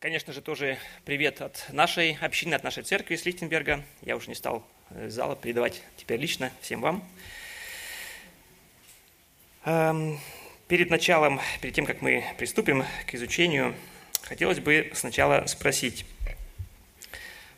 Конечно 0.00 0.32
же, 0.32 0.40
тоже 0.40 0.78
привет 1.04 1.42
от 1.42 1.66
нашей 1.72 2.16
общины, 2.22 2.54
от 2.54 2.64
нашей 2.64 2.84
церкви 2.84 3.16
из 3.16 3.26
Лихтенберга. 3.26 3.84
Я 4.00 4.16
уже 4.16 4.30
не 4.30 4.34
стал 4.34 4.64
из 4.98 5.12
зала 5.12 5.36
передавать 5.36 5.82
теперь 5.98 6.18
лично 6.18 6.50
всем 6.62 6.80
вам. 6.80 7.06
Эм, 9.66 10.18
перед 10.68 10.88
началом, 10.88 11.38
перед 11.60 11.74
тем, 11.74 11.84
как 11.84 12.00
мы 12.00 12.24
приступим 12.38 12.82
к 13.06 13.14
изучению, 13.14 13.74
хотелось 14.22 14.58
бы 14.58 14.90
сначала 14.94 15.44
спросить, 15.44 16.06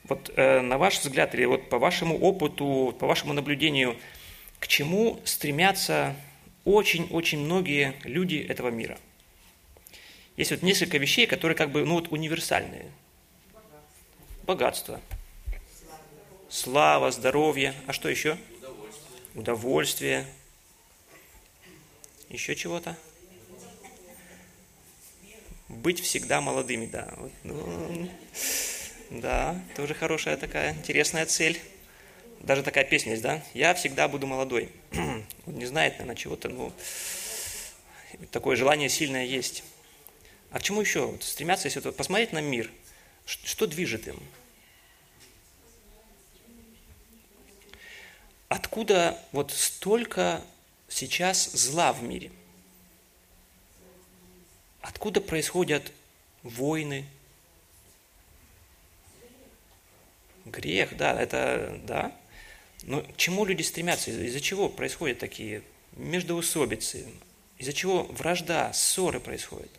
вот 0.02 0.32
э, 0.34 0.62
на 0.62 0.78
ваш 0.78 0.98
взгляд, 0.98 1.36
или 1.36 1.44
вот 1.44 1.68
по 1.68 1.78
вашему 1.78 2.18
опыту, 2.18 2.92
по 2.98 3.06
вашему 3.06 3.34
наблюдению, 3.34 3.96
к 4.58 4.66
чему 4.66 5.20
стремятся 5.22 6.16
очень-очень 6.64 7.38
многие 7.38 7.94
люди 8.02 8.44
этого 8.44 8.70
мира– 8.70 8.98
есть 10.42 10.50
вот 10.50 10.62
несколько 10.62 10.98
вещей, 10.98 11.26
которые 11.26 11.56
как 11.56 11.70
бы, 11.70 11.84
ну 11.84 11.94
вот 11.94 12.08
универсальные. 12.10 12.90
Богатство. 14.44 15.00
Слава, 16.48 17.10
здоровье. 17.10 17.74
А 17.86 17.92
что 17.92 18.08
еще? 18.08 18.36
Удовольствие. 18.60 19.06
Удовольствие. 19.34 20.26
Еще 22.28 22.56
чего-то? 22.56 22.96
Быть 25.68 26.00
всегда 26.00 26.40
молодыми, 26.40 26.86
да. 26.86 27.14
Ну, 27.44 28.10
да, 29.10 29.62
тоже 29.76 29.94
хорошая 29.94 30.36
такая 30.36 30.74
интересная 30.74 31.26
цель. 31.26 31.60
Даже 32.40 32.62
такая 32.62 32.84
песня 32.84 33.12
есть, 33.12 33.22
да? 33.22 33.42
Я 33.54 33.74
всегда 33.74 34.08
буду 34.08 34.26
молодой. 34.26 34.70
Он 34.92 35.54
не 35.54 35.66
знает, 35.66 35.94
наверное, 35.94 36.16
чего-то, 36.16 36.48
но 36.48 36.72
такое 38.32 38.56
желание 38.56 38.88
сильное 38.88 39.24
есть. 39.24 39.62
А 40.52 40.58
к 40.58 40.62
чему 40.62 40.82
еще 40.82 41.18
стремятся, 41.20 41.68
если 41.68 41.80
вот 41.80 41.96
посмотреть 41.96 42.32
на 42.32 42.40
мир? 42.42 42.70
Что 43.24 43.66
движет 43.66 44.06
им? 44.06 44.20
Откуда 48.48 49.18
вот 49.32 49.50
столько 49.50 50.42
сейчас 50.88 51.50
зла 51.52 51.94
в 51.94 52.02
мире? 52.02 52.30
Откуда 54.82 55.22
происходят 55.22 55.90
войны? 56.42 57.06
Грех, 60.44 60.96
да, 60.98 61.18
это, 61.18 61.80
да. 61.84 62.14
Но 62.82 63.00
к 63.00 63.16
чему 63.16 63.46
люди 63.46 63.62
стремятся? 63.62 64.10
Из-за 64.10 64.40
чего 64.40 64.68
происходят 64.68 65.18
такие 65.18 65.62
междоусобицы? 65.92 67.10
Из-за 67.56 67.72
чего 67.72 68.02
вражда, 68.02 68.70
ссоры 68.74 69.18
происходят? 69.18 69.70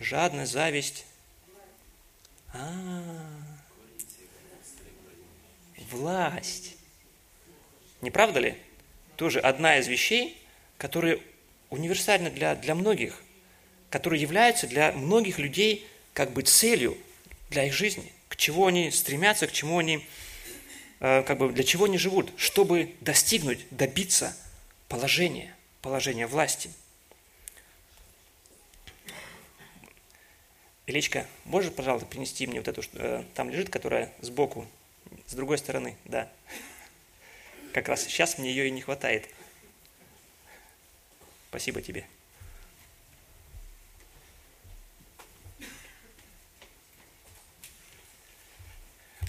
Жадность, 0.00 0.52
зависть. 0.52 1.04
А, 2.52 3.02
власть. 5.90 6.76
Не 8.00 8.10
правда 8.10 8.40
ли? 8.40 8.56
Тоже 9.16 9.38
одна 9.38 9.78
из 9.78 9.86
вещей, 9.86 10.36
которые 10.78 11.20
универсальны 11.68 12.30
для, 12.30 12.56
для 12.56 12.74
многих, 12.74 13.22
которые 13.90 14.20
являются 14.20 14.66
для 14.66 14.92
многих 14.92 15.38
людей 15.38 15.86
как 16.14 16.32
бы 16.32 16.42
целью 16.42 16.96
для 17.50 17.64
их 17.64 17.74
жизни, 17.74 18.10
к 18.28 18.36
чему 18.36 18.66
они 18.66 18.90
стремятся, 18.90 19.46
к 19.46 19.52
чему 19.52 19.78
они, 19.78 20.04
э, 21.00 21.22
как 21.22 21.38
бы 21.38 21.52
для 21.52 21.62
чего 21.62 21.84
они 21.84 21.98
живут, 21.98 22.32
чтобы 22.36 22.94
достигнуть, 23.00 23.66
добиться 23.70 24.36
положения, 24.88 25.54
положения 25.82 26.26
власти– 26.26 26.70
Илечка, 30.90 31.24
можешь, 31.44 31.72
пожалуйста, 31.72 32.08
принести 32.08 32.48
мне 32.48 32.58
вот 32.58 32.66
эту, 32.66 32.82
э, 32.94 33.22
там 33.34 33.48
лежит, 33.48 33.70
которая 33.70 34.12
сбоку, 34.20 34.66
с 35.28 35.34
другой 35.34 35.56
стороны, 35.56 35.96
да. 36.04 36.28
Как 37.72 37.88
раз 37.88 38.02
сейчас 38.02 38.38
мне 38.38 38.50
ее 38.50 38.66
и 38.66 38.72
не 38.72 38.80
хватает. 38.80 39.28
Спасибо 41.48 41.80
тебе. 41.80 42.04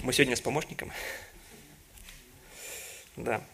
Мы 0.01 0.13
сегодня 0.13 0.35
с 0.35 0.41
помощником. 0.41 0.91
Да. 3.15 3.45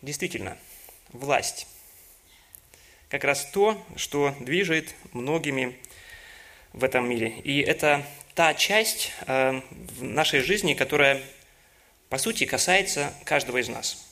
Действительно, 0.00 0.56
власть 1.08 1.66
как 3.08 3.24
раз 3.24 3.44
то, 3.52 3.80
что 3.96 4.34
движет 4.40 4.94
многими 5.12 5.76
в 6.72 6.82
этом 6.84 7.08
мире. 7.08 7.28
И 7.44 7.60
это 7.60 8.04
та 8.34 8.52
часть 8.54 9.12
э, 9.26 9.60
нашей 10.00 10.40
жизни, 10.40 10.74
которая, 10.74 11.22
по 12.08 12.18
сути, 12.18 12.44
касается 12.44 13.12
каждого 13.24 13.58
из 13.58 13.68
нас. 13.68 14.06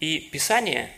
И 0.00 0.18
Писание, 0.32 0.90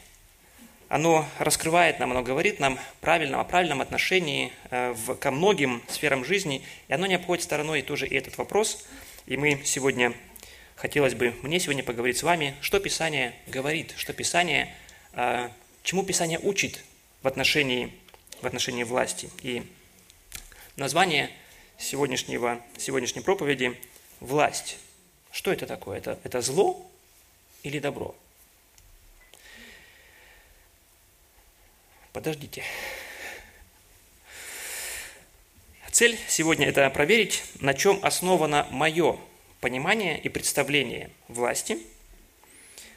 оно 0.89 1.27
раскрывает 1.39 1.99
нам, 1.99 2.13
оно 2.13 2.23
говорит 2.23 2.61
нам 2.61 2.79
правильно, 3.01 3.41
о 3.41 3.45
правильном 3.45 3.81
отношении 3.81 4.53
э, 4.71 4.95
ко 5.21 5.31
многим 5.33 5.83
сферам 5.89 6.25
жизни, 6.25 6.63
и 6.87 6.93
оно 6.93 7.07
не 7.07 7.17
обходит 7.17 7.43
стороной 7.43 7.83
тоже 7.83 8.07
и 8.07 8.15
этот 8.15 8.39
вопрос. 8.39 8.87
И 9.27 9.37
мы 9.37 9.61
сегодня, 9.65 10.15
хотелось 10.77 11.15
бы 11.15 11.35
мне 11.43 11.59
сегодня 11.59 11.83
поговорить 11.83 12.19
с 12.19 12.23
вами, 12.23 12.55
что 12.61 12.79
Писание 12.79 13.35
говорит, 13.49 13.95
что 13.97 14.13
Писание, 14.13 14.73
э, 15.15 15.49
чему 15.83 16.05
Писание 16.05 16.39
учит 16.39 16.85
в 17.23 17.29
отношении, 17.29 17.93
в 18.41 18.47
отношении 18.47 18.85
власти. 18.85 19.31
И 19.43 19.63
название 20.77 21.31
сегодняшнего, 21.79 22.61
сегодняшней 22.77 23.23
проповеди– 23.23 23.79
«Власть». 24.21 24.79
Что 25.33 25.53
это 25.53 25.67
такое? 25.67 25.99
Это, 25.99 26.19
это 26.23 26.41
зло 26.43 26.89
или 27.65 27.81
добро? 27.81 28.15
Подождите. 32.13 32.63
Цель 35.91 36.19
сегодня– 36.29 36.67
это 36.69 36.89
проверить, 36.91 37.43
на 37.61 37.75
чем 37.75 37.99
основано 38.03 38.67
мое 38.71 39.19
понимание 39.61 40.21
и 40.21 40.29
представление 40.29 41.11
власти, 41.29 41.79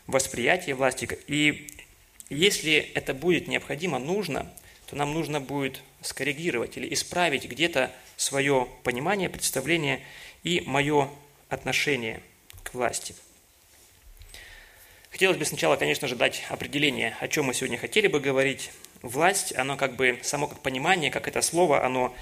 восприятие 0.07 0.75
власти. 0.75 1.17
И 1.27 1.74
если 2.29 2.75
это 2.93 3.13
будет 3.13 3.47
необходимо, 3.47 3.99
нужно, 3.99 4.51
то 4.87 4.95
нам 4.95 5.13
нужно 5.13 5.39
будет 5.39 5.81
скоррегировать 6.01 6.77
или 6.77 6.93
исправить 6.93 7.45
где-то 7.45 7.91
свое 8.17 8.67
понимание, 8.83 9.29
представление 9.29 10.01
и 10.43 10.61
мое 10.65 11.09
отношение 11.49 12.21
к 12.63 12.73
власти. 12.73 13.15
Хотелось 15.11 15.37
бы 15.37 15.45
сначала, 15.45 15.75
конечно 15.77 16.07
же, 16.07 16.15
дать 16.15 16.43
определение, 16.49 17.15
о 17.19 17.27
чем 17.27 17.45
мы 17.45 17.53
сегодня 17.53 17.77
хотели 17.77 18.07
бы 18.07 18.19
говорить. 18.19 18.71
Власть, 19.01 19.55
оно 19.55 19.77
как 19.77 19.95
бы, 19.95 20.19
само 20.23 20.47
как 20.47 20.59
понимание, 20.59 21.09
как 21.09 21.27
это 21.27 21.41
слово, 21.41 21.85
оно 21.85 22.13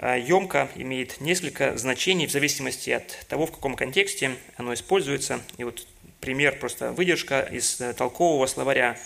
емко, 0.00 0.68
э, 0.74 0.82
имеет 0.82 1.20
несколько 1.20 1.76
значений 1.78 2.26
в 2.26 2.30
зависимости 2.30 2.90
от 2.90 3.26
того, 3.28 3.46
в 3.46 3.52
каком 3.52 3.76
контексте 3.76 4.36
оно 4.56 4.74
используется. 4.74 5.40
И 5.56 5.64
вот 5.64 5.86
пример, 6.20 6.58
просто 6.58 6.92
выдержка 6.92 7.40
из 7.40 7.80
э, 7.80 7.94
толкового 7.94 8.46
словаря 8.46 8.98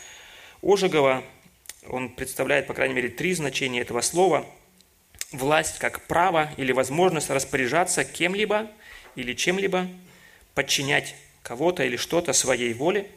Ожегова, 0.63 1.25
он 1.89 2.09
представляет, 2.09 2.69
по 2.69 2.75
крайней 2.75 2.95
мере, 2.95 3.09
три 3.09 3.35
значения 3.35 3.81
этого 3.81 4.01
слова. 4.01 4.47
Власть 5.33 5.79
как 5.79 6.07
право 6.07 6.53
или 6.57 6.71
возможность 6.71 7.31
распоряжаться 7.31 8.05
кем-либо 8.05 8.71
или 9.17 9.33
чем-либо, 9.33 9.89
подчинять 10.55 11.17
кого-то 11.43 11.83
или 11.83 11.97
что-то 11.97 12.33
своей 12.33 12.73
воле. 12.75 13.09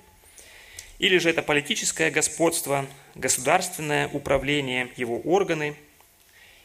Или 0.97 1.19
же 1.19 1.29
это 1.29 1.43
политическое 1.43 2.09
господство, 2.09 2.87
государственное 3.13 4.07
управление, 4.07 4.89
его 4.95 5.19
органы. 5.19 5.75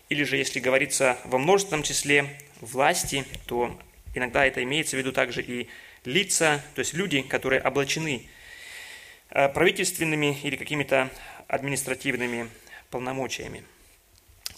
Или 0.08 0.24
же, 0.24 0.38
если 0.38 0.60
говорится 0.60 1.18
во 1.24 1.38
множественном 1.38 1.82
числе 1.82 2.40
власти, 2.60 3.26
то 3.46 3.78
иногда 4.14 4.46
это 4.46 4.62
имеется 4.62 4.96
в 4.96 4.98
виду 4.98 5.12
также 5.12 5.42
и 5.42 5.68
лица, 6.06 6.64
то 6.74 6.78
есть 6.78 6.94
люди, 6.94 7.20
которые 7.20 7.60
облачены 7.60 8.28
правительственными 9.30 10.38
или 10.42 10.56
какими-то 10.56 11.10
административными 11.48 12.50
полномочиями. 12.90 13.64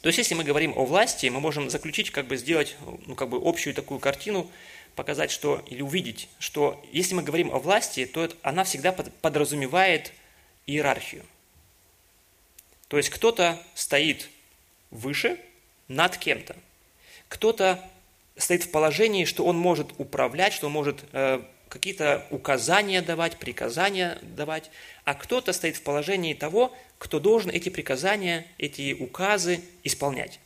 То 0.01 0.09
есть, 0.09 0.19
если 0.19 0.35
мы 0.35 0.43
говорим 0.43 0.73
о 0.77 0.85
власти, 0.85 1.27
мы 1.27 1.41
можем 1.41 1.71
заключить, 1.71 2.11
как 2.11 2.27
бы 2.27 2.37
сделать 2.37 2.77
ну, 3.07 3.15
как 3.15 3.29
бы 3.29 3.41
общую 3.43 3.75
такую 3.75 4.01
картину, 4.01 4.51
показать, 4.97 5.31
что, 5.31 5.63
или 5.69 5.81
увидеть, 5.81 6.29
что 6.39 6.85
если 6.93 7.15
мы 7.15 7.23
говорим 7.23 7.51
о 7.53 7.59
власти, 7.59 8.05
то 8.05 8.25
это, 8.25 8.37
она 8.43 8.65
всегда 8.65 8.93
подразумевает 8.93 10.13
иерархию. 10.67 11.25
То 12.89 12.97
есть 12.97 13.11
кто-то 13.11 13.63
стоит 13.75 14.29
выше 14.91 15.39
над 15.89 16.17
кем-то. 16.19 16.57
Кто-то 17.29 17.83
стоит 18.37 18.65
в 18.65 18.71
положении, 18.71 19.25
что 19.25 19.45
он 19.45 19.57
может 19.57 19.89
управлять, 19.99 20.53
что 20.53 20.67
он 20.67 20.73
может 20.73 21.05
э, 21.13 21.43
какие-то 21.73 22.27
указания 22.29 23.01
давать, 23.01 23.39
приказания 23.39 24.19
давать, 24.21 24.71
а 25.05 25.15
кто-то 25.15 25.55
стоит 25.55 25.77
в 25.77 25.83
положении 25.83 26.35
того, 26.35 26.77
кто 26.99 27.19
должен 27.19 27.51
эти 27.51 27.71
приказания, 27.71 28.47
эти 28.59 28.93
указы 28.93 29.63
исполнять. 29.83 30.39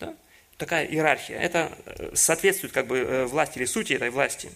Да? 0.00 0.14
Такая 0.56 0.86
иерархия. 0.86 1.38
Это 1.38 1.76
э, 1.84 2.12
соответствует 2.14 2.72
как 2.72 2.86
бы 2.86 2.96
э, 2.96 3.26
власти 3.26 3.58
или 3.58 3.66
сути 3.66 3.92
этой 3.92 4.08
власти. 4.08 4.50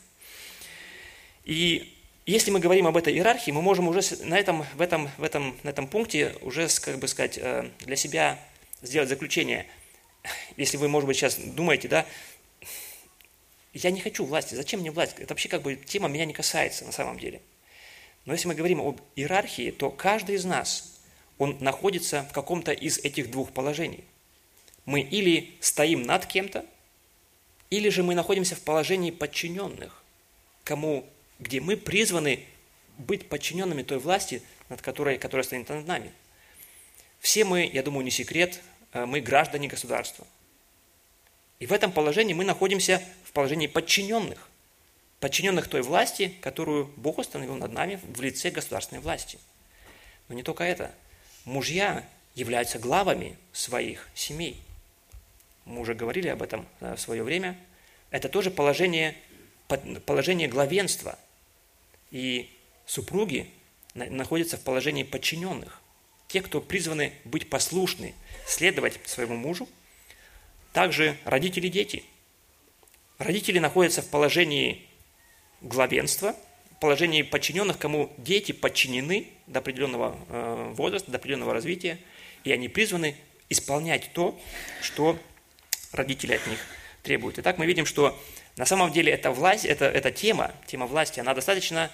И 1.44 1.99
если 2.25 2.50
мы 2.50 2.58
говорим 2.58 2.87
об 2.87 2.96
этой 2.96 3.12
иерархии, 3.12 3.50
мы 3.50 3.60
можем 3.60 3.88
уже 3.88 4.00
на 4.22 4.38
этом, 4.38 4.64
в, 4.75 4.81
этом, 4.81 5.10
в 5.19 5.22
этом, 5.22 5.54
на 5.64 5.69
этом 5.69 5.87
пункте 5.87 6.34
уже, 6.40 6.66
как 6.81 6.99
бы 6.99 7.08
сказать, 7.08 7.37
э, 7.37 7.69
для 7.81 7.96
себя 7.96 8.38
сделать 8.81 9.10
заключение. 9.10 9.66
Если 10.56 10.78
вы, 10.78 10.88
может 10.88 11.06
быть, 11.06 11.19
сейчас 11.19 11.37
думаете, 11.37 11.88
да, 11.88 12.06
я 13.73 13.91
не 13.91 14.01
хочу 14.01 14.25
власти, 14.25 14.55
зачем 14.55 14.81
мне 14.81 14.91
власть? 14.91 15.15
Это 15.19 15.33
вообще 15.35 15.49
как 15.49 15.63
бы 15.63 15.77
тема 15.77 16.09
меня 16.09 16.25
не 16.25 16.35
касается 16.35 16.85
на 16.85 16.93
самом 16.93 17.19
деле. 17.19 17.41
Но 18.25 18.33
если 18.33 18.49
мы 18.49 18.55
говорим 18.55 18.81
об 18.81 19.01
иерархии, 19.17 19.71
то 19.71 19.91
каждый 19.91 20.37
из 20.37 20.45
нас, 20.45 21.01
он 21.39 21.57
находится 21.61 22.23
в 22.31 22.33
каком-то 22.33 22.73
из 22.73 22.99
этих 22.99 23.31
двух 23.31 23.53
положений. 23.53 24.05
Мы 24.85 25.01
или 25.01 25.55
стоим 25.61 26.03
над 26.03 26.27
кем-то, 26.27 26.65
или 27.71 27.89
же 27.89 28.03
мы 28.03 28.15
находимся 28.15 28.55
в 28.55 28.61
положении 28.61 29.11
подчиненных, 29.11 30.03
кому, 30.65 31.07
где 31.39 31.61
мы 31.61 31.77
призваны 31.77 32.45
быть 32.99 33.29
подчиненными 33.29 33.83
той 33.83 33.99
власти, 33.99 34.43
над 34.69 34.83
которой, 34.83 35.19
которая 35.19 35.45
стоит 35.45 35.69
над 35.69 35.87
нами. 35.87 36.13
Все 37.21 37.45
мы, 37.45 37.71
я 37.73 37.83
думаю, 37.83 38.05
не 38.05 38.11
секрет, 38.11 38.61
э, 38.93 39.07
мы 39.07 39.21
граждане 39.21 39.69
государства. 39.69 40.27
И 41.62 41.67
в 41.67 41.73
этом 41.73 41.93
положении 41.93 42.35
мы 42.35 42.44
находимся 42.44 43.00
в 43.23 43.31
положении 43.31 43.69
подчиненных 43.69 44.49
подчиненных 45.20 45.69
той 45.69 45.82
власти, 45.82 46.35
которую 46.41 46.87
Бог 46.97 47.19
установил 47.19 47.55
над 47.55 47.70
нами 47.70 48.00
в 48.03 48.20
лице 48.20 48.50
государственной 48.50 49.00
власти. 49.00 49.38
Но 50.26 50.35
не 50.35 50.43
только 50.43 50.64
это. 50.64 50.93
Мужья 51.44 52.05
являются 52.35 52.81
главами 52.81 53.38
своих 53.53 54.09
семей. 54.12 54.61
Мы 55.64 55.81
уже 55.81 55.94
говорили 55.94 56.26
об 56.26 56.43
этом 56.43 56.67
в 56.81 56.97
свое 56.97 57.23
время. 57.23 57.56
Это 58.11 58.29
тоже 58.29 58.50
положение, 58.50 59.17
положение 60.05 60.49
главенства. 60.49 61.17
И 62.11 62.50
супруги 62.87 63.49
находятся 63.94 64.56
в 64.56 64.62
положении 64.62 65.05
подчиненных. 65.05 65.81
Те, 66.26 66.41
кто 66.41 66.61
призваны 66.61 67.12
быть 67.25 67.49
послушны, 67.49 68.17
следовать 68.49 68.99
своему 69.05 69.37
мужу. 69.37 69.69
Также 70.73 71.17
родители 71.25 71.67
и 71.67 71.71
дети. 71.71 72.05
Родители 73.19 73.59
находятся 73.59 74.03
в 74.03 74.09
положении 74.09 74.87
главенство, 75.61 76.35
положение 76.81 77.25
подчиненных, 77.25 77.79
кому 77.79 78.13
дети 78.19 78.53
подчинены 78.53 79.29
до 79.47 79.61
определенного 79.61 80.19
э, 80.29 80.73
возраста, 80.75 81.11
до 81.11 81.19
определенного 81.19 81.53
развития, 81.53 81.99
и 82.43 82.53
они 82.53 82.69
призваны 82.69 83.17
исполнять 83.49 84.11
то, 84.13 84.39
что 84.81 85.19
родители 85.93 86.35
от 86.35 86.47
них 86.47 86.59
требуют. 87.03 87.39
Итак, 87.39 87.59
мы 87.59 87.67
видим, 87.67 87.87
что 87.87 88.19
на 88.57 88.67
самом 88.67 88.93
деле 88.93 89.13
эта 89.13 89.31
власть, 89.31 89.65
эта, 89.65 89.85
эта 89.85 90.11
тема, 90.11 90.53
тема 90.67 90.87
власти, 90.87 91.21
она 91.21 91.35
достаточно 91.35 91.91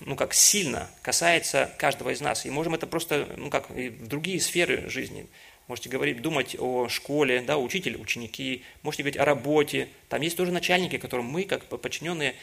ну, 0.00 0.16
как 0.16 0.34
сильно 0.34 0.88
касается 1.02 1.70
каждого 1.78 2.10
из 2.10 2.20
нас. 2.20 2.44
И 2.46 2.50
можем 2.50 2.74
это 2.74 2.86
просто, 2.86 3.28
ну, 3.36 3.50
как 3.50 3.70
и 3.70 3.88
в 3.88 4.06
другие 4.06 4.40
сферы 4.40 4.88
жизни. 4.88 5.26
Можете 5.68 5.88
говорить, 5.88 6.22
думать 6.22 6.54
о 6.60 6.88
школе, 6.88 7.40
да, 7.40 7.58
учитель, 7.58 7.96
ученики, 7.96 8.62
можете 8.84 9.02
говорить 9.02 9.18
о 9.18 9.24
работе. 9.24 9.88
Там 10.08 10.20
есть 10.20 10.36
тоже 10.36 10.52
начальники, 10.52 10.96
которым 10.96 11.26
мы, 11.26 11.42
как 11.42 11.64
подчиненные, 11.64 12.36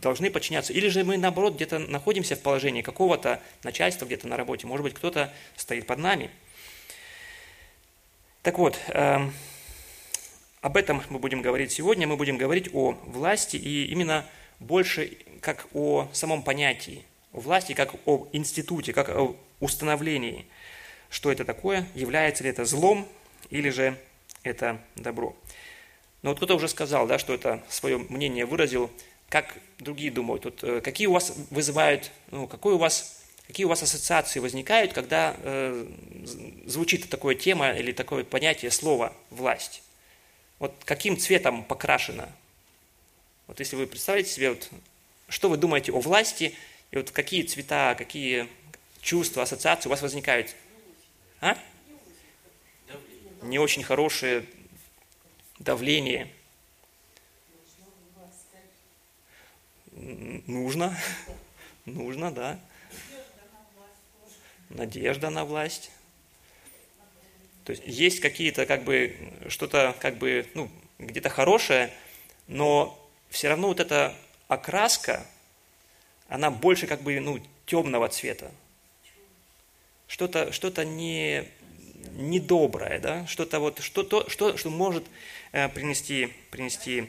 должны 0.00 0.30
подчиняться. 0.30 0.72
Или 0.72 0.88
же 0.88 1.04
мы, 1.04 1.18
наоборот, 1.18 1.56
где-то 1.56 1.78
находимся 1.78 2.36
в 2.36 2.40
положении 2.40 2.80
какого-то 2.80 3.42
начальства 3.64 4.06
где-то 4.06 4.28
на 4.28 4.38
работе. 4.38 4.66
Может 4.66 4.82
быть, 4.82 4.94
кто-то 4.94 5.30
стоит 5.56 5.86
под 5.86 5.98
нами. 5.98 6.30
Так 8.40 8.58
вот, 8.58 8.78
э, 8.88 9.28
об 10.62 10.76
этом 10.78 11.02
мы 11.10 11.18
будем 11.18 11.42
говорить 11.42 11.70
сегодня. 11.70 12.06
Мы 12.06 12.16
будем 12.16 12.38
говорить 12.38 12.70
о 12.72 12.92
власти 13.04 13.58
и 13.58 13.84
именно 13.88 14.24
больше 14.58 15.18
как 15.42 15.66
о 15.74 16.08
самом 16.14 16.42
понятии, 16.42 17.04
о 17.34 17.40
власти 17.40 17.74
как 17.74 17.94
о 18.06 18.26
институте, 18.32 18.94
как 18.94 19.10
о 19.10 19.36
установлении– 19.60 20.46
что 21.10 21.32
это 21.32 21.44
такое, 21.44 21.86
является 21.94 22.44
ли 22.44 22.50
это 22.50 22.64
злом 22.64 23.08
или 23.50 23.70
же 23.70 23.96
это 24.42 24.80
добро. 24.96 25.36
Но 26.22 26.30
вот 26.30 26.38
кто-то 26.38 26.56
уже 26.56 26.68
сказал, 26.68 27.06
да, 27.06 27.18
что 27.18 27.34
это 27.34 27.62
свое 27.68 27.98
мнение 27.98 28.44
выразил, 28.44 28.90
как 29.28 29.56
другие 29.78 30.10
думают, 30.10 30.44
вот, 30.44 30.64
э, 30.64 30.80
какие 30.80 31.06
у 31.06 31.12
вас 31.12 31.32
вызывают, 31.50 32.10
ну, 32.30 32.46
какой 32.46 32.74
у 32.74 32.78
вас, 32.78 33.22
какие 33.46 33.66
у 33.66 33.68
вас 33.68 33.82
ассоциации 33.82 34.40
возникают, 34.40 34.92
когда 34.92 35.36
э, 35.38 35.86
звучит 36.66 37.08
такое 37.08 37.34
тема 37.34 37.70
или 37.70 37.92
такое 37.92 38.24
понятие 38.24 38.70
слово 38.70 39.12
«власть». 39.30 39.82
Вот 40.58 40.74
каким 40.84 41.16
цветом 41.16 41.62
покрашено? 41.62 42.28
Вот 43.46 43.60
если 43.60 43.76
вы 43.76 43.86
представляете 43.86 44.30
себе, 44.30 44.50
вот, 44.50 44.68
что 45.28 45.48
вы 45.48 45.56
думаете 45.56 45.92
о 45.92 46.00
власти, 46.00 46.54
и 46.90 46.96
вот 46.96 47.10
какие 47.10 47.42
цвета, 47.42 47.94
какие 47.96 48.48
чувства, 49.00 49.44
ассоциации 49.44 49.88
у 49.88 49.90
вас 49.90 50.02
возникают 50.02 50.54
а? 51.40 51.56
Не 53.42 53.58
очень 53.58 53.82
хорошее 53.82 54.44
давление. 55.58 56.32
Нужно. 59.92 60.96
Нужно, 61.84 62.32
да. 62.32 62.60
Надежда 64.68 65.30
на 65.30 65.44
власть. 65.44 65.90
То 67.64 67.72
есть 67.72 67.82
есть 67.86 68.20
какие-то 68.20 68.66
как 68.66 68.84
бы 68.84 69.16
что-то 69.48 69.94
как 70.00 70.16
бы 70.16 70.46
ну 70.54 70.70
где-то 70.98 71.28
хорошее, 71.28 71.92
но 72.46 72.98
все 73.30 73.48
равно 73.48 73.68
вот 73.68 73.80
эта 73.80 74.14
окраска, 74.48 75.26
она 76.28 76.50
больше 76.50 76.86
как 76.86 77.02
бы 77.02 77.20
ну 77.20 77.40
темного 77.66 78.08
цвета 78.08 78.50
что-то 80.08 80.50
что 80.52 80.84
не, 80.84 81.44
недоброе, 82.14 82.98
да? 82.98 83.26
что-то 83.26 83.60
вот, 83.60 83.80
что, 83.80 84.02
то, 84.02 84.28
что, 84.28 84.56
что 84.56 84.70
может 84.70 85.04
э, 85.52 85.68
принести, 85.68 86.32
принести 86.50 87.08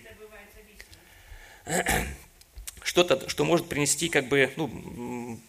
что-то, 2.84 3.28
что 3.28 3.46
может 3.46 3.68
принести 3.68 4.10
как 4.10 4.28
бы, 4.28 4.51
ну, 4.56 5.40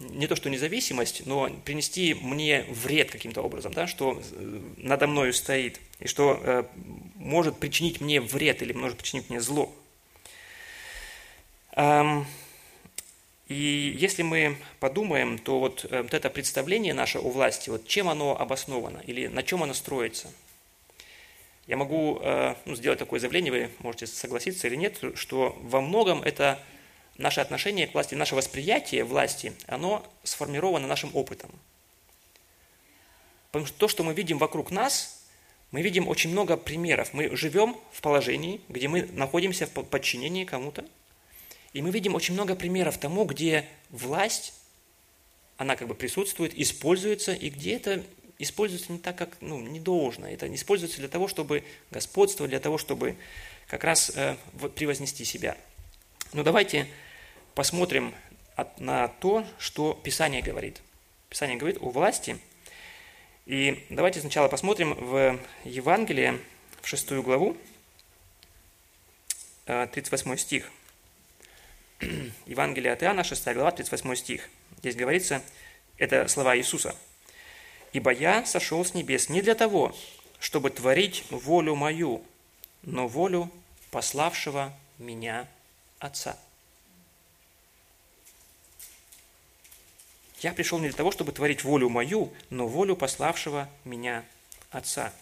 не 0.00 0.26
то 0.26 0.36
что 0.36 0.50
независимость, 0.50 1.26
но 1.26 1.48
принести 1.64 2.14
мне 2.14 2.64
вред 2.68 3.10
каким-то 3.10 3.42
образом, 3.42 3.72
да, 3.72 3.86
что 3.86 4.20
э, 4.32 4.60
надо 4.78 5.06
мною 5.06 5.32
стоит, 5.32 5.80
и 6.00 6.06
что 6.06 6.40
э, 6.42 6.64
может 7.16 7.58
причинить 7.58 8.00
мне 8.00 8.20
вред 8.20 8.62
или 8.62 8.72
может 8.72 8.98
причинить 8.98 9.30
мне 9.30 9.40
зло. 9.40 9.74
Эм, 11.72 12.26
и 13.48 13.94
если 14.14 14.22
мы 14.22 14.56
подумаем, 14.78 15.38
то 15.40 15.58
вот, 15.58 15.86
э, 15.90 16.02
вот 16.02 16.14
это 16.14 16.30
представление 16.30 16.94
наше 16.94 17.18
о 17.18 17.28
власти, 17.28 17.68
вот 17.68 17.88
чем 17.88 18.08
оно 18.08 18.38
обосновано 18.40 19.02
или 19.04 19.26
на 19.26 19.42
чем 19.42 19.64
оно 19.64 19.74
строится? 19.74 20.30
Я 21.66 21.76
могу 21.76 22.20
э, 22.22 22.54
ну, 22.64 22.76
сделать 22.76 23.00
такое 23.00 23.18
заявление, 23.18 23.50
вы 23.50 23.70
можете 23.80 24.06
согласиться 24.06 24.68
или 24.68 24.76
нет, 24.76 25.00
что 25.16 25.58
во 25.62 25.80
многом 25.80 26.22
это 26.22 26.60
наше 27.18 27.40
отношение 27.40 27.88
к 27.88 27.94
власти, 27.94 28.14
наше 28.14 28.36
восприятие 28.36 29.02
власти, 29.02 29.52
оно 29.66 30.06
сформировано 30.22 30.86
нашим 30.86 31.10
опытом. 31.12 31.50
Потому 33.50 33.66
что 33.66 33.76
то, 33.76 33.88
что 33.88 34.04
мы 34.04 34.14
видим 34.14 34.38
вокруг 34.38 34.70
нас, 34.70 35.26
мы 35.72 35.82
видим 35.82 36.06
очень 36.06 36.30
много 36.30 36.56
примеров. 36.56 37.14
Мы 37.14 37.34
живем 37.36 37.76
в 37.90 38.00
положении, 38.00 38.60
где 38.68 38.86
мы 38.86 39.08
находимся 39.12 39.66
в 39.66 39.70
подчинении 39.70 40.44
кому-то, 40.44 40.84
и 41.74 41.82
мы 41.82 41.90
видим 41.90 42.14
очень 42.14 42.34
много 42.34 42.54
примеров 42.54 42.98
тому, 42.98 43.24
где 43.24 43.68
власть, 43.90 44.54
она 45.56 45.74
как 45.76 45.88
бы 45.88 45.94
присутствует, 45.94 46.56
используется, 46.56 47.34
и 47.34 47.50
где 47.50 47.74
это 47.74 48.02
используется 48.38 48.92
не 48.92 48.98
так, 48.98 49.16
как 49.18 49.36
ну, 49.40 49.60
не 49.60 49.80
должно. 49.80 50.28
Это 50.28 50.52
используется 50.54 50.98
для 50.98 51.08
того, 51.08 51.26
чтобы 51.26 51.64
господствовать, 51.90 52.50
для 52.50 52.60
того, 52.60 52.78
чтобы 52.78 53.16
как 53.66 53.82
раз 53.82 54.12
э, 54.14 54.36
превознести 54.76 55.24
себя. 55.24 55.56
Но 56.32 56.44
давайте 56.44 56.86
посмотрим 57.56 58.14
от, 58.54 58.78
на 58.78 59.08
то, 59.08 59.44
что 59.58 59.94
Писание 60.04 60.42
говорит. 60.42 60.80
Писание 61.28 61.56
говорит 61.56 61.78
о 61.80 61.90
власти. 61.90 62.38
И 63.46 63.84
давайте 63.90 64.20
сначала 64.20 64.46
посмотрим 64.46 64.94
в 64.94 65.40
Евангелие, 65.64 66.40
в 66.82 66.86
шестую 66.86 67.24
главу, 67.24 67.56
38 69.66 70.32
э, 70.32 70.36
стих. 70.36 70.70
Евангелие 72.46 72.92
от 72.92 73.02
Иоанна, 73.02 73.24
6 73.24 73.44
глава, 73.54 73.70
38 73.70 74.14
стих. 74.16 74.48
Здесь 74.78 74.96
говорится, 74.96 75.42
это 75.96 76.28
слова 76.28 76.56
Иисуса. 76.56 76.94
«Ибо 77.92 78.12
я 78.12 78.44
сошел 78.44 78.84
с 78.84 78.94
небес 78.94 79.28
не 79.28 79.40
для 79.40 79.54
того, 79.54 79.94
чтобы 80.40 80.70
творить 80.70 81.24
волю 81.30 81.74
мою, 81.76 82.24
но 82.82 83.06
волю 83.06 83.50
пославшего 83.90 84.72
меня 84.98 85.48
Отца». 85.98 86.36
Я 90.40 90.52
пришел 90.52 90.78
не 90.78 90.88
для 90.88 90.96
того, 90.96 91.10
чтобы 91.10 91.32
творить 91.32 91.64
волю 91.64 91.88
мою, 91.88 92.32
но 92.50 92.66
волю 92.66 92.96
пославшего 92.96 93.70
меня 93.84 94.24
Отца. 94.70 95.12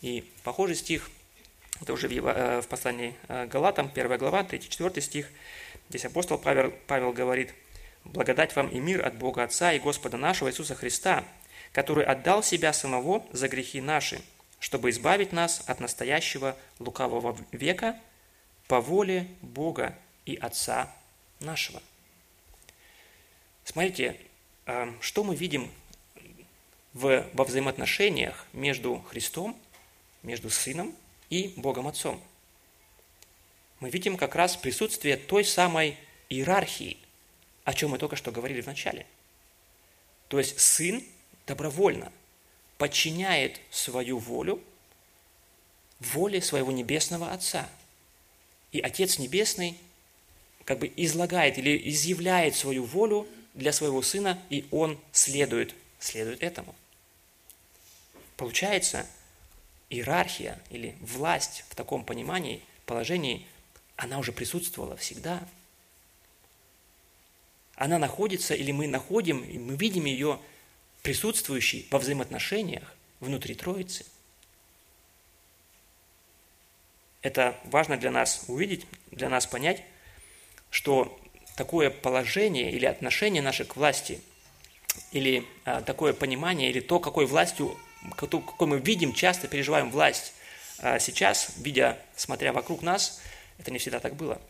И 0.00 0.24
похожий 0.44 0.76
стих, 0.76 1.10
это 1.80 1.92
уже 1.92 2.08
в, 2.08 2.12
э, 2.12 2.62
послании 2.62 3.14
э, 3.28 3.46
Галатам, 3.46 3.90
1 3.92 4.16
глава, 4.16 4.42
3-4 4.44 5.00
стих, 5.00 5.28
здесь 5.92 6.06
апостол 6.06 6.38
Павел, 6.38 6.72
Павел 6.86 7.12
говорит, 7.12 7.52
«Благодать 8.04 8.56
вам 8.56 8.68
и 8.68 8.80
мир 8.80 9.06
от 9.06 9.14
Бога 9.16 9.44
Отца 9.44 9.74
и 9.74 9.78
Господа 9.78 10.16
нашего 10.16 10.48
Иисуса 10.48 10.74
Христа, 10.74 11.22
который 11.72 12.04
отдал 12.04 12.42
себя 12.42 12.72
самого 12.72 13.26
за 13.30 13.46
грехи 13.46 13.82
наши, 13.82 14.22
чтобы 14.58 14.88
избавить 14.88 15.32
нас 15.32 15.62
от 15.66 15.80
настоящего 15.80 16.56
лукавого 16.78 17.36
века 17.52 18.00
по 18.68 18.80
воле 18.80 19.28
Бога 19.42 19.94
и 20.24 20.34
Отца 20.34 20.90
нашего». 21.40 21.82
Смотрите, 23.64 24.16
э, 24.64 24.92
что 25.00 25.24
мы 25.24 25.36
видим 25.36 25.70
в, 26.94 27.26
во 27.34 27.44
взаимоотношениях 27.44 28.46
между 28.54 28.96
Христом, 29.10 29.54
между 30.22 30.48
Сыном 30.48 30.96
и 31.28 31.52
Богом 31.56 31.86
Отцом. 31.86 32.18
Мы 33.82 33.90
видим 33.90 34.16
как 34.16 34.36
раз 34.36 34.56
присутствие 34.56 35.16
той 35.16 35.44
самой 35.44 35.96
иерархии, 36.28 36.98
о 37.64 37.74
чем 37.74 37.90
мы 37.90 37.98
только 37.98 38.14
что 38.14 38.30
говорили 38.30 38.60
в 38.60 38.66
начале. 38.68 39.06
То 40.28 40.38
есть 40.38 40.60
Сын 40.60 41.02
добровольно 41.48 42.12
подчиняет 42.78 43.58
свою 43.72 44.18
волю 44.18 44.62
воле 45.98 46.40
своего 46.40 46.70
Небесного 46.70 47.32
Отца. 47.32 47.68
И 48.70 48.78
Отец 48.78 49.18
Небесный 49.18 49.76
как 50.64 50.78
бы 50.78 50.92
излагает 50.94 51.58
или 51.58 51.76
изъявляет 51.90 52.54
свою 52.54 52.84
волю 52.84 53.26
для 53.54 53.72
своего 53.72 54.00
Сына, 54.00 54.40
и 54.48 54.64
Он 54.70 54.96
следует, 55.10 55.74
следует 55.98 56.44
этому. 56.44 56.72
Получается, 58.36 59.08
иерархия 59.90 60.60
или 60.70 60.94
власть 61.00 61.64
в 61.68 61.74
таком 61.74 62.04
понимании, 62.04 62.62
положении, 62.86 63.44
она 64.02 64.18
уже 64.18 64.32
присутствовала 64.32 64.96
всегда. 64.96 65.46
Она 67.76 67.98
находится, 67.98 68.54
или 68.54 68.72
мы 68.72 68.88
находим, 68.88 69.44
и 69.44 69.58
мы 69.58 69.76
видим 69.76 70.06
ее 70.06 70.40
присутствующей 71.02 71.86
во 71.90 72.00
взаимоотношениях 72.00 72.94
внутри 73.20 73.54
Троицы. 73.54 74.04
Это 77.22 77.56
важно 77.64 77.96
для 77.96 78.10
нас 78.10 78.44
увидеть, 78.48 78.86
для 79.12 79.28
нас 79.28 79.46
понять, 79.46 79.84
что 80.70 81.16
такое 81.56 81.90
положение 81.90 82.72
или 82.72 82.86
отношение 82.86 83.40
наше 83.40 83.64
к 83.64 83.76
власти, 83.76 84.20
или 85.12 85.46
а, 85.64 85.80
такое 85.80 86.12
понимание, 86.12 86.70
или 86.70 86.80
то, 86.80 86.98
какой 86.98 87.26
властью 87.26 87.78
какой 88.16 88.66
мы 88.66 88.80
видим, 88.80 89.12
часто 89.12 89.46
переживаем 89.46 89.88
власть. 89.88 90.32
А 90.80 90.98
сейчас, 90.98 91.52
видя, 91.58 91.96
смотря 92.16 92.52
вокруг 92.52 92.82
нас, 92.82 93.20
это 93.62 93.70
не 93.70 93.78
всегда 93.78 94.00
так 94.00 94.16
было. 94.16 94.40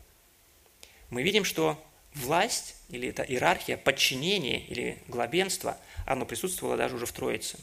Мы 1.11 1.23
видим, 1.23 1.45
что 1.45 1.79
власть 2.15 2.77
или 2.89 3.09
это 3.09 3.23
иерархия, 3.23 3.77
подчинение 3.77 4.65
или 4.67 4.99
главенство, 5.07 5.79
оно 6.07 6.25
присутствовало 6.25 6.79
даже 6.79 6.97
уже 6.97 7.05
в 7.05 7.13
Троице. 7.13 7.59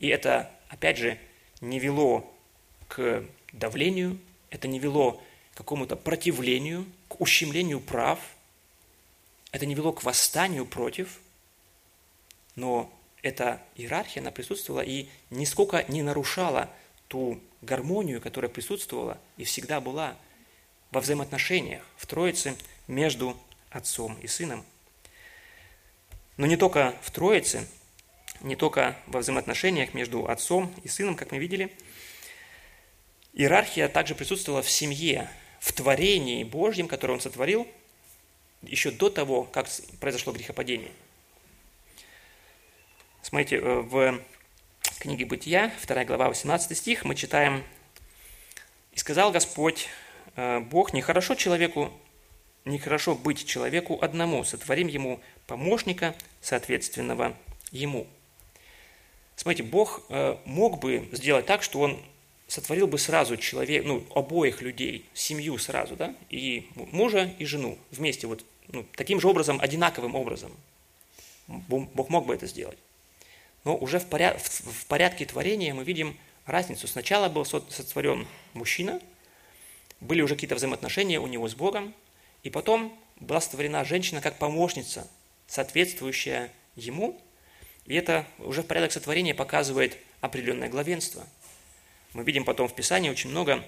И 0.00 0.08
это, 0.08 0.50
опять 0.68 0.98
же, 0.98 1.18
не 1.60 1.78
вело 1.78 2.28
к 2.88 3.24
давлению, 3.52 4.18
это 4.50 4.66
не 4.66 4.80
вело 4.80 5.22
к 5.54 5.58
какому-то 5.58 5.94
противлению, 5.94 6.84
к 7.06 7.20
ущемлению 7.20 7.80
прав, 7.80 8.18
это 9.52 9.66
не 9.66 9.76
вело 9.76 9.92
к 9.92 10.02
восстанию 10.02 10.66
против, 10.66 11.20
но 12.56 12.92
эта 13.22 13.62
иерархия, 13.76 14.20
она 14.20 14.32
присутствовала 14.32 14.80
и 14.80 15.06
нисколько 15.30 15.84
не 15.88 16.02
нарушала 16.02 16.68
ту 17.06 17.40
гармонию, 17.60 18.20
которая 18.20 18.50
присутствовала 18.50 19.18
и 19.36 19.44
всегда 19.44 19.80
была 19.80 20.16
во 20.92 21.00
взаимоотношениях 21.00 21.82
в 21.96 22.06
Троице 22.06 22.56
между 22.86 23.36
Отцом 23.70 24.16
и 24.20 24.28
Сыном. 24.28 24.64
Но 26.36 26.46
не 26.46 26.56
только 26.56 26.94
в 27.02 27.10
Троице, 27.10 27.66
не 28.40 28.54
только 28.54 28.96
во 29.06 29.20
взаимоотношениях 29.20 29.94
между 29.94 30.28
Отцом 30.28 30.72
и 30.84 30.88
Сыном, 30.88 31.16
как 31.16 31.32
мы 31.32 31.38
видели, 31.38 31.72
иерархия 33.32 33.88
также 33.88 34.14
присутствовала 34.14 34.62
в 34.62 34.70
семье, 34.70 35.28
в 35.58 35.72
творении 35.72 36.44
Божьем, 36.44 36.86
которое 36.86 37.14
Он 37.14 37.20
сотворил 37.20 37.66
еще 38.62 38.92
до 38.92 39.10
того, 39.10 39.42
как 39.42 39.66
произошло 39.98 40.32
грехопадение– 40.32 40.92
Смотрите, 43.22 43.56
э, 43.56 43.80
в 43.80 44.20
книге 44.98 45.24
Бытия, 45.24 45.72
2 45.86 46.04
глава, 46.04 46.28
18 46.28 46.76
стих, 46.76 47.04
мы 47.04 47.14
читаем 47.14 47.62
«И 48.92 48.98
сказал 48.98 49.30
Господь, 49.30 49.88
Бог, 50.36 50.92
нехорошо 50.92 51.34
человеку, 51.34 51.92
нехорошо 52.64 53.14
быть 53.14 53.46
человеку 53.46 53.98
одному, 54.00 54.44
сотворим 54.44 54.88
ему 54.88 55.20
помощника, 55.46 56.14
соответственного 56.40 57.36
ему». 57.70 58.06
Смотрите, 59.36 59.62
Бог 59.62 60.02
э, 60.08 60.36
мог 60.44 60.78
бы 60.78 61.08
сделать 61.12 61.46
так, 61.46 61.62
что 61.62 61.80
Он 61.80 62.00
сотворил 62.46 62.86
бы 62.86 62.98
сразу 62.98 63.36
человек, 63.36 63.84
ну, 63.84 64.04
обоих 64.14 64.60
людей, 64.60 65.06
семью 65.14 65.58
сразу, 65.58 65.96
да, 65.96 66.14
и 66.28 66.68
мужа, 66.74 67.34
и 67.38 67.44
жену 67.46 67.78
вместе, 67.90 68.26
вот 68.26 68.44
ну, 68.68 68.84
таким 68.94 69.20
же 69.20 69.28
образом, 69.28 69.58
одинаковым 69.60 70.14
образом. 70.14 70.52
Бог 71.48 72.08
мог 72.08 72.26
бы 72.26 72.34
это 72.34 72.46
сделать. 72.46 72.78
Но 73.64 73.76
уже 73.76 73.98
в, 73.98 74.04
в 74.04 74.86
порядке 74.86 75.24
творения 75.24 75.74
мы 75.74 75.84
видим 75.84 76.16
разницу. 76.46 76.86
Сначала 76.86 77.28
был 77.28 77.44
сотворен 77.44 78.26
мужчина, 78.54 79.00
были 80.02 80.20
уже 80.20 80.34
какие-то 80.34 80.56
взаимоотношения 80.56 81.20
у 81.20 81.26
него 81.26 81.48
с 81.48 81.54
Богом, 81.54 81.94
и 82.42 82.50
потом 82.50 82.98
была 83.20 83.40
сотворена 83.40 83.84
женщина 83.84 84.20
как 84.20 84.38
помощница, 84.38 85.08
соответствующая 85.46 86.50
ему, 86.76 87.20
и 87.86 87.94
это 87.94 88.26
уже 88.38 88.62
в 88.62 88.66
порядок 88.66 88.92
сотворения 88.92 89.34
показывает 89.34 89.96
определенное 90.20 90.68
главенство. 90.68 91.26
Мы 92.12 92.24
видим 92.24 92.44
потом 92.44 92.68
в 92.68 92.74
Писании 92.74 93.10
очень 93.10 93.30
много 93.30 93.64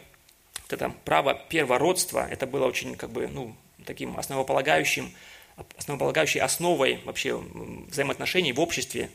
вот 0.62 0.72
это 0.72 0.90
право 1.04 1.34
первородства, 1.48 2.26
это 2.28 2.46
было 2.46 2.66
очень 2.66 2.96
как 2.96 3.10
бы, 3.10 3.28
ну, 3.28 3.54
таким 3.84 4.16
основополагающим, 4.16 5.12
основополагающей 5.76 6.40
основой 6.40 7.00
вообще 7.04 7.36
взаимоотношений 7.36 8.52
в 8.52 8.60
обществе, 8.60 9.10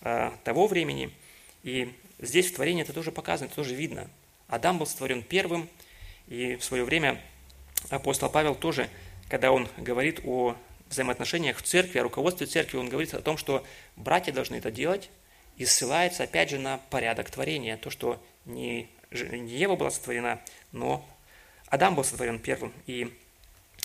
а, 0.00 0.32
того 0.44 0.66
времени. 0.66 1.10
И 1.62 1.92
здесь 2.18 2.50
в 2.50 2.54
творении 2.54 2.82
это 2.82 2.92
тоже 2.92 3.12
показано, 3.12 3.46
это 3.46 3.56
тоже 3.56 3.74
видно. 3.74 4.10
Адам 4.48 4.78
был 4.78 4.86
створен 4.86 5.22
первым, 5.22 5.68
и 6.28 6.56
в 6.56 6.64
свое 6.64 6.84
время 6.84 7.20
апостол 7.90 8.28
Павел 8.30 8.54
тоже, 8.54 8.88
когда 9.28 9.52
он 9.52 9.68
говорит 9.76 10.20
о 10.24 10.56
взаимоотношениях 10.88 11.58
в 11.58 11.62
церкви, 11.62 11.98
о 11.98 12.02
руководстве 12.02 12.46
церкви, 12.46 12.76
он 12.76 12.88
говорит 12.88 13.14
о 13.14 13.22
том, 13.22 13.36
что 13.36 13.64
братья 13.96 14.32
должны 14.32 14.56
это 14.56 14.70
делать, 14.70 15.10
и 15.56 15.64
ссылается 15.64 16.24
опять 16.24 16.50
же 16.50 16.58
на 16.58 16.78
порядок 16.90 17.30
творения, 17.30 17.76
то, 17.76 17.90
что 17.90 18.22
не, 18.44 18.88
не 19.10 19.56
Ева 19.56 19.76
была 19.76 19.90
сотворена, 19.90 20.40
но 20.72 21.06
Адам 21.66 21.94
был 21.94 22.04
сотворен 22.04 22.38
первым. 22.38 22.72
И 22.86 23.12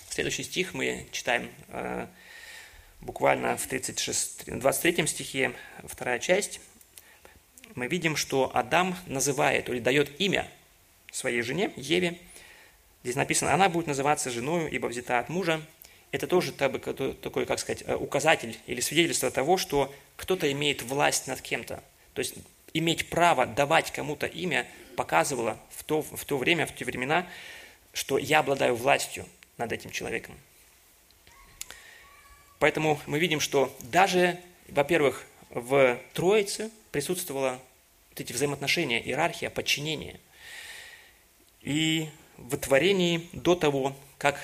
следующий 0.09 0.43
стих 0.43 0.73
мы 0.73 1.07
читаем 1.11 1.49
а, 1.69 2.09
буквально 3.01 3.57
в 3.57 3.67
36, 3.67 4.59
23 4.59 5.07
стихе, 5.07 5.53
вторая 5.83 6.19
часть, 6.19 6.59
мы 7.75 7.87
видим, 7.87 8.15
что 8.15 8.49
Адам 8.53 8.97
называет 9.05 9.69
или 9.69 9.79
дает 9.79 10.19
имя 10.19 10.49
своей 11.11 11.41
жене, 11.41 11.71
Еве. 11.75 12.17
Здесь 13.03 13.15
написано, 13.15 13.53
она 13.53 13.69
будет 13.69 13.87
называться 13.87 14.29
женою, 14.31 14.69
ибо 14.69 14.87
взята 14.87 15.19
от 15.19 15.29
мужа. 15.29 15.61
Это 16.11 16.27
тоже 16.27 16.51
такой, 16.51 17.45
как 17.45 17.59
сказать, 17.59 17.83
э, 17.85 17.95
указатель 17.95 18.57
или 18.65 18.79
свидетельство 18.79 19.29
того, 19.29 19.57
что 19.57 19.93
кто-то 20.15 20.51
имеет 20.51 20.81
власть 20.81 21.27
над 21.27 21.41
кем-то. 21.41 21.83
То 22.13 22.19
есть 22.19 22.35
иметь 22.73 23.09
право 23.09 23.45
давать 23.45 23.91
кому-то 23.91 24.25
имя 24.25 24.67
показывало 24.95 25.59
в 25.69 25.83
то, 25.83 26.01
в 26.01 26.25
то 26.25 26.37
время, 26.37 26.65
в 26.65 26.75
те 26.75 26.85
времена, 26.85 27.27
что 27.93 28.17
я 28.17 28.39
обладаю 28.39 28.75
властью 28.75 29.25
над 29.57 29.71
этим 29.71 29.91
человеком. 29.91 30.37
Поэтому 32.59 32.99
мы 33.05 33.19
видим, 33.19 33.39
что 33.39 33.75
даже, 33.79 34.39
во-первых, 34.69 35.25
в 35.49 35.99
Троице 36.13 36.71
присутствовало 36.91 37.59
вот 38.09 38.19
эти 38.19 38.33
взаимоотношения, 38.33 39.01
иерархия, 39.01 39.49
подчинение. 39.49 40.19
И 41.61 42.09
в 42.37 42.57
творении 42.57 43.29
до 43.33 43.55
того, 43.55 43.95
как 44.17 44.39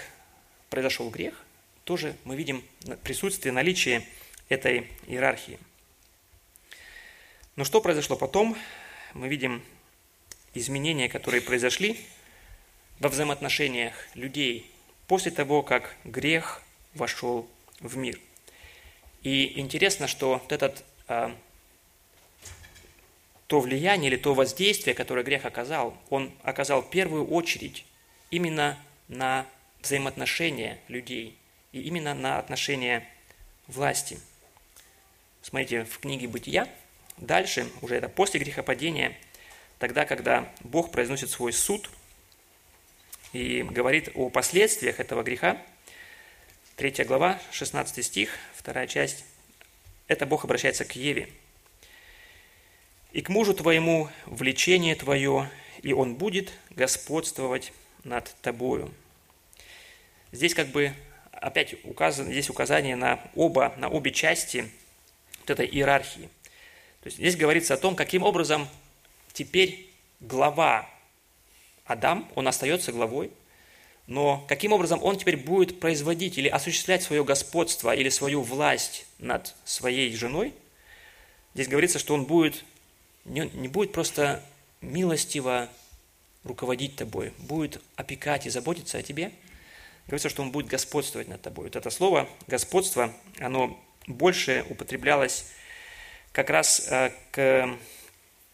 произошел 0.70 1.10
грех, 1.10 1.44
тоже 1.84 2.16
мы 2.24 2.36
видим 2.36 2.64
присутствие, 3.04 3.52
наличие 3.52 4.06
этой 4.50 4.88
иерархии. 5.08 5.60
Но 7.56 7.64
что 7.64 7.82
произошло 7.82 8.16
потом? 8.16 8.58
Мы 9.14 9.28
видим 9.28 9.64
изменения, 10.54 11.10
которые 11.10 11.42
произошли 11.42 12.00
во 13.00 13.10
взаимоотношениях 13.10 13.94
людей 14.16 14.72
после 15.08 15.32
того, 15.32 15.62
как 15.62 15.96
грех 16.04 16.62
вошел 16.96 17.48
в 17.80 17.98
мир. 17.98 18.20
И 19.22 19.60
интересно, 19.60 20.08
что 20.08 20.40
вот 20.40 20.52
этот, 20.52 20.84
а, 21.08 21.36
то 23.54 23.60
влияние 23.60 24.10
или 24.10 24.18
то 24.18 24.34
воздействие, 24.34 24.96
которое 24.96 25.24
грех 25.24 25.46
оказал, 25.46 25.96
он 26.10 26.32
оказал 26.42 26.82
в 26.82 26.90
первую 26.90 27.28
очередь 27.28 27.86
именно 28.32 28.80
на 29.10 29.46
взаимоотношения 29.84 30.80
людей 30.88 31.38
и 31.72 31.82
именно 31.82 32.16
на 32.16 32.40
отношения 32.40 33.08
власти. 33.68 34.20
Смотрите, 35.44 35.84
в 35.84 36.00
книге 36.00 36.28
«Бытия», 36.28 36.68
дальше, 37.18 37.70
уже 37.84 37.94
это 37.94 38.10
после 38.10 38.40
грехопадения, 38.40 39.16
тогда, 39.78 40.06
когда 40.06 40.52
Бог 40.62 40.90
произносит 40.92 41.30
свой 41.30 41.54
суд 41.54 41.92
и 43.34 43.62
говорит 43.62 44.10
о 44.16 44.32
последствиях 44.32 45.00
этого 45.00 45.22
греха, 45.22 45.62
3 46.78 47.04
глава, 47.04 47.40
16 47.52 48.04
стих, 48.04 48.32
вторая 48.56 48.88
часть, 48.88 49.26
это 50.08 50.26
Бог 50.26 50.44
обращается 50.44 50.86
к 50.86 50.94
Еве. 50.96 51.30
«И 53.14 53.22
к 53.22 53.30
мужу 53.30 53.54
твоему 53.54 54.10
влечение 54.26 54.96
твое, 54.96 55.50
и 55.82 55.94
он 55.94 56.16
будет 56.16 56.52
господствовать 56.72 57.72
над 58.04 58.36
тобою». 58.42 58.94
Здесь 60.34 60.54
как 60.54 60.68
бы 60.70 60.94
опять 61.32 61.76
указано, 61.84 62.32
здесь 62.32 62.50
указание 62.50 62.96
на 62.96 63.20
оба, 63.36 63.74
на 63.78 63.88
обе 63.88 64.12
части 64.12 64.70
вот 65.40 65.52
этой 65.52 65.68
иерархии. 65.68 66.30
То 67.02 67.08
есть 67.08 67.18
здесь 67.18 67.36
говорится 67.36 67.74
о 67.74 67.78
том, 67.78 67.96
каким 67.96 68.24
образом 68.24 68.68
теперь 69.34 69.90
глава 70.22 70.90
Адам, 71.86 72.32
он 72.36 72.48
остается 72.48 72.92
главой, 72.92 73.30
но 74.08 74.44
каким 74.48 74.72
образом 74.72 75.04
он 75.04 75.18
теперь 75.18 75.38
будет 75.38 75.80
производить 75.80 76.38
или 76.38 76.48
осуществлять 76.48 77.04
свое 77.04 77.24
господство 77.24 77.94
или 77.94 78.10
свою 78.10 78.42
власть 78.42 79.06
над 79.20 79.54
своей 79.66 80.16
женой, 80.16 80.54
здесь 81.54 81.68
говорится, 81.68 82.00
что 82.00 82.14
он 82.14 82.26
будет, 82.26 82.64
не, 83.26 83.68
будет 83.68 83.92
просто 83.92 84.44
милостиво 84.82 85.70
руководить 86.44 86.96
тобой, 86.96 87.34
будет 87.38 87.82
опекать 87.96 88.46
и 88.46 88.50
заботиться 88.50 88.98
о 88.98 89.04
тебе. 89.04 89.32
Говорится, 90.08 90.30
что 90.30 90.42
он 90.42 90.52
будет 90.52 90.68
господствовать 90.68 91.30
над 91.30 91.42
тобой. 91.42 91.66
Вот 91.66 91.76
это 91.76 91.90
слово 91.90 92.28
«господство», 92.48 93.14
оно 93.40 93.80
больше 94.06 94.66
употреблялось 94.70 95.46
как 96.34 96.50
раз 96.50 96.88
э, 96.90 97.12
к, 97.32 97.78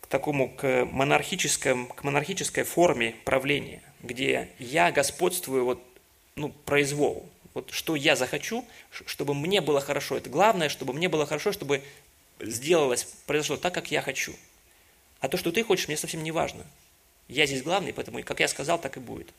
к 0.01 0.07
такому, 0.07 0.49
к, 0.49 0.85
монархическому, 0.85 1.87
к 1.87 2.03
монархической 2.03 2.63
форме 2.63 3.15
правления 3.25 3.81
где 4.01 4.49
я 4.59 4.91
господствую 4.91 5.65
вот, 5.65 5.83
ну, 6.35 6.49
произвол. 6.49 7.29
Вот 7.53 7.71
что 7.71 7.95
я 7.95 8.15
захочу, 8.15 8.65
чтобы 8.91 9.33
мне 9.33 9.61
было 9.61 9.81
хорошо. 9.81 10.17
Это 10.17 10.29
главное, 10.29 10.69
чтобы 10.69 10.93
мне 10.93 11.09
было 11.09 11.25
хорошо, 11.25 11.51
чтобы 11.51 11.83
сделалось, 12.39 13.07
произошло 13.25 13.57
так, 13.57 13.73
как 13.73 13.91
я 13.91 14.01
хочу. 14.01 14.33
А 15.19 15.27
то, 15.27 15.37
что 15.37 15.51
ты 15.51 15.63
хочешь, 15.63 15.87
мне 15.87 15.97
совсем 15.97 16.23
не 16.23 16.31
важно. 16.31 16.65
Я 17.27 17.45
здесь 17.45 17.63
главный, 17.63 17.93
поэтому, 17.93 18.23
как 18.23 18.39
я 18.39 18.47
сказал, 18.47 18.79
так 18.79 18.97
и 18.97 18.99
будет. 18.99 19.29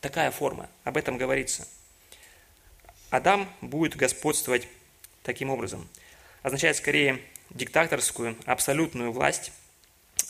Такая 0.00 0.30
форма, 0.30 0.68
об 0.84 0.96
этом 0.96 1.16
говорится. 1.16 1.66
Адам 3.10 3.52
будет 3.60 3.96
господствовать 3.96 4.68
таким 5.22 5.50
образом. 5.50 5.88
Означает 6.42 6.76
скорее 6.76 7.20
диктаторскую, 7.50 8.36
абсолютную 8.46 9.12
власть, 9.12 9.52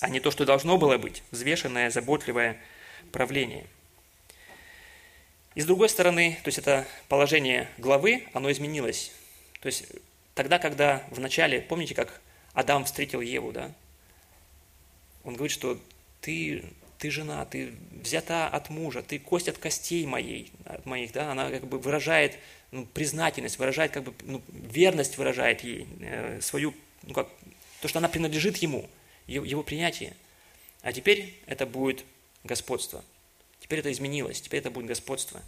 а 0.00 0.08
не 0.08 0.20
то, 0.20 0.30
что 0.30 0.44
должно 0.44 0.78
было 0.78 0.98
быть, 0.98 1.22
взвешенная, 1.30 1.90
заботливая, 1.90 2.58
правления. 3.12 3.66
И 5.54 5.60
с 5.60 5.66
другой 5.66 5.88
стороны, 5.88 6.38
то 6.42 6.48
есть 6.48 6.58
это 6.58 6.86
положение 7.08 7.68
главы, 7.78 8.26
оно 8.32 8.50
изменилось. 8.50 9.12
То 9.60 9.66
есть 9.66 9.84
тогда, 10.34 10.58
когда 10.58 11.06
в 11.10 11.20
начале, 11.20 11.60
помните, 11.60 11.94
как 11.94 12.20
Адам 12.54 12.84
встретил 12.84 13.20
Еву, 13.20 13.52
да? 13.52 13.72
Он 15.24 15.34
говорит, 15.34 15.52
что 15.52 15.78
ты, 16.20 16.64
ты 16.98 17.10
жена, 17.10 17.44
ты 17.44 17.72
взята 17.92 18.48
от 18.48 18.70
мужа, 18.70 19.02
ты 19.02 19.18
кость 19.18 19.48
от 19.48 19.58
костей 19.58 20.06
моей, 20.06 20.50
от 20.64 20.86
моих, 20.86 21.12
да? 21.12 21.32
Она 21.32 21.50
как 21.50 21.66
бы 21.66 21.78
выражает 21.78 22.38
ну, 22.70 22.86
признательность, 22.86 23.58
выражает 23.58 23.92
как 23.92 24.04
бы 24.04 24.14
ну, 24.22 24.42
верность 24.48 25.18
выражает 25.18 25.62
ей, 25.62 25.86
э, 26.00 26.40
свою, 26.40 26.74
ну 27.02 27.14
как, 27.14 27.28
то, 27.80 27.88
что 27.88 27.98
она 27.98 28.08
принадлежит 28.08 28.56
ему, 28.58 28.88
его, 29.26 29.62
принятие. 29.62 30.16
А 30.82 30.92
теперь 30.92 31.34
это 31.46 31.66
будет 31.66 32.04
господство. 32.44 33.04
Теперь 33.60 33.80
это 33.80 33.92
изменилось, 33.92 34.40
теперь 34.40 34.60
это 34.60 34.70
будет 34.70 34.86
господство. 34.86 35.40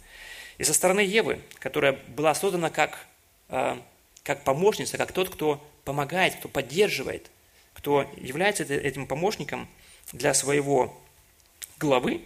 И 0.57 0.63
со 0.63 0.73
стороны 0.73 1.01
Евы, 1.01 1.41
которая 1.59 1.93
была 2.09 2.33
создана 2.33 2.69
как, 2.69 3.07
а, 3.49 3.81
как 4.23 4.43
помощница, 4.43 4.97
как 4.97 5.11
тот, 5.11 5.29
кто 5.29 5.65
помогает, 5.83 6.35
кто 6.35 6.47
поддерживает, 6.47 7.29
кто 7.75 8.09
является 8.17 8.63
этим 8.63 9.05
помощником 9.05 9.67
для 10.11 10.33
своего 10.33 10.99
главы, 11.77 12.23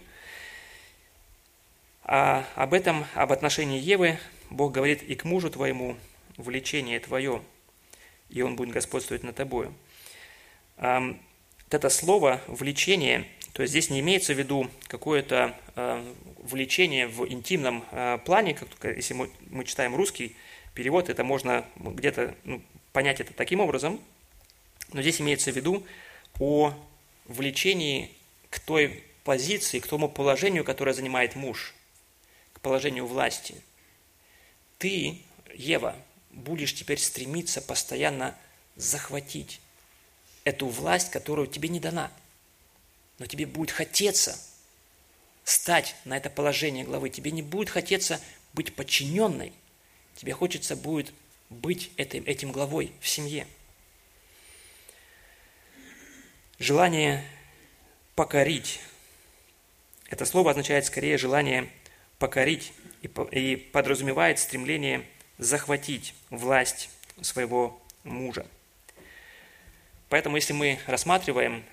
а 2.02 2.46
об 2.54 2.72
этом, 2.72 3.04
об 3.14 3.30
отношении 3.32 3.78
Евы 3.78 4.18
Бог 4.48 4.72
говорит 4.72 5.02
и 5.02 5.14
к 5.14 5.24
мужу 5.24 5.50
твоему 5.50 5.96
влечение 6.38 6.98
твое, 6.98 7.42
и 8.30 8.40
он 8.40 8.56
будет 8.56 8.70
господствовать 8.70 9.22
над 9.22 9.36
тобою. 9.36 9.74
Это 10.76 11.88
слово 11.88 12.40
«влечение» 12.48 13.26
То 13.52 13.62
есть 13.62 13.72
здесь 13.72 13.90
не 13.90 14.00
имеется 14.00 14.32
в 14.32 14.38
виду 14.38 14.70
какое-то 14.86 15.54
э, 15.74 16.14
влечение 16.38 17.08
в 17.08 17.26
интимном 17.28 17.84
э, 17.90 18.18
плане, 18.24 18.54
как, 18.54 18.96
если 18.96 19.14
мы, 19.14 19.30
мы 19.50 19.64
читаем 19.64 19.94
русский 19.96 20.36
перевод, 20.74 21.08
это 21.08 21.24
можно 21.24 21.64
где-то 21.76 22.34
ну, 22.44 22.62
понять 22.92 23.20
это 23.20 23.34
таким 23.34 23.60
образом, 23.60 24.00
но 24.92 25.02
здесь 25.02 25.20
имеется 25.20 25.52
в 25.52 25.56
виду 25.56 25.86
о 26.38 26.74
влечении 27.26 28.10
к 28.48 28.58
той 28.58 29.04
позиции, 29.24 29.78
к 29.78 29.86
тому 29.86 30.08
положению, 30.08 30.64
которое 30.64 30.92
занимает 30.92 31.36
муж, 31.36 31.74
к 32.52 32.60
положению 32.60 33.06
власти. 33.06 33.54
Ты, 34.78 35.20
Ева, 35.54 35.96
будешь 36.30 36.74
теперь 36.74 36.98
стремиться 36.98 37.60
постоянно 37.60 38.36
захватить 38.76 39.60
эту 40.44 40.66
власть, 40.66 41.10
которую 41.10 41.46
тебе 41.46 41.68
не 41.68 41.80
дана– 41.80 42.10
но 43.20 43.26
тебе 43.26 43.46
будет 43.46 43.70
хотеться 43.70 44.36
стать 45.44 45.94
на 46.04 46.16
это 46.16 46.30
положение 46.30 46.84
главы. 46.84 47.10
Тебе 47.10 47.30
не 47.30 47.42
будет 47.42 47.68
хотеться 47.68 48.18
быть 48.54 48.74
подчиненной. 48.74 49.52
Тебе 50.16 50.32
хочется 50.32 50.74
будет 50.74 51.12
быть 51.50 51.90
этим, 51.98 52.24
этим 52.24 52.50
главой 52.50 52.92
в 53.00 53.08
семье. 53.08 53.46
Желание 56.60 57.24
покорить. 58.14 58.80
Это 60.10 60.26
слово 60.26 60.50
означает 60.50 60.84
скорее 60.84 61.16
желание 61.16 61.70
покорить 62.18 62.74
и 63.00 63.56
подразумевает 63.56 64.38
стремление 64.38 65.06
захватить 65.38 66.14
власть 66.28 66.90
своего 67.22 67.80
мужа. 68.04 68.46
Поэтому, 70.10 70.36
если 70.36 70.52
мы 70.52 70.78
рассматриваем 70.86 71.64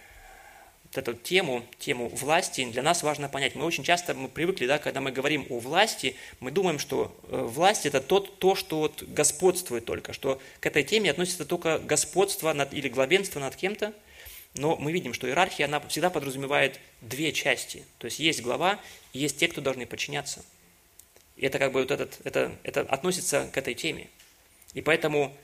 вот 0.85 0.97
эту 0.97 1.15
тему, 1.15 1.65
тему 1.79 2.07
власти, 2.07 2.63
для 2.63 2.81
нас 2.81 3.03
важно 3.03 3.27
понять. 3.27 3.55
Мы 3.55 3.65
очень 3.65 3.83
часто 3.83 4.13
мы 4.13 4.29
привыкли, 4.29 4.67
да, 4.67 4.77
когда 4.77 5.01
мы 5.01 5.11
говорим 5.11 5.45
о 5.49 5.59
власти, 5.59 6.15
мы 6.39 6.49
думаем, 6.49 6.79
что 6.79 7.13
э, 7.23 7.35
власть 7.35 7.85
это 7.85 7.99
тот, 7.99 8.39
то, 8.39 8.55
что 8.55 8.79
вот 8.79 9.03
господствует 9.03 9.83
только, 9.83 10.13
что 10.13 10.41
к 10.61 10.65
этой 10.65 10.83
теме 10.85 11.11
относится 11.11 11.43
только 11.43 11.77
господство 11.77 12.53
над, 12.53 12.73
или 12.73 12.87
главенство 12.87 13.41
над 13.41 13.57
кем-то, 13.57 13.93
но 14.57 14.75
мы 14.75 14.91
видим, 14.91 15.13
что 15.13 15.27
иерархия, 15.27 15.65
она 15.65 15.79
всегда 15.81 16.09
подразумевает 16.09 16.79
две 17.01 17.31
части. 17.31 17.83
То 17.97 18.05
есть 18.05 18.19
есть 18.19 18.41
глава 18.41 18.79
и 19.13 19.19
есть 19.19 19.37
те, 19.37 19.47
кто 19.47 19.61
должны 19.61 19.85
подчиняться. 19.85 20.43
И 21.35 21.45
это 21.45 21.59
как 21.59 21.71
бы 21.71 21.81
вот 21.81 21.91
этот, 21.91 22.19
это, 22.23 22.55
это 22.63 22.81
относится 22.81 23.49
к 23.53 23.57
этой 23.57 23.73
теме. 23.73 24.07
И 24.73 24.81
поэтому 24.81 25.35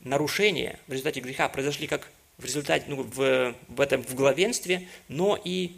нарушения 0.00 0.78
в 0.86 0.92
результате 0.92 1.20
греха 1.20 1.48
произошли 1.48 1.86
как 1.86 2.10
в 2.38 2.44
результате, 2.44 2.86
ну, 2.88 3.02
в, 3.02 3.54
в 3.68 3.80
этом 3.80 4.02
в 4.02 4.14
главенстве, 4.14 4.88
но 5.08 5.40
и 5.42 5.76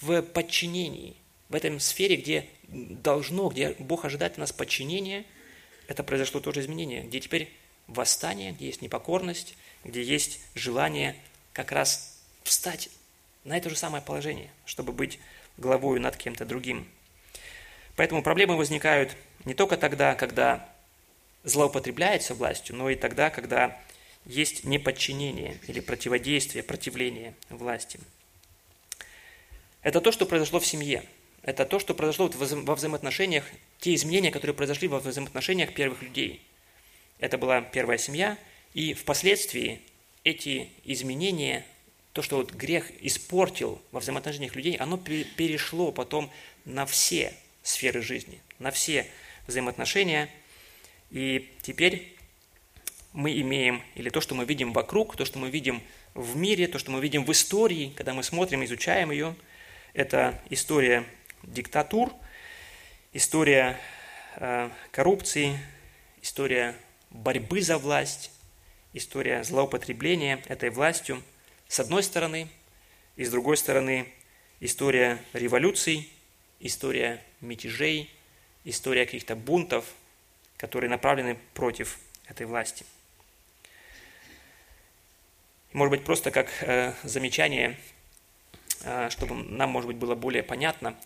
в 0.00 0.22
подчинении. 0.22 1.16
В 1.48 1.54
этом 1.54 1.80
сфере, 1.80 2.16
где 2.16 2.46
должно, 2.68 3.48
где 3.48 3.74
Бог 3.78 4.04
ожидает 4.04 4.32
от 4.32 4.38
нас 4.38 4.52
подчинения, 4.52 5.24
это 5.88 6.02
произошло 6.02 6.40
тоже 6.40 6.60
изменение, 6.60 7.02
где 7.02 7.20
теперь 7.20 7.52
восстание, 7.86 8.52
где 8.52 8.66
есть 8.66 8.82
непокорность, 8.82 9.56
где 9.84 10.02
есть 10.02 10.40
желание 10.54 11.16
как 11.56 11.72
раз 11.72 12.18
встать 12.44 12.90
на 13.44 13.56
это 13.56 13.70
же 13.70 13.76
самое 13.76 14.04
положение, 14.04 14.50
чтобы 14.66 14.92
быть 14.92 15.18
главою 15.56 16.02
над 16.02 16.14
кем-то 16.14 16.44
другим. 16.44 16.86
Поэтому 17.96 18.22
проблемы 18.22 18.58
возникают 18.58 19.16
не 19.46 19.54
только 19.54 19.78
тогда, 19.78 20.14
когда 20.14 20.68
злоупотребляется 21.44 22.34
властью, 22.34 22.76
но 22.76 22.90
и 22.90 22.94
тогда, 22.94 23.30
когда 23.30 23.80
есть 24.26 24.64
неподчинение 24.64 25.58
или 25.66 25.80
противодействие, 25.80 26.62
противление 26.62 27.34
власти. 27.48 27.98
Это 29.82 30.02
то, 30.02 30.12
что 30.12 30.26
произошло 30.26 30.60
в 30.60 30.66
семье. 30.66 31.04
Это 31.40 31.64
то, 31.64 31.78
что 31.78 31.94
произошло 31.94 32.28
во 32.28 32.74
взаимоотношениях, 32.74 33.44
те 33.78 33.94
изменения, 33.94 34.30
которые 34.30 34.54
произошли 34.54 34.88
во 34.88 34.98
взаимоотношениях 34.98 35.72
первых 35.72 36.02
людей. 36.02 36.42
Это 37.18 37.38
была 37.38 37.62
первая 37.62 37.96
семья, 37.96 38.36
и 38.74 38.92
впоследствии 38.92 39.80
эти 40.26 40.68
изменения 40.82 41.64
то, 42.12 42.20
что 42.20 42.38
вот 42.38 42.50
грех 42.50 42.90
испортил 43.00 43.80
во 43.92 44.00
взаимоотношениях 44.00 44.56
людей, 44.56 44.74
оно 44.76 44.96
перешло 44.96 45.92
потом 45.92 46.32
на 46.64 46.84
все 46.84 47.32
сферы 47.62 48.02
жизни, 48.02 48.40
на 48.58 48.72
все 48.72 49.06
взаимоотношения. 49.46 50.28
И 51.12 51.48
теперь 51.62 52.16
мы 53.12 53.40
имеем, 53.40 53.82
или 53.94 54.10
то, 54.10 54.20
что 54.20 54.34
мы 54.34 54.44
видим 54.44 54.72
вокруг, 54.72 55.14
то, 55.14 55.24
что 55.24 55.38
мы 55.38 55.48
видим 55.48 55.80
в 56.14 56.36
мире, 56.36 56.66
то, 56.66 56.80
что 56.80 56.90
мы 56.90 57.00
видим 57.00 57.24
в 57.24 57.30
истории, 57.30 57.92
когда 57.94 58.12
мы 58.12 58.24
смотрим, 58.24 58.64
изучаем 58.64 59.12
ее, 59.12 59.36
это 59.92 60.42
история 60.50 61.04
диктатур, 61.44 62.12
история 63.12 63.78
э, 64.36 64.70
коррупции, 64.90 65.56
история 66.20 66.74
борьбы 67.10 67.62
за 67.62 67.78
власть, 67.78 68.32
история 68.96 69.44
злоупотребления 69.44 70.42
этой 70.48 70.70
властью 70.70 71.22
с 71.68 71.80
одной 71.80 72.02
стороны, 72.02 72.48
и 73.16 73.24
с 73.24 73.30
другой 73.30 73.56
стороны 73.56 74.12
история 74.60 75.22
революций, 75.32 76.10
история 76.60 77.22
мятежей, 77.40 78.10
история 78.64 79.04
каких-то 79.04 79.36
бунтов, 79.36 79.84
которые 80.56 80.88
направлены 80.88 81.38
против 81.54 81.98
этой 82.26 82.46
власти. 82.46 82.86
Может 85.72 85.90
быть, 85.90 86.04
просто 86.04 86.30
как 86.30 86.48
э, 86.62 86.94
замечание, 87.02 87.78
э, 88.82 89.10
чтобы 89.10 89.34
нам, 89.34 89.70
может 89.70 89.88
быть, 89.88 89.96
было 89.98 90.14
более 90.14 90.42
понятно, 90.42 90.96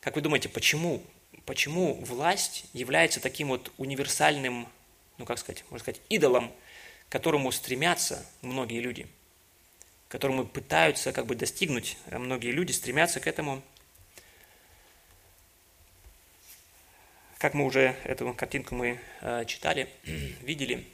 как 0.00 0.16
вы 0.16 0.22
думаете, 0.22 0.48
почему, 0.48 1.04
почему 1.44 1.94
власть 2.04 2.64
является 2.72 3.20
таким 3.20 3.48
вот 3.48 3.72
универсальным, 3.76 4.66
ну 5.18 5.24
как 5.24 5.38
сказать, 5.38 5.64
можно 5.70 5.84
сказать, 5.84 6.00
идолом, 6.08 6.52
к 7.08 7.12
которому 7.12 7.50
стремятся 7.52 8.24
многие 8.42 8.80
люди, 8.80 9.06
к 10.08 10.12
которому 10.12 10.46
пытаются 10.46 11.12
как 11.12 11.26
бы 11.26 11.34
достигнуть 11.34 11.96
э, 12.06 12.18
многие 12.18 12.50
люди, 12.52 12.72
стремятся 12.72 13.20
к 13.20 13.26
этому– 13.26 13.62
Как 17.38 17.54
мы 17.54 17.66
уже 17.66 17.94
эту 18.02 18.34
картинку 18.34 18.74
мы 18.74 18.98
э, 19.20 19.44
читали, 19.46 19.88
видели, 20.42 20.84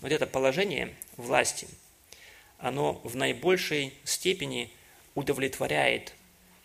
вот 0.00 0.10
это 0.10 0.26
положение 0.26 0.92
власти, 1.16 1.68
оно 2.58 2.94
в 3.04 3.14
наибольшей 3.14 3.94
степени 4.02 4.72
удовлетворяет 5.14 6.14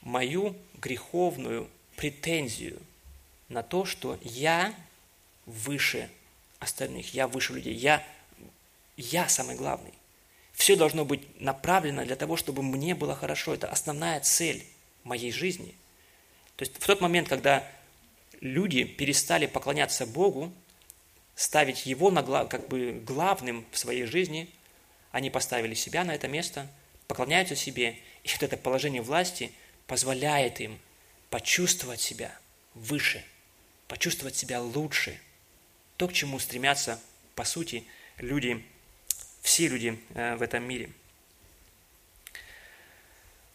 мою 0.02 0.56
греховную 0.82 1.70
претензию 1.98 2.82
на 3.48 3.62
то, 3.62 3.86
что 3.86 4.18
я 4.24 4.74
выше 5.46 6.10
остальных, 6.58 7.14
я 7.14 7.28
выше 7.28 7.54
людей, 7.54 7.76
я, 7.76 8.04
я 8.98 9.30
самый 9.30 9.56
главный. 9.56 9.94
Все 10.54 10.76
должно 10.76 11.06
быть 11.06 11.40
направлено 11.40 12.04
для 12.04 12.16
того, 12.16 12.36
чтобы 12.36 12.64
мне 12.64 12.96
было 12.96 13.16
хорошо. 13.16 13.54
Это 13.54 13.68
основная 13.68 14.20
цель 14.20 14.66
моей 15.04 15.32
жизни. 15.32 15.76
То 16.56 16.66
есть 16.66 16.76
в 16.76 16.86
тот 16.86 17.00
момент, 17.00 17.30
когда 17.30 17.64
люди 18.42 18.84
перестали 18.84 19.46
поклоняться 19.46 20.08
Богу, 20.08 20.52
ставить 21.36 21.86
Его 21.86 22.10
на, 22.10 22.24
как 22.46 22.68
бы 22.68 23.00
главным 23.06 23.66
в 23.72 23.78
своей 23.78 24.06
жизни, 24.06 24.50
они 25.12 25.30
поставили 25.30 25.76
себя 25.76 26.04
на 26.04 26.16
это 26.16 26.28
место, 26.28 26.68
поклоняются 27.08 27.56
себе, 27.56 27.98
и 28.24 28.30
вот 28.30 28.44
это 28.44 28.58
положение 28.58 29.04
власти 29.04 29.52
позволяет 29.86 30.60
им 30.60 30.80
почувствовать 31.30 32.02
себя 32.02 32.36
выше, 32.74 33.24
почувствовать 33.88 34.36
себя 34.36 34.62
лучше. 34.62 35.20
То, 35.98 36.08
к 36.08 36.14
чему 36.14 36.40
стремятся, 36.40 37.00
по 37.36 37.44
сути, 37.44 37.86
люди, 38.18 38.64
все 39.48 39.70
люди 39.70 39.98
э, 40.14 40.36
в 40.36 40.42
этом 40.42 40.62
мире. 40.68 40.90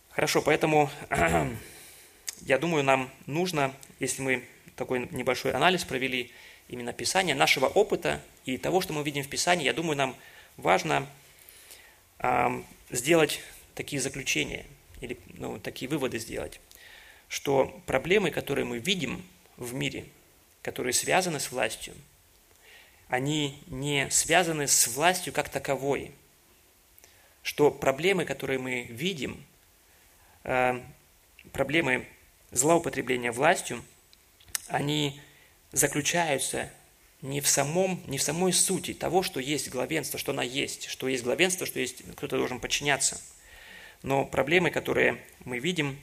Хорошо, 0.08 0.40
поэтому 0.40 0.88
я 2.40 2.58
думаю, 2.58 2.82
нам 2.82 3.10
нужно, 3.26 3.74
если 4.00 4.22
мы 4.22 4.44
такой 4.74 5.06
небольшой 5.10 5.52
анализ 5.52 5.84
провели 5.84 6.32
именно 6.68 6.94
Писания, 6.94 7.34
нашего 7.34 7.66
опыта 7.66 8.22
и 8.46 8.56
того, 8.56 8.80
что 8.80 8.94
мы 8.94 9.02
видим 9.02 9.22
в 9.22 9.28
Писании, 9.28 9.66
я 9.66 9.74
думаю, 9.74 9.98
нам 9.98 10.16
важно 10.56 11.06
э, 12.20 12.62
сделать 12.88 13.40
такие 13.74 14.00
заключения 14.00 14.64
или 15.02 15.18
ну, 15.34 15.58
такие 15.58 15.90
выводы 15.90 16.18
сделать, 16.18 16.58
что 17.28 17.82
проблемы, 17.84 18.30
которые 18.30 18.64
мы 18.64 18.78
видим 18.78 19.22
в 19.58 19.74
мире, 19.74 20.06
которые 20.62 20.94
связаны 20.94 21.38
с 21.38 21.52
властью, 21.52 21.92
они 23.12 23.62
не 23.66 24.08
связаны 24.08 24.66
с 24.66 24.88
властью 24.88 25.34
как 25.34 25.50
таковой, 25.50 26.12
что 27.42 27.70
проблемы, 27.70 28.24
которые 28.24 28.58
мы 28.58 28.84
видим, 28.84 29.44
э, 30.44 30.80
проблемы 31.52 32.06
злоупотребления 32.52 33.30
властью, 33.30 33.84
они 34.66 35.20
заключаются 35.72 36.70
не 37.20 37.42
в, 37.42 37.48
самом, 37.48 38.02
не 38.06 38.16
в 38.16 38.22
самой 38.22 38.54
сути 38.54 38.94
того, 38.94 39.22
что 39.22 39.40
есть 39.40 39.68
главенство, 39.68 40.18
что 40.18 40.32
она 40.32 40.42
есть, 40.42 40.86
что 40.86 41.06
есть 41.06 41.22
главенство, 41.22 41.66
что 41.66 41.80
есть 41.80 42.02
кто-то 42.16 42.38
должен 42.38 42.60
подчиняться. 42.60 43.20
Но 44.02 44.24
проблемы, 44.24 44.70
которые 44.70 45.22
мы 45.44 45.58
видим, 45.58 46.00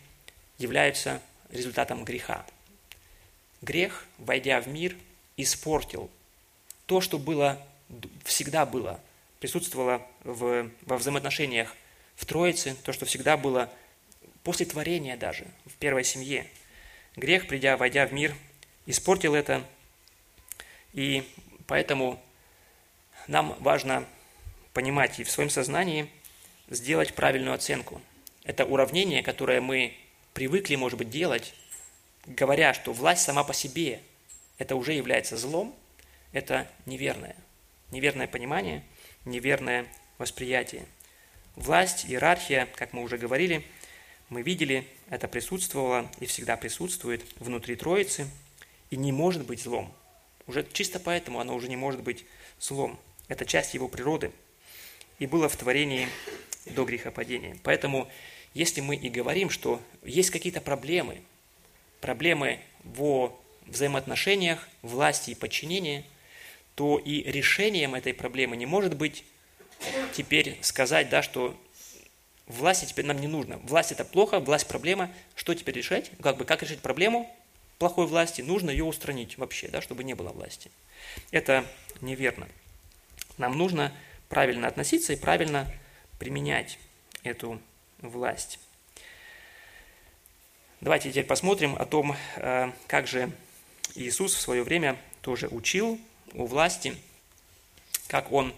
являются 0.60 1.24
результатом 1.50 2.06
греха. 2.06 2.45
Грех, 3.63 4.06
войдя 4.19 4.62
в 4.62 4.67
мир, 4.67 4.95
испортил 5.38 6.12
то, 6.89 7.02
что 7.02 7.19
было, 7.19 7.63
всегда 8.25 8.65
было, 8.65 8.99
присутствовало 9.39 10.02
в, 10.23 10.71
во 10.88 10.97
взаимоотношениях 10.97 11.75
в 12.15 12.25
Троице, 12.25 12.75
то, 12.84 12.93
что 12.93 13.06
всегда 13.06 13.38
было 13.38 13.71
после 14.43 14.65
творения 14.65 15.15
даже, 15.15 15.45
в 15.67 15.75
первой 15.75 16.04
семье. 16.04 16.47
Грех, 17.15 17.47
придя, 17.47 17.78
войдя 17.78 18.08
в 18.08 18.12
мир, 18.12 18.34
испортил 18.88 19.36
это. 19.36 19.63
И 20.93 21.23
поэтому 21.67 22.19
нам 23.28 23.56
важно 23.60 24.04
понимать 24.73 25.19
и 25.19 25.23
в 25.23 25.30
своем 25.30 25.52
сознании 25.52 26.10
сделать 26.71 27.13
правильную 27.13 27.54
оценку. 27.54 28.02
Это 28.43 28.65
уравнение, 28.65 29.21
которое 29.21 29.62
мы 29.62 29.95
привыкли, 30.34 30.73
может 30.73 30.97
быть, 30.97 31.12
делать, 31.12 31.54
говоря, 32.25 32.73
что 32.73 32.93
власть 32.93 33.21
сама 33.21 33.43
по 33.43 33.54
себе 33.54 34.02
это 34.58 34.75
уже 34.75 34.93
является 34.93 35.38
злом, 35.38 35.75
это 36.32 36.68
неверное. 36.86 37.36
Неверное 37.92 38.28
понимание, 38.28 38.84
неверное 39.26 39.86
восприятие. 40.18 40.86
Власть, 41.56 42.06
иерархия, 42.06 42.68
как 42.76 42.94
мы 42.94 43.02
уже 43.02 43.18
говорили, 43.18 43.65
мы 44.30 44.44
видели, 44.44 44.86
это 45.10 45.28
присутствовало 45.28 46.10
и 46.20 46.26
всегда 46.26 46.56
присутствует 46.58 47.24
внутри 47.39 47.76
Троицы– 47.76 48.28
и 48.89 48.98
не 48.98 49.12
может 49.12 49.46
быть 49.46 49.62
злом. 49.62 49.94
Уже 50.48 50.65
чисто 50.74 51.00
поэтому 51.00 51.39
оно 51.39 51.56
уже 51.56 51.70
не 51.70 51.76
может 51.76 52.02
быть 52.02 52.26
злом. 52.60 53.00
Это 53.28 53.46
часть 53.46 53.74
его 53.74 53.88
природы. 53.88 54.32
И 55.20 55.28
было 55.28 55.50
в 55.50 55.56
творении 55.56 56.08
до 56.65 56.86
грехопадения. 56.86 57.58
Поэтому, 57.63 58.08
если 58.54 58.82
мы 58.82 58.96
и 58.96 59.10
говорим, 59.10 59.50
что 59.50 59.82
есть 60.04 60.32
какие-то 60.32 60.62
проблемы, 60.62 61.22
проблемы 62.02 62.60
во 62.84 63.39
взаимоотношениях, 63.68 64.68
власти 64.82 65.32
и 65.32 65.36
подчинения, 65.36 66.04
то 66.80 66.98
и 66.98 67.24
решением 67.30 67.94
этой 67.94 68.13
проблемы 68.13 68.56
не 68.56 68.65
может 68.65 68.96
быть 68.96 69.26
теперь 70.13 70.58
сказать, 70.62 71.10
да, 71.10 71.22
что 71.22 71.54
власти 72.48 72.86
теперь 72.86 73.04
нам 73.04 73.20
не 73.20 73.28
нужно. 73.28 73.58
Власть 73.63 73.92
это 73.92 74.06
плохо, 74.06 74.39
власть 74.39 74.65
проблема. 74.65 75.12
Что 75.36 75.54
теперь 75.54 75.76
решать? 75.76 76.10
Как 76.24 76.38
бы 76.38 76.46
как 76.46 76.63
решить 76.63 76.80
проблему? 76.80 77.30
плохой 77.80 78.08
власти, 78.08 78.42
нужно 78.42 78.70
ее 78.70 78.86
устранить 78.86 79.38
вообще, 79.38 79.68
да, 79.68 79.82
чтобы 79.82 80.06
не 80.06 80.13
было 80.13 80.30
власти. 80.30 80.72
Это 81.32 81.65
неверно. 82.00 82.48
Нам 83.38 83.58
нужно 83.58 83.94
правильно 84.30 84.65
относиться 84.70 85.12
и 85.12 85.18
правильно 85.18 85.70
применять 86.18 86.80
эту 87.24 87.60
власть. 88.00 88.58
Давайте 90.80 91.10
теперь 91.10 91.26
посмотрим 91.26 91.76
о 91.76 91.86
том, 91.86 92.15
э, 92.38 92.72
как 92.88 93.06
же 93.06 93.32
Иисус 93.96 94.34
в 94.34 94.39
свое 94.39 94.63
время 94.63 94.96
тоже 95.22 95.50
учил 95.50 96.00
у 96.34 96.46
власти, 96.46 96.96
как 98.08 98.32
он, 98.32 98.54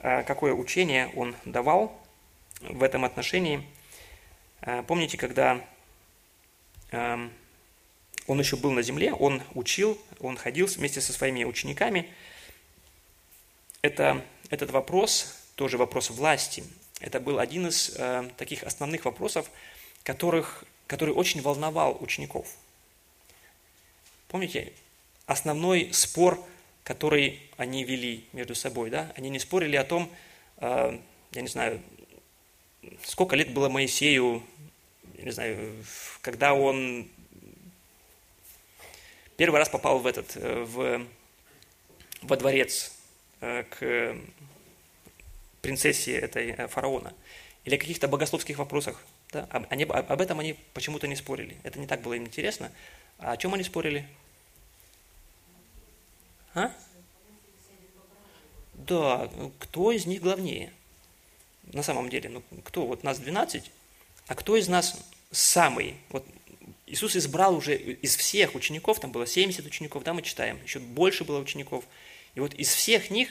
э, 0.00 0.22
какое 0.24 0.54
учение 0.54 1.10
он 1.14 1.34
давал 1.44 1.98
в 2.60 2.82
этом 2.82 3.04
отношении. 3.04 3.66
Э, 4.62 4.82
помните, 4.82 5.16
когда 5.16 5.64
эм, 6.90 7.32
он 8.26 8.38
еще 8.38 8.56
был 8.56 8.72
на 8.72 8.82
земле, 8.82 9.12
он 9.12 9.42
учил, 9.54 10.00
он 10.20 10.36
ходил 10.36 10.66
вместе 10.66 11.00
со 11.00 11.12
своими 11.12 11.44
учениками. 11.44 12.08
Это, 13.82 14.24
этот 14.50 14.70
вопрос, 14.70 15.36
тоже 15.54 15.78
вопрос 15.78 16.10
власти, 16.10 16.64
это 17.00 17.20
был 17.20 17.38
один 17.38 17.68
из 17.68 17.94
э, 17.96 18.28
таких 18.36 18.64
основных 18.64 19.04
вопросов, 19.04 19.50
которых, 20.02 20.64
который 20.86 21.14
очень 21.14 21.40
волновал 21.40 21.96
учеников. 22.00 22.56
Помните, 24.26 24.72
основной 25.26 25.90
спор, 25.92 26.44
который 26.88 27.38
они 27.58 27.84
вели 27.84 28.24
между 28.32 28.54
собой, 28.54 28.88
да? 28.88 29.12
Они 29.14 29.28
не 29.28 29.38
спорили 29.38 29.76
о 29.76 29.84
том, 29.84 30.10
э, 30.56 30.98
я 31.32 31.42
не 31.42 31.48
знаю, 31.48 31.82
сколько 33.04 33.36
лет 33.36 33.52
было 33.52 33.68
Моисею, 33.68 34.42
не 35.18 35.30
знаю, 35.30 35.84
когда 36.22 36.54
он 36.54 37.06
первый 39.36 39.58
раз 39.58 39.68
попал 39.68 39.98
в 39.98 40.06
этот, 40.06 40.34
э, 40.36 40.64
в, 40.64 41.06
во 42.22 42.36
дворец 42.38 42.96
э, 43.42 43.64
к 43.64 44.16
принцессе 45.60 46.16
этой 46.16 46.52
э, 46.52 46.68
фараона, 46.68 47.12
или 47.66 47.74
о 47.74 47.78
каких-то 47.78 48.08
богословских 48.08 48.56
вопросах. 48.56 49.04
Да? 49.30 49.46
Они, 49.68 49.84
об 49.84 50.20
этом 50.22 50.40
они 50.40 50.56
почему-то 50.72 51.06
не 51.06 51.16
спорили. 51.16 51.58
Это 51.64 51.78
не 51.78 51.86
так 51.86 52.00
было 52.00 52.14
им 52.14 52.24
интересно. 52.24 52.72
А 53.18 53.32
о 53.32 53.36
чем 53.36 53.52
они 53.52 53.62
спорили? 53.62 54.08
А? 56.58 56.74
Да, 58.74 59.30
кто 59.58 59.92
из 59.92 60.06
них 60.06 60.22
главнее? 60.22 60.72
На 61.72 61.82
самом 61.82 62.08
деле, 62.08 62.28
ну 62.28 62.42
кто? 62.64 62.86
Вот 62.86 63.02
нас 63.02 63.18
12, 63.18 63.70
а 64.26 64.34
кто 64.34 64.56
из 64.56 64.68
нас 64.68 64.98
самый? 65.30 65.96
Вот 66.08 66.26
Иисус 66.86 67.16
избрал 67.16 67.54
уже 67.54 67.76
из 67.76 68.16
всех 68.16 68.54
учеников, 68.54 69.00
там 69.00 69.12
было 69.12 69.26
70 69.26 69.66
учеников, 69.66 70.04
да, 70.04 70.14
мы 70.14 70.22
читаем, 70.22 70.62
еще 70.62 70.78
больше 70.78 71.24
было 71.24 71.38
учеников. 71.38 71.84
И 72.34 72.40
вот 72.40 72.54
из 72.54 72.72
всех 72.72 73.10
них 73.10 73.30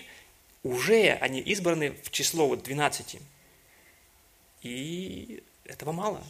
уже 0.63 1.13
они 1.21 1.39
избраны 1.39 1.95
в 2.03 2.11
число 2.11 2.47
вот 2.47 2.63
12. 2.63 3.17
И 4.63 5.43
этого 5.65 5.91
мало. 5.91 6.23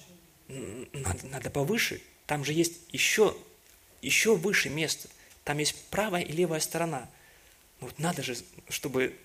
Надо, 0.47 1.27
надо 1.27 1.49
повыше. 1.49 2.01
Там 2.25 2.45
же 2.45 2.53
есть 2.53 2.81
еще, 2.91 3.36
еще 4.01 4.36
выше 4.36 4.69
место. 4.69 5.10
Там 5.47 5.60
есть 5.60 5.77
правая 5.91 6.23
и 6.23 6.33
левая 6.33 6.60
сторона. 6.60 7.07
Ну, 7.79 7.88
вот 7.88 7.99
надо 7.99 8.21
же, 8.21 8.36
чтобы... 8.67 9.17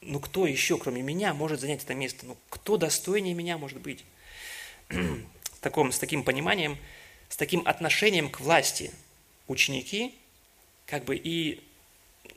Ну, 0.00 0.20
кто 0.20 0.46
еще, 0.46 0.78
кроме 0.78 1.02
меня, 1.02 1.34
может 1.34 1.58
занять 1.58 1.82
это 1.82 1.92
место? 1.92 2.24
Ну, 2.24 2.36
кто 2.50 2.76
достойнее 2.76 3.34
меня 3.34 3.58
может 3.58 3.80
быть? 3.80 4.04
таком, 5.60 5.90
с 5.90 5.98
таким 5.98 6.22
пониманием, 6.22 6.78
с 7.28 7.36
таким 7.36 7.66
отношением 7.66 8.30
к 8.30 8.38
власти 8.38 8.92
ученики 9.48 10.14
как 10.86 11.02
бы 11.02 11.16
и 11.16 11.60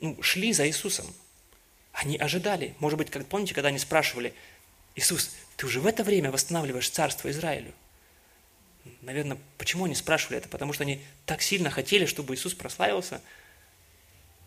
ну, 0.00 0.20
шли 0.20 0.52
за 0.52 0.66
Иисусом. 0.66 1.06
Они 1.92 2.16
ожидали. 2.16 2.74
Может 2.80 2.98
быть, 2.98 3.10
как 3.10 3.24
помните, 3.28 3.54
когда 3.54 3.68
они 3.68 3.78
спрашивали, 3.78 4.34
Иисус, 4.96 5.36
ты 5.56 5.66
уже 5.66 5.78
в 5.78 5.86
это 5.86 6.02
время 6.02 6.32
восстанавливаешь 6.32 6.90
царство 6.90 7.30
Израилю? 7.30 7.72
Наверное, 9.02 9.38
почему 9.58 9.84
они 9.84 9.94
спрашивали 9.94 10.38
это? 10.38 10.48
Потому 10.48 10.72
что 10.72 10.84
они 10.84 11.00
так 11.26 11.42
сильно 11.42 11.70
хотели, 11.70 12.06
чтобы 12.06 12.34
Иисус 12.34 12.54
прославился, 12.54 13.20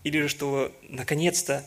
или 0.03 0.21
же 0.21 0.27
что 0.27 0.75
наконец-то 0.83 1.65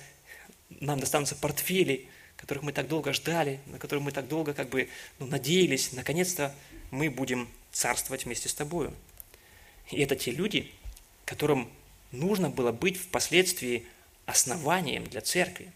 нам 0.69 1.01
достанутся 1.01 1.35
портфели, 1.37 2.09
которых 2.37 2.62
мы 2.62 2.73
так 2.73 2.89
долго 2.89 3.12
ждали, 3.12 3.61
на 3.67 3.79
которых 3.79 4.05
мы 4.05 4.12
так 4.12 4.29
долго 4.29 4.53
как 4.53 4.69
бы 4.69 4.89
ну, 5.19 5.27
надеялись, 5.27 5.93
наконец-то 5.93 6.55
мы 6.91 7.11
будем 7.11 7.49
царствовать 7.73 8.25
вместе 8.25 8.49
с 8.49 8.55
тобою. 8.55 8.93
И 9.91 10.01
это 10.01 10.17
те 10.17 10.31
люди, 10.31 10.71
которым 11.25 11.71
нужно 12.12 12.51
было 12.51 12.73
быть 12.73 12.97
впоследствии 12.97 13.87
основанием 14.27 15.05
для 15.05 15.21
церкви. 15.21 15.73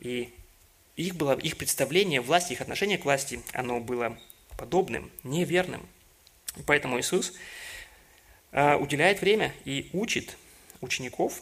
И 0.00 0.32
их, 0.96 1.14
было, 1.14 1.38
их 1.38 1.56
представление 1.56 2.20
власти, 2.20 2.52
их 2.52 2.60
отношение 2.60 2.98
к 2.98 3.04
власти, 3.04 3.40
оно 3.52 3.80
было 3.80 4.18
подобным, 4.56 5.10
неверным. 5.22 5.86
И 6.56 6.62
поэтому 6.62 6.98
Иисус 6.98 7.32
а, 8.52 8.76
уделяет 8.76 9.20
время 9.20 9.54
и 9.64 9.90
учит 9.92 10.36
учеников. 10.80 11.40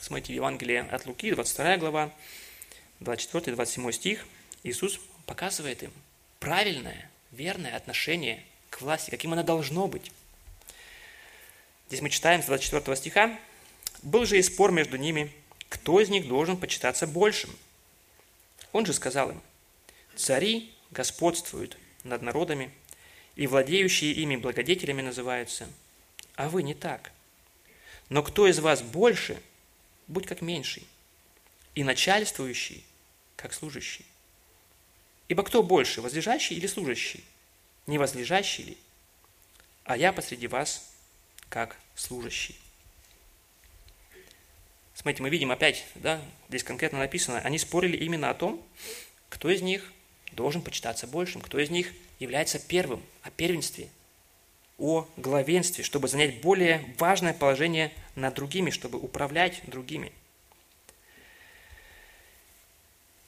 Смотрите, 0.00 0.34
Евангелие 0.34 0.82
от 0.82 1.06
Луки, 1.06 1.30
22 1.30 1.76
глава, 1.76 2.12
24-27 3.00 3.92
стих. 3.92 4.26
Иисус 4.62 5.00
показывает 5.26 5.82
им 5.82 5.92
правильное, 6.38 7.10
верное 7.30 7.76
отношение 7.76 8.44
к 8.70 8.80
власти, 8.80 9.10
каким 9.10 9.32
оно 9.32 9.42
должно 9.42 9.88
быть. 9.88 10.10
Здесь 11.88 12.02
мы 12.02 12.10
читаем 12.10 12.42
с 12.42 12.46
24 12.46 12.96
стиха. 12.96 13.38
«Был 14.02 14.24
же 14.24 14.38
и 14.38 14.42
спор 14.42 14.72
между 14.72 14.96
ними, 14.96 15.30
кто 15.68 16.00
из 16.00 16.08
них 16.08 16.28
должен 16.28 16.56
почитаться 16.56 17.06
большим. 17.06 17.50
Он 18.72 18.86
же 18.86 18.92
сказал 18.92 19.30
им, 19.30 19.42
цари 20.16 20.72
господствуют 20.90 21.78
над 22.04 22.22
народами, 22.22 22.72
и 23.36 23.46
владеющие 23.46 24.12
ими 24.12 24.36
благодетелями 24.36 25.02
называются, 25.02 25.68
а 26.34 26.48
вы 26.48 26.62
не 26.62 26.74
так. 26.74 27.12
Но 28.08 28.22
кто 28.22 28.46
из 28.46 28.58
вас 28.58 28.82
больше, 28.82 29.40
будь 30.08 30.26
как 30.26 30.40
меньший, 30.40 30.86
и 31.74 31.84
начальствующий, 31.84 32.84
как 33.36 33.52
служащий. 33.52 34.04
Ибо 35.28 35.42
кто 35.44 35.62
больше, 35.62 36.00
возлежащий 36.00 36.56
или 36.56 36.66
служащий? 36.66 37.24
Не 37.86 37.98
возлежащий 37.98 38.64
ли? 38.64 38.78
А 39.84 39.96
я 39.96 40.12
посреди 40.12 40.46
вас, 40.46 40.90
как 41.48 41.76
служащий. 41.94 42.56
Смотрите, 44.94 45.22
мы 45.22 45.30
видим 45.30 45.50
опять, 45.50 45.86
да, 45.94 46.20
здесь 46.48 46.62
конкретно 46.62 46.98
написано, 46.98 47.38
они 47.40 47.58
спорили 47.58 47.96
именно 47.96 48.28
о 48.28 48.34
том, 48.34 48.62
кто 49.30 49.48
из 49.48 49.62
них 49.62 49.90
должен 50.32 50.62
почитаться 50.62 51.06
большим, 51.06 51.40
кто 51.40 51.58
из 51.58 51.70
них 51.70 51.92
является 52.18 52.58
первым, 52.58 53.02
о 53.22 53.30
первенстве, 53.30 53.88
о 54.78 55.06
главенстве, 55.16 55.84
чтобы 55.84 56.08
занять 56.08 56.40
более 56.40 56.84
важное 56.98 57.34
положение 57.34 57.92
над 58.14 58.34
другими, 58.34 58.70
чтобы 58.70 58.98
управлять 58.98 59.62
другими. 59.66 60.12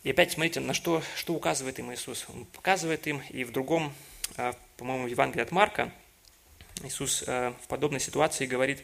И 0.02 0.10
опять 0.10 0.32
смотрите, 0.32 0.60
на 0.60 0.74
что, 0.74 1.02
что 1.14 1.34
указывает 1.34 1.78
им 1.78 1.92
Иисус. 1.92 2.26
Он 2.28 2.44
показывает 2.46 3.06
им, 3.06 3.22
и 3.30 3.44
в 3.44 3.52
другом, 3.52 3.92
а, 4.36 4.54
по-моему, 4.76 5.06
Евангелии 5.06 5.42
от 5.42 5.52
Марка, 5.52 5.92
Иисус 6.82 7.22
а, 7.26 7.54
в 7.62 7.68
подобной 7.68 8.00
ситуации 8.00 8.46
говорит, 8.46 8.82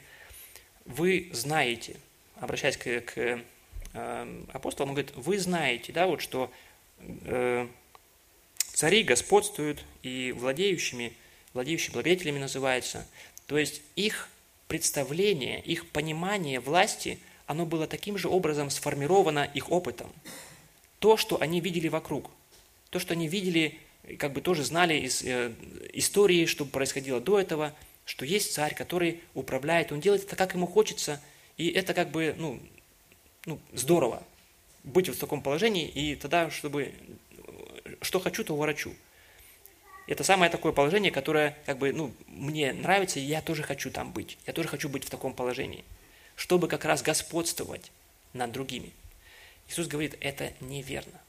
вы 0.85 1.31
знаете– 1.33 1.96
обращаясь 2.40 2.76
к, 2.76 3.00
к 3.00 3.40
э, 3.94 4.42
апостолам, 4.52 4.90
он 4.90 4.94
говорит, 4.96 5.14
вы 5.16 5.38
знаете, 5.38 5.92
да, 5.92 6.07
вот 6.07 6.20
что 6.20 6.50
э, 7.00 7.66
цари 8.79 9.03
господствуют 9.03 9.83
и 10.05 10.33
владеющими, 10.33 11.12
владеющими 11.53 11.95
благодетелями 11.95 12.38
называются. 12.38 13.05
То 13.47 13.59
есть 13.59 13.83
их 13.97 14.29
представление, 14.69 15.61
их 15.61 15.88
понимание 15.91 16.61
власти, 16.61 17.19
оно 17.47 17.67
было 17.67 17.88
таким 17.88 18.17
же 18.17 18.29
образом 18.29 18.71
сформировано 18.71 19.51
их 19.53 19.73
опытом. 19.73 20.12
То, 21.01 21.17
что 21.17 21.41
они 21.41 21.61
видели 21.61 21.88
вокруг, 21.88 22.31
то, 22.91 23.01
что 23.01 23.14
они 23.14 23.27
видели, 23.27 23.79
как 24.17 24.33
бы 24.33 24.41
тоже 24.41 24.62
знали 24.62 24.95
из 24.95 25.23
э, 25.25 25.53
истории, 25.93 26.47
что 26.47 26.64
происходило 26.64 27.21
до 27.21 27.41
этого, 27.41 27.75
что 28.05 28.25
есть 28.25 28.53
царь, 28.53 28.77
который 28.77 29.21
управляет, 29.35 29.91
он 29.91 30.01
делает 30.01 30.23
это, 30.23 30.37
как 30.37 30.55
ему 30.55 30.69
хочется– 30.69 31.21
и 31.59 31.71
это 31.71 31.93
как 31.93 32.11
бы, 32.11 32.35
ну, 32.38 32.61
ну, 33.45 33.59
здорово 33.73 34.23
быть 34.85 35.09
в 35.09 35.19
таком 35.19 35.43
положении, 35.43 35.88
и 35.88 36.14
тогда, 36.14 36.51
чтобы 36.51 36.95
что 38.02 38.20
хочу, 38.20 38.44
то 38.44 38.56
ворочу. 38.56 38.94
Это 40.06 40.24
самое 40.24 40.50
такое 40.50 40.72
положение, 40.72 41.11
которое 41.11 41.56
как 41.66 41.78
бы, 41.78 41.92
ну, 41.92 42.14
мне 42.26 42.72
нравится, 42.72 43.20
и 43.20 43.24
я 43.24 43.42
тоже 43.42 43.62
хочу 43.62 43.90
там 43.90 44.12
быть. 44.12 44.38
Я 44.46 44.52
тоже 44.52 44.68
хочу 44.68 44.88
быть 44.88 45.04
в 45.04 45.11
таком 45.11 45.34
положении, 45.34 45.84
чтобы 46.34 46.66
как 46.66 46.84
раз 46.84 47.02
господствовать 47.02 47.92
над 48.32 48.52
другими. 48.52 48.92
Иисус 49.68 49.87
говорит, 49.87 50.16
это 50.20 50.52
неверно. 50.61 51.20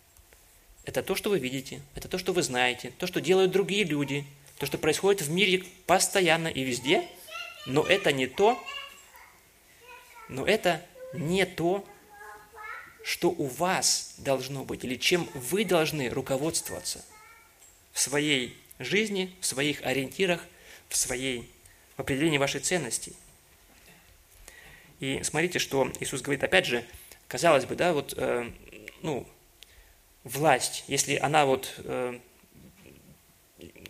Это 0.86 1.04
то, 1.04 1.16
что 1.16 1.30
вы 1.30 1.40
видите, 1.40 1.82
это 1.94 2.08
то, 2.08 2.18
что 2.18 2.32
вы 2.32 2.42
знаете, 2.42 2.94
то, 2.98 3.06
что 3.06 3.20
делают 3.20 3.52
другие 3.52 3.84
люди, 3.84 4.26
то, 4.58 4.66
что 4.66 4.78
происходит 4.78 5.22
в 5.22 5.30
мире 5.30 5.66
постоянно 5.86 6.48
и 6.48 6.64
везде, 6.64 7.06
но 7.66 7.84
это 7.84 8.14
не 8.14 8.28
то, 8.28 8.58
но 10.30 10.46
это 10.46 10.82
не 11.14 11.46
то, 11.46 11.86
что 13.10 13.30
у 13.32 13.48
вас 13.48 14.14
должно 14.20 14.64
быть, 14.64 14.86
или 14.86 14.94
чем 14.94 15.28
вы 15.34 15.66
должны 15.66 16.10
руководствоваться 16.10 17.04
в 17.92 18.00
своей 18.00 18.56
жизни, 18.78 19.36
в 19.42 19.48
своих 19.48 19.82
ориентирах, 19.82 20.46
в 20.90 20.96
своей 20.96 21.52
в 21.98 22.02
определении 22.02 22.38
вашей 22.38 22.62
ценности. 22.62 23.14
И 25.00 25.22
смотрите, 25.24 25.58
что 25.58 25.92
Иисус 26.00 26.22
говорит, 26.22 26.44
опять 26.44 26.68
же, 26.68 26.86
казалось 27.28 27.66
бы, 27.66 27.76
да, 27.76 27.94
вот, 27.94 28.14
э, 28.16 28.52
ну, 29.02 29.28
власть, 30.24 30.84
если 30.86 31.16
она 31.16 31.48
вот 31.48 31.74
э, 31.80 32.20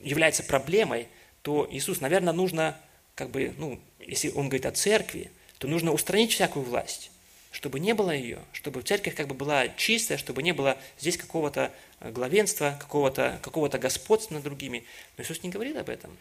является 0.02 0.44
проблемой, 0.44 1.10
то 1.42 1.68
Иисус, 1.70 2.00
наверное, 2.00 2.32
нужно, 2.32 2.80
как 3.16 3.32
бы, 3.32 3.54
ну, 3.58 3.82
если 4.00 4.30
он 4.30 4.48
говорит 4.48 4.66
о 4.66 4.72
церкви, 4.72 5.30
то 5.58 5.68
нужно 5.68 5.92
устранить 5.92 6.32
всякую 6.32 6.64
власть, 6.64 7.12
чтобы 7.52 7.80
не 7.80 7.94
было 7.94 8.12
ее, 8.12 8.40
чтобы 8.54 8.82
церковь 8.82 9.16
как 9.16 9.28
бы 9.28 9.36
была 9.36 9.70
чистая, 9.70 10.18
чтобы 10.18 10.44
не 10.44 10.52
было 10.52 10.78
здесь 11.00 11.18
какого-то 11.18 11.74
э, 12.00 12.12
главенства, 12.12 12.78
какого-то 12.80 13.40
какого 13.42 13.68
господства 13.70 14.36
над 14.36 14.44
другими. 14.44 14.86
Но 15.18 15.24
Иисус 15.24 15.42
не 15.44 15.50
говорит 15.50 15.76
об 15.78 15.90
этом. 15.90 16.16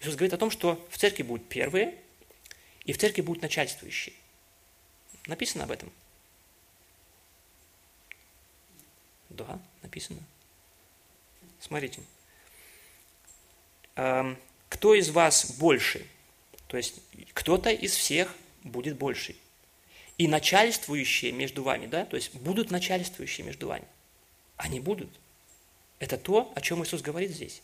Иисус 0.00 0.14
говорит 0.14 0.32
о 0.32 0.38
том, 0.38 0.50
что 0.50 0.84
в 0.90 0.96
церкви 0.96 1.22
будут 1.22 1.48
первые, 1.48 1.94
и 2.84 2.92
в 2.92 2.98
церкви 2.98 3.20
будут 3.20 3.42
начальствующие. 3.42 4.14
Написано 5.26 5.64
об 5.64 5.70
этом. 5.70 5.92
Да, 9.28 9.60
написано. 9.82 10.20
Смотрите. 11.60 12.00
Кто 13.94 14.94
из 14.94 15.10
вас 15.10 15.52
больше? 15.58 16.06
То 16.68 16.78
есть 16.78 17.00
кто-то 17.34 17.70
из 17.70 17.94
всех 17.94 18.34
будет 18.64 18.96
больше. 18.96 19.36
И 20.20 20.28
начальствующие 20.28 21.32
между 21.32 21.62
вами, 21.62 21.86
да, 21.86 22.04
то 22.04 22.14
есть 22.14 22.34
будут 22.34 22.70
начальствующие 22.70 23.46
между 23.46 23.68
вами. 23.68 23.86
Они 24.58 24.78
будут. 24.78 25.08
Это 25.98 26.18
то, 26.18 26.52
о 26.54 26.60
чем 26.60 26.84
Иисус 26.84 27.00
говорит 27.00 27.30
здесь. 27.30 27.62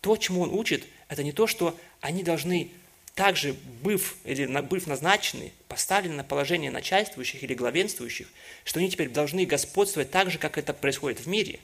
То, 0.00 0.16
чему 0.16 0.40
Он 0.40 0.54
учит, 0.54 0.82
это 1.08 1.22
не 1.22 1.30
то, 1.30 1.46
что 1.46 1.78
они 2.00 2.22
должны 2.22 2.70
также, 3.14 3.52
быв, 3.82 4.16
или 4.24 4.46
быв 4.62 4.86
назначены, 4.86 5.52
поставлены 5.68 6.14
на 6.14 6.24
положение 6.24 6.70
начальствующих 6.70 7.42
или 7.42 7.52
главенствующих, 7.52 8.28
что 8.64 8.80
они 8.80 8.88
теперь 8.88 9.10
должны 9.10 9.44
господствовать 9.44 10.10
так 10.10 10.30
же, 10.30 10.38
как 10.38 10.56
это 10.56 10.72
происходит 10.72 11.20
в 11.20 11.26
мире. 11.26 11.60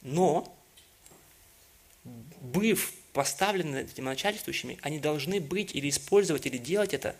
Но, 0.00 0.56
быв 2.40 2.94
поставлены 3.12 3.80
этими 3.80 4.06
начальствующими, 4.06 4.78
они 4.80 4.98
должны 4.98 5.38
быть 5.38 5.74
или 5.74 5.90
использовать, 5.90 6.46
или 6.46 6.56
делать 6.56 6.94
это, 6.94 7.14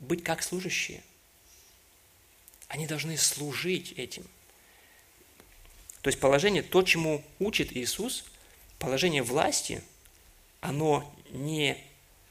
быть 0.00 0.24
как 0.24 0.42
служащие. 0.42 1.02
Они 2.74 2.88
должны 2.88 3.16
служить 3.16 3.92
этим. 3.92 4.24
То 6.02 6.08
есть 6.08 6.18
положение, 6.18 6.64
то, 6.64 6.82
чему 6.82 7.22
учит 7.38 7.72
Иисус, 7.72 8.24
положение 8.80 9.22
власти, 9.22 9.80
оно 10.60 11.08
не 11.30 11.78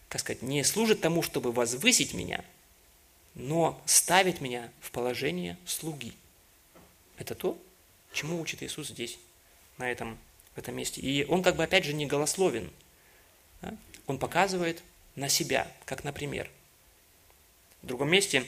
как 0.10 0.20
сказать, 0.20 0.42
не 0.42 0.66
служит 0.66 1.00
тому, 1.00 1.22
чтобы 1.22 1.54
возвысить 1.54 2.14
меня, 2.14 2.44
но 3.36 3.82
ставит 3.86 4.42
меня 4.42 4.70
в 4.82 4.92
положение 4.92 5.58
слуги. 5.66 6.14
Это 7.18 7.36
то, 7.36 7.58
чему 8.12 8.42
учит 8.42 8.62
Иисус 8.64 8.90
здесь, 8.90 9.18
на 9.78 9.90
этом, 9.90 10.20
в 10.56 10.58
этом 10.58 10.76
месте. 10.76 11.00
И 11.00 11.24
он 11.24 11.42
как 11.42 11.56
бы 11.56 11.64
опять 11.64 11.86
же 11.86 11.94
не 11.94 12.06
голословен. 12.06 12.70
Да? 13.62 13.78
Он 14.08 14.20
показывает 14.20 14.84
на 15.16 15.30
себя, 15.30 15.72
как 15.86 16.04
на 16.04 16.12
пример. 16.12 16.52
В 17.82 17.88
другом 17.88 18.12
месте 18.12 18.46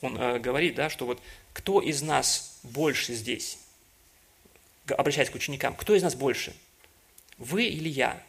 он 0.00 0.20
э, 0.20 0.38
говорит, 0.38 0.74
да, 0.74 0.90
что 0.90 1.06
вот 1.06 1.20
кто 1.52 1.80
из 1.80 2.02
нас 2.02 2.58
больше 2.62 3.14
здесь? 3.14 3.58
Обращаясь 4.88 5.30
к 5.30 5.34
ученикам, 5.34 5.74
кто 5.74 5.94
из 5.94 6.02
нас 6.02 6.14
больше? 6.14 6.54
Вы 7.38 7.64
или 7.64 7.88
я? 7.88 8.22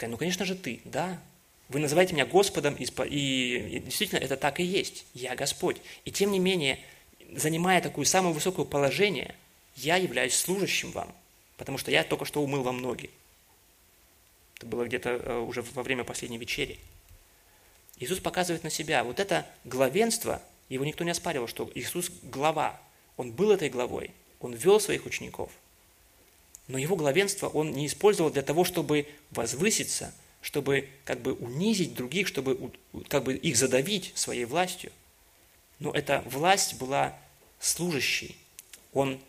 Ну, 0.00 0.16
конечно 0.16 0.44
же, 0.44 0.54
ты, 0.54 0.80
да. 0.84 1.20
Вы 1.68 1.78
называете 1.78 2.14
меня 2.14 2.26
Господом, 2.26 2.74
и, 2.74 2.84
и 2.84 3.78
действительно 3.80 4.18
это 4.18 4.36
так 4.36 4.60
и 4.60 4.64
есть. 4.64 5.04
Я 5.14 5.36
Господь. 5.36 5.76
И 6.04 6.10
тем 6.10 6.32
не 6.32 6.38
менее, 6.38 6.80
занимая 7.36 7.80
такое 7.80 8.04
самое 8.04 8.34
высокое 8.34 8.66
положение, 8.66 9.34
я 9.76 9.96
являюсь 9.96 10.34
служащим 10.34 10.90
вам, 10.90 11.14
потому 11.56 11.78
что 11.78 11.90
я 11.90 12.02
только 12.02 12.24
что 12.24 12.42
умыл 12.42 12.62
вам 12.62 12.80
ноги. 12.80 13.10
Это 14.56 14.66
было 14.66 14.84
где-то 14.84 15.10
э, 15.10 15.38
уже 15.38 15.62
во 15.62 15.82
время 15.82 16.04
последней 16.04 16.38
вечери. 16.38 16.78
Иисус 18.00 18.18
показывает 18.18 18.64
на 18.64 18.70
себя. 18.70 19.04
Вот 19.04 19.20
это 19.20 19.46
главенство, 19.64 20.42
его 20.70 20.84
никто 20.84 21.04
не 21.04 21.10
оспаривал, 21.10 21.46
что 21.46 21.70
Иисус 21.74 22.10
глава. 22.22 22.80
Он 23.16 23.30
был 23.30 23.52
этой 23.52 23.68
главой. 23.68 24.10
Он 24.40 24.54
вел 24.54 24.80
своих 24.80 25.04
учеников. 25.04 25.52
Но 26.66 26.78
его 26.78 26.96
главенство 26.96 27.48
он 27.48 27.72
не 27.72 27.86
использовал 27.86 28.30
для 28.30 28.42
того, 28.42 28.64
чтобы 28.64 29.06
возвыситься, 29.30 30.14
чтобы 30.40 30.88
как 31.04 31.20
бы 31.20 31.34
унизить 31.34 31.94
других, 31.94 32.26
чтобы 32.26 32.72
как 33.08 33.24
бы 33.24 33.34
их 33.34 33.56
задавить 33.56 34.12
своей 34.14 34.46
властью. 34.46 34.92
Но 35.78 35.92
эта 35.92 36.22
власть 36.24 36.78
была 36.78 37.18
служащей. 37.58 38.36
Он 38.94 39.20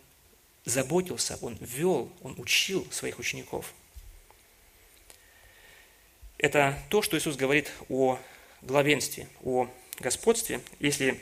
заботился, 0.64 1.38
он 1.42 1.58
вел, 1.60 2.10
он 2.22 2.36
учил 2.38 2.86
своих 2.90 3.18
учеников. 3.18 3.74
Это 6.38 6.78
то, 6.88 7.02
что 7.02 7.18
Иисус 7.18 7.36
говорит 7.36 7.70
о 7.88 8.18
главенстве, 8.62 9.28
о 9.42 9.68
господстве. 9.98 10.60
Если 10.80 11.20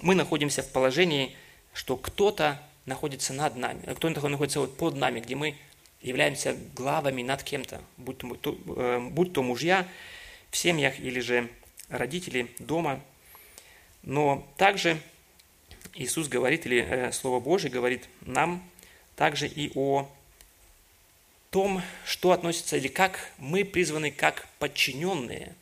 мы 0.00 0.14
находимся 0.14 0.62
в 0.62 0.68
положении, 0.68 1.36
что 1.72 1.96
кто-то 1.96 2.60
находится 2.86 3.32
над 3.32 3.56
нами, 3.56 3.82
а 3.86 3.94
кто-то 3.94 4.28
находится 4.28 4.60
вот 4.60 4.76
под 4.76 4.96
нами, 4.96 5.20
где 5.20 5.34
мы 5.34 5.56
являемся 6.00 6.56
главами 6.74 7.22
над 7.22 7.42
кем-то, 7.42 7.82
будь 7.96 8.18
то, 8.18 8.58
э, 8.76 9.00
будь 9.10 9.32
то 9.32 9.42
мужья 9.42 9.86
в 10.50 10.56
семьях 10.56 10.98
или 10.98 11.20
же 11.20 11.48
родители 11.88 12.48
дома. 12.58 13.00
Но 14.02 14.46
также 14.56 14.98
Иисус 15.94 16.28
говорит, 16.28 16.66
или 16.66 16.82
э, 16.82 17.12
Слово 17.12 17.40
Божье 17.40 17.70
говорит 17.70 18.08
нам 18.22 18.62
также 19.16 19.46
и 19.46 19.70
о 19.74 20.08
том, 21.50 21.82
что 22.06 22.32
относится, 22.32 22.76
или 22.76 22.88
как 22.88 23.32
мы 23.38 23.64
призваны 23.64 24.10
как 24.10 24.46
подчиненные 24.58 25.54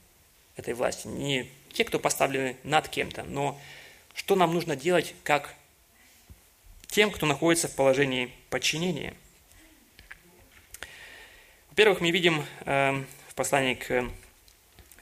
этой 0.59 0.75
власти. 0.75 1.07
Не 1.07 1.51
те, 1.73 1.85
кто 1.85 1.99
поставлены 1.99 2.57
над 2.65 2.89
кем-то, 2.89 3.23
но 3.25 3.59
что 4.15 4.35
нам 4.35 4.53
нужно 4.53 4.77
делать 4.77 5.15
как 5.23 5.55
тем, 6.89 7.11
кто 7.11 7.27
находится 7.27 7.69
в 7.69 7.75
положении 7.75 8.33
подчинения. 8.51 9.15
Во-первых, 11.71 12.01
мы 12.01 12.11
видим 12.11 12.45
э, 12.65 13.05
в 13.29 13.35
послании 13.35 13.75
к 13.75 14.11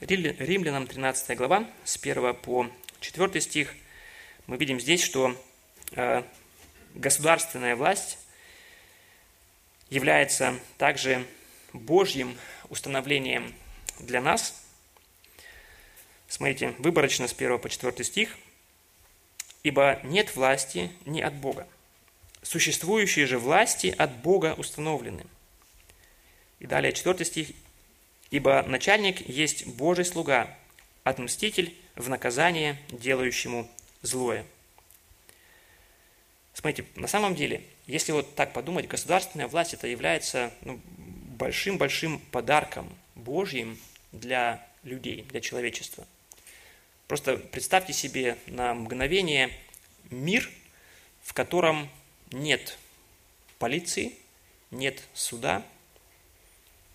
римлянам 0.00 0.86
13 0.86 1.36
глава, 1.36 1.66
с 1.84 1.96
1 1.96 2.34
по 2.34 2.70
4 3.00 3.40
стих, 3.40 3.74
мы 4.46 4.58
видим 4.58 4.78
здесь, 4.78 5.02
что 5.02 5.34
э, 5.92 6.22
государственная 6.94 7.76
власть 7.76 8.18
является 9.88 10.58
также 10.78 11.24
Божьим 11.72 12.36
установлением 12.68 13.54
для 13.98 14.20
нас. 14.20 14.65
Смотрите, 16.28 16.74
выборочно 16.78 17.28
с 17.28 17.32
1 17.32 17.58
по 17.58 17.68
4 17.68 18.04
стих. 18.04 18.36
«Ибо 19.62 20.00
нет 20.04 20.34
власти 20.36 20.92
ни 21.04 21.20
от 21.20 21.34
Бога, 21.34 21.66
Существующие 22.42 23.26
же 23.26 23.40
власти 23.40 23.92
от 23.98 24.18
Бога 24.18 24.54
установлены. 24.56 25.26
И 26.60 26.66
далее 26.66 26.92
четвертый 26.92 27.26
стих. 27.26 27.50
«Ибо 28.30 28.62
начальник 28.62 29.28
есть 29.28 29.66
Божий 29.66 30.04
слуга, 30.04 30.56
отмститель 31.02 31.74
в 31.96 32.08
наказание 32.08 32.78
делающему 32.90 33.68
злое». 34.02 34.46
Смотрите, 36.54 36.88
на 36.94 37.08
самом 37.08 37.34
деле, 37.34 37.64
если 37.86 38.12
вот 38.12 38.34
так 38.36 38.52
подумать, 38.52 38.86
государственная 38.86 39.48
власть 39.48 39.74
это 39.74 39.88
является 39.88 40.52
ну, 40.62 40.80
большим-большим 41.36 42.20
подарком 42.30 42.88
Божьим 43.16 43.78
для 44.12 44.64
людей, 44.84 45.22
для 45.22 45.40
человечества. 45.40 46.06
Просто 47.08 47.36
представьте 47.36 47.92
себе 47.92 48.36
на 48.46 48.74
мгновение 48.74 49.52
мир, 50.10 50.50
в 51.22 51.32
котором 51.34 51.88
нет 52.32 52.78
полиции, 53.58 54.12
нет 54.70 55.02
суда, 55.14 55.64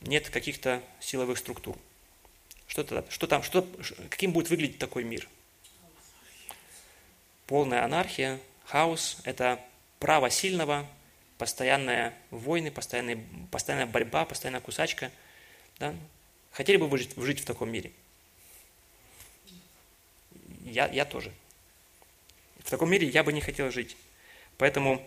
нет 0.01 0.29
каких-то 0.29 0.83
силовых 0.99 1.37
структур. 1.37 1.77
Что, 2.67 2.83
тогда, 2.83 3.09
что 3.09 3.27
там, 3.27 3.43
что, 3.43 3.67
каким 4.09 4.33
будет 4.33 4.49
выглядеть 4.49 4.79
такой 4.79 5.03
мир? 5.03 5.27
Полная 7.47 7.83
анархия, 7.83 8.39
хаос– 8.65 9.17
это 9.23 9.59
право 9.99 10.29
сильного, 10.29 10.87
постоянные 11.37 12.13
войны, 12.29 12.71
постоянная, 12.71 13.85
борьба, 13.85 14.25
постоянная 14.25 14.61
кусачка. 14.61 15.11
Да? 15.79 15.95
Хотели 16.51 16.77
бы 16.77 16.87
вы 16.87 16.97
жить, 16.97 17.13
жить 17.17 17.39
в 17.41 17.45
таком 17.45 17.69
мире? 17.71 17.91
Я, 20.71 20.87
я 20.87 21.05
тоже. 21.05 21.31
В 22.63 22.69
таком 22.69 22.89
мире 22.89 23.07
я 23.07 23.23
бы 23.23 23.33
не 23.33 23.41
хотел 23.41 23.71
жить. 23.71 23.97
Поэтому 24.57 25.05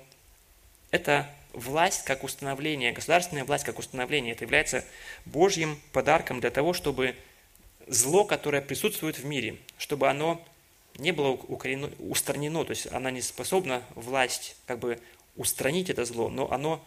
это 0.90 1.28
власть 1.52 2.04
как 2.04 2.24
установление, 2.24 2.92
государственная 2.92 3.44
власть 3.44 3.64
как 3.64 3.78
установление. 3.78 4.32
Это 4.32 4.44
является 4.44 4.84
Божьим 5.24 5.80
подарком 5.92 6.40
для 6.40 6.50
того, 6.50 6.72
чтобы 6.72 7.14
зло, 7.86 8.24
которое 8.24 8.60
присутствует 8.60 9.18
в 9.18 9.24
мире, 9.24 9.56
чтобы 9.78 10.08
оно 10.08 10.44
не 10.96 11.12
было 11.12 11.28
укорено, 11.30 11.90
устранено, 11.98 12.64
то 12.64 12.70
есть 12.70 12.86
она 12.92 13.10
не 13.10 13.20
способна, 13.20 13.82
власть, 13.94 14.56
как 14.66 14.78
бы 14.78 15.00
устранить 15.36 15.90
это 15.90 16.04
зло, 16.04 16.28
но 16.28 16.50
оно, 16.50 16.84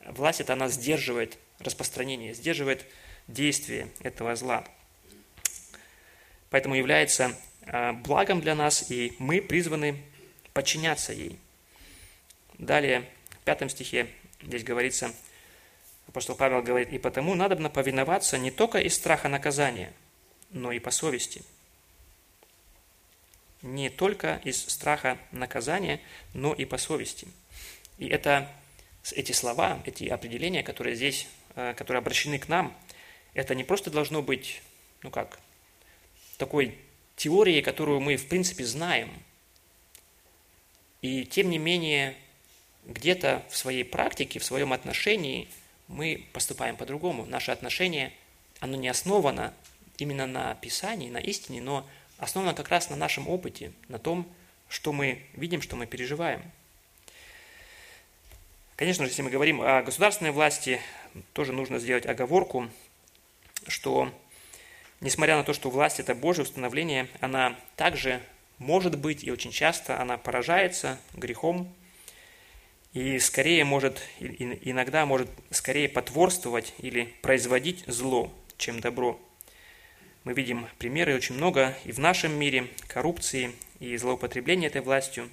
власть 0.00 0.40
это 0.40 0.52
она 0.52 0.68
сдерживает 0.68 1.38
распространение, 1.60 2.34
сдерживает 2.34 2.84
действие 3.28 3.88
этого 4.00 4.36
зла. 4.36 4.64
Поэтому 6.50 6.74
является 6.74 7.36
благом 8.04 8.40
для 8.40 8.54
нас, 8.54 8.90
и 8.90 9.14
мы 9.18 9.42
призваны 9.42 10.02
подчиняться 10.52 11.12
ей. 11.12 11.38
Далее, 12.58 13.08
пятом 13.46 13.68
стихе 13.68 14.08
здесь 14.42 14.64
говорится, 14.64 15.12
апостол 16.08 16.34
Павел 16.34 16.62
говорит, 16.62 16.92
«И 16.92 16.98
потому 16.98 17.34
надобно 17.34 17.70
повиноваться 17.70 18.36
не 18.38 18.50
только 18.50 18.78
из 18.78 18.94
страха 18.94 19.28
наказания, 19.28 19.92
но 20.50 20.72
и 20.72 20.78
по 20.78 20.90
совести». 20.90 21.42
Не 23.62 23.88
только 23.88 24.40
из 24.44 24.62
страха 24.68 25.18
наказания, 25.32 26.00
но 26.34 26.52
и 26.52 26.64
по 26.64 26.76
совести. 26.76 27.26
И 27.98 28.06
это 28.06 28.50
эти 29.12 29.32
слова, 29.32 29.82
эти 29.86 30.04
определения, 30.04 30.62
которые 30.62 30.94
здесь, 30.94 31.26
э, 31.54 31.74
которые 31.74 31.98
обращены 31.98 32.38
к 32.38 32.48
нам, 32.48 32.76
это 33.34 33.54
не 33.54 33.64
просто 33.64 33.90
должно 33.90 34.22
быть, 34.22 34.62
ну 35.02 35.10
как, 35.10 35.40
такой 36.36 36.78
теорией, 37.16 37.62
которую 37.62 38.00
мы 38.00 38.16
в 38.16 38.28
принципе 38.28 38.64
знаем. 38.64 39.10
И 41.02 41.24
тем 41.24 41.50
не 41.50 41.58
менее, 41.58 42.16
где-то 42.84 43.42
в 43.50 43.56
своей 43.56 43.84
практике, 43.84 44.38
в 44.38 44.44
своем 44.44 44.72
отношении 44.72 45.48
мы 45.88 46.26
поступаем 46.32 46.76
по-другому. 46.76 47.26
Наше 47.26 47.50
отношение, 47.50 48.12
оно 48.60 48.76
не 48.76 48.88
основано 48.88 49.52
именно 49.98 50.26
на 50.26 50.54
Писании, 50.56 51.10
на 51.10 51.18
истине, 51.18 51.60
но 51.60 51.88
основано 52.18 52.54
как 52.54 52.68
раз 52.68 52.90
на 52.90 52.96
нашем 52.96 53.28
опыте, 53.28 53.72
на 53.88 53.98
том, 53.98 54.26
что 54.68 54.92
мы 54.92 55.22
видим, 55.34 55.62
что 55.62 55.76
мы 55.76 55.86
переживаем. 55.86 56.42
Конечно 58.76 59.04
же, 59.04 59.10
если 59.10 59.22
мы 59.22 59.30
говорим 59.30 59.62
о 59.62 59.82
государственной 59.82 60.32
власти, 60.32 60.80
тоже 61.32 61.52
нужно 61.52 61.78
сделать 61.78 62.04
оговорку, 62.04 62.68
что 63.68 64.12
несмотря 65.00 65.36
на 65.36 65.44
то, 65.44 65.52
что 65.52 65.70
власть– 65.70 66.00
это 66.00 66.14
Божье 66.14 66.42
установление, 66.42 67.08
она 67.20 67.56
также 67.76 68.20
может 68.58 68.98
быть 68.98 69.24
и 69.24 69.30
очень 69.30 69.50
часто 69.50 70.00
она 70.00 70.16
поражается 70.16 70.98
грехом 71.14 71.72
и 72.92 73.18
скорее 73.18 73.64
может, 73.64 74.00
иногда 74.20 75.04
может 75.04 75.28
скорее 75.50 75.88
потворствовать 75.88 76.72
или 76.78 77.12
производить 77.20 77.84
зло, 77.86 78.32
чем 78.56 78.80
добро. 78.80 79.20
Мы 80.24 80.32
видим 80.32 80.66
примеры 80.78 81.14
очень 81.14 81.34
много 81.34 81.76
и 81.84 81.92
в 81.92 81.98
нашем 81.98 82.32
мире 82.32 82.68
коррупции 82.88 83.52
и 83.80 83.96
злоупотребления 83.98 84.68
этой 84.68 84.80
властью. 84.80 85.28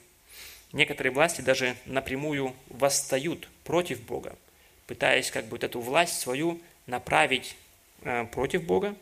Некоторые 0.74 1.14
власти 1.14 1.40
даже 1.40 1.78
напрямую 1.86 2.54
восстают 2.68 3.48
против 3.64 4.02
Бога, 4.02 4.36
пытаясь 4.86 5.32
как 5.32 5.46
бы 5.46 5.52
вот 5.52 5.64
эту 5.64 5.80
власть 5.80 6.20
свою 6.20 6.60
направить 6.86 7.56
э, 8.02 8.26
против 8.26 8.64
Бога, 8.66 8.94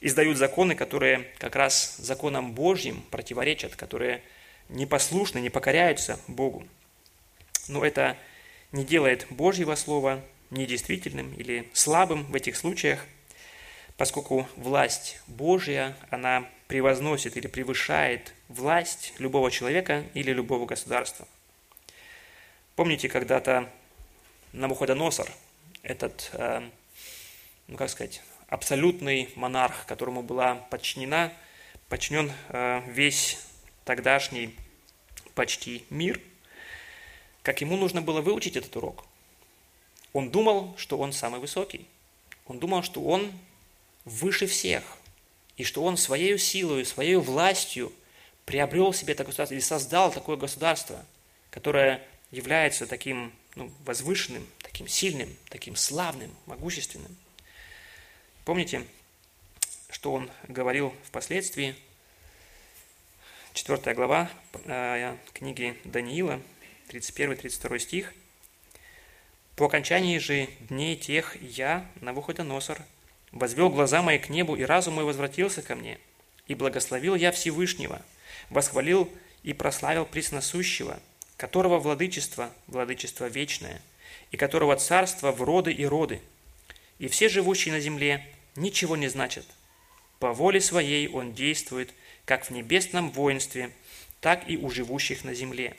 издают 0.00 0.36
законы, 0.36 0.74
которые 0.74 1.26
как 1.38 1.56
раз 1.56 1.96
законам 1.98 2.52
Божьим 2.52 3.02
противоречат, 3.10 3.76
которые 3.76 4.22
непослушны, 4.68 5.38
не 5.40 5.50
покоряются 5.50 6.18
Богу. 6.28 6.66
Но 7.68 7.84
это 7.84 8.16
не 8.72 8.84
делает 8.84 9.26
Божьего 9.30 9.74
Слова 9.74 10.22
недействительным 10.50 11.34
или 11.34 11.68
слабым 11.72 12.24
в 12.24 12.34
этих 12.34 12.56
случаях– 12.56 13.04
поскольку 14.00 14.48
власть 14.56 15.20
Божья, 15.26 15.94
она 16.08 16.48
превозносит 16.68 17.36
или 17.36 17.48
превышает 17.48 18.32
власть 18.48 19.12
любого 19.18 19.50
человека 19.50 20.06
или 20.14 20.32
любого 20.32 20.64
государства. 20.64 21.28
Помните, 22.76 23.10
когда-то 23.10 23.68
Навуходоносор, 24.54 25.30
этот, 25.82 26.30
э, 26.32 26.62
ну 27.66 27.76
как 27.76 27.90
сказать, 27.90 28.22
абсолютный 28.50 29.30
монарх, 29.36 29.86
которому 29.86 30.22
была 30.22 30.56
подчинена, 30.70 31.32
подчинен 31.88 32.32
э, 32.48 32.82
весь 32.88 33.38
тогдашний 33.84 34.54
почти 35.34 35.84
мир, 35.88 36.20
как 37.42 37.60
ему 37.62 37.76
нужно 37.76 38.02
было 38.02 38.20
выучить 38.20 38.56
этот 38.56 38.76
урок. 38.76 39.06
Он 40.12 40.30
думал, 40.30 40.74
что 40.76 40.98
он 40.98 41.12
самый 41.12 41.40
высокий. 41.40 41.86
Он 42.46 42.58
думал, 42.58 42.82
что 42.82 43.00
он 43.02 43.32
выше 44.04 44.48
всех, 44.48 44.82
и 45.56 45.62
что 45.62 45.84
он 45.84 45.96
своей 45.96 46.36
силой, 46.36 46.84
своей 46.84 47.16
властью 47.16 47.92
приобрел 48.44 48.92
себе 48.92 49.12
это 49.12 49.24
государство 49.24 49.54
или 49.54 49.62
создал 49.62 50.10
такое 50.10 50.36
государство, 50.36 51.04
которое 51.50 52.02
является 52.32 52.86
таким 52.86 53.32
ну, 53.54 53.70
возвышенным, 53.84 54.44
таким 54.58 54.88
сильным, 54.88 55.36
таким 55.48 55.76
славным, 55.76 56.34
могущественным. 56.46 57.16
Помните, 58.50 58.84
что 59.90 60.12
он 60.12 60.28
говорил 60.48 60.92
впоследствии? 61.04 61.76
Четвертая 63.52 63.94
глава 63.94 64.28
э, 64.64 65.16
книги 65.32 65.76
Даниила, 65.84 66.40
31-32 66.88 67.78
стих. 67.78 68.12
«По 69.54 69.66
окончании 69.66 70.18
же 70.18 70.48
дней 70.68 70.96
тех 70.96 71.40
я, 71.40 71.86
Навуходоносор, 72.00 72.82
Возвел 73.30 73.70
глаза 73.70 74.02
мои 74.02 74.18
к 74.18 74.28
небу, 74.28 74.56
и 74.56 74.64
разум 74.64 74.94
мой 74.94 75.04
возвратился 75.04 75.62
ко 75.62 75.76
мне. 75.76 76.00
И 76.48 76.56
благословил 76.56 77.14
я 77.14 77.30
Всевышнего, 77.30 78.02
восхвалил 78.48 79.08
и 79.44 79.52
прославил 79.52 80.06
Пресносущего, 80.06 80.98
которого 81.36 81.78
владычество, 81.78 82.52
владычество 82.66 83.26
вечное, 83.26 83.80
и 84.32 84.36
которого 84.36 84.74
царство 84.74 85.30
в 85.30 85.40
роды 85.40 85.70
и 85.70 85.86
роды. 85.86 86.20
И 86.98 87.06
все 87.06 87.28
живущие 87.28 87.72
на 87.72 87.78
земле 87.78 88.26
ничего 88.56 88.96
не 88.96 89.08
значат. 89.08 89.46
По 90.18 90.32
воле 90.32 90.60
своей 90.60 91.08
он 91.08 91.32
действует, 91.32 91.92
как 92.24 92.44
в 92.44 92.50
небесном 92.50 93.10
воинстве, 93.10 93.72
так 94.20 94.48
и 94.48 94.56
у 94.56 94.70
живущих 94.70 95.24
на 95.24 95.34
земле. 95.34 95.76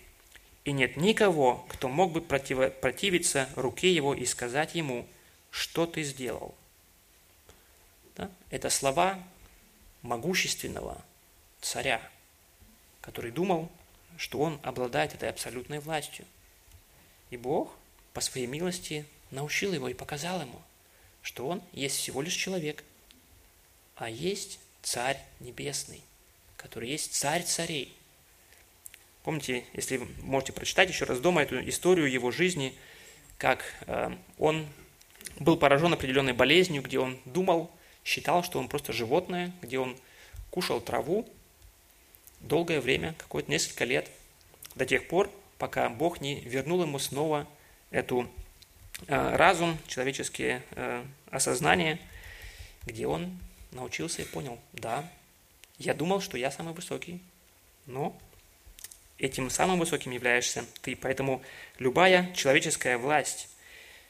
И 0.65 0.71
нет 0.71 0.97
никого, 0.97 1.65
кто 1.69 1.87
мог 1.87 2.11
бы 2.11 2.21
противиться 2.21 3.49
руке 3.55 3.93
его 3.93 4.13
и 4.13 4.25
сказать 4.25 4.75
ему, 4.75 5.07
что 5.49 5.85
ты 5.85 6.03
сделал. 6.03 6.55
Да? 8.15 8.29
Это 8.49 8.69
слова 8.69 9.19
могущественного 10.01 11.03
царя, 11.61 12.01
который 13.01 13.31
думал, 13.31 13.69
что 14.17 14.39
он 14.39 14.59
обладает 14.63 15.13
этой 15.13 15.29
абсолютной 15.29 15.79
властью. 15.79 16.25
И 17.29 17.37
Бог 17.37 17.73
по 18.13 18.21
своей 18.21 18.47
милости 18.47 19.05
научил 19.31 19.73
его 19.73 19.87
и 19.87 19.93
показал 19.93 20.41
ему, 20.41 20.61
что 21.21 21.47
он 21.47 21.61
есть 21.71 21.97
всего 21.97 22.21
лишь 22.21 22.35
человек, 22.35 22.83
а 23.95 24.09
есть 24.09 24.59
царь 24.81 25.19
небесный, 25.39 26.01
который 26.57 26.89
есть 26.89 27.13
царь 27.13 27.43
царей. 27.43 27.95
Помните, 29.23 29.63
если 29.73 29.97
можете 30.21 30.53
прочитать 30.53 30.89
еще 30.89 31.05
раз 31.05 31.19
дома 31.19 31.43
эту 31.43 31.67
историю 31.69 32.11
его 32.11 32.31
жизни, 32.31 32.73
как 33.37 33.63
э, 33.87 34.11
он 34.39 34.67
был 35.39 35.57
поражен 35.57 35.93
определенной 35.93 36.33
болезнью, 36.33 36.81
где 36.81 36.99
он 36.99 37.19
думал, 37.25 37.71
считал, 38.03 38.43
что 38.43 38.59
он 38.59 38.67
просто 38.67 38.93
животное, 38.93 39.51
где 39.61 39.77
он 39.77 39.95
кушал 40.49 40.81
траву 40.81 41.27
долгое 42.39 42.81
время, 42.81 43.13
какое-то 43.17 43.51
несколько 43.51 43.85
лет, 43.85 44.09
до 44.75 44.85
тех 44.85 45.07
пор, 45.07 45.29
пока 45.57 45.89
Бог 45.89 46.21
не 46.21 46.39
вернул 46.41 46.81
ему 46.81 46.97
снова 46.97 47.47
эту 47.91 48.29
разум, 49.07 49.77
человеческие 49.87 50.61
э, 50.71 51.03
осознания, 51.29 51.99
где 52.85 53.07
он 53.07 53.37
научился 53.71 54.21
и 54.21 54.25
понял, 54.25 54.59
да, 54.73 55.09
я 55.77 55.93
думал, 55.93 56.21
что 56.21 56.37
я 56.37 56.51
самый 56.51 56.73
высокий, 56.73 57.21
но 57.85 58.17
этим 59.17 59.49
самым 59.49 59.79
высоким 59.79 60.11
являешься 60.11 60.65
ты. 60.81 60.95
Поэтому 60.95 61.41
любая 61.79 62.31
человеческая 62.33 62.97
власть 62.97 63.49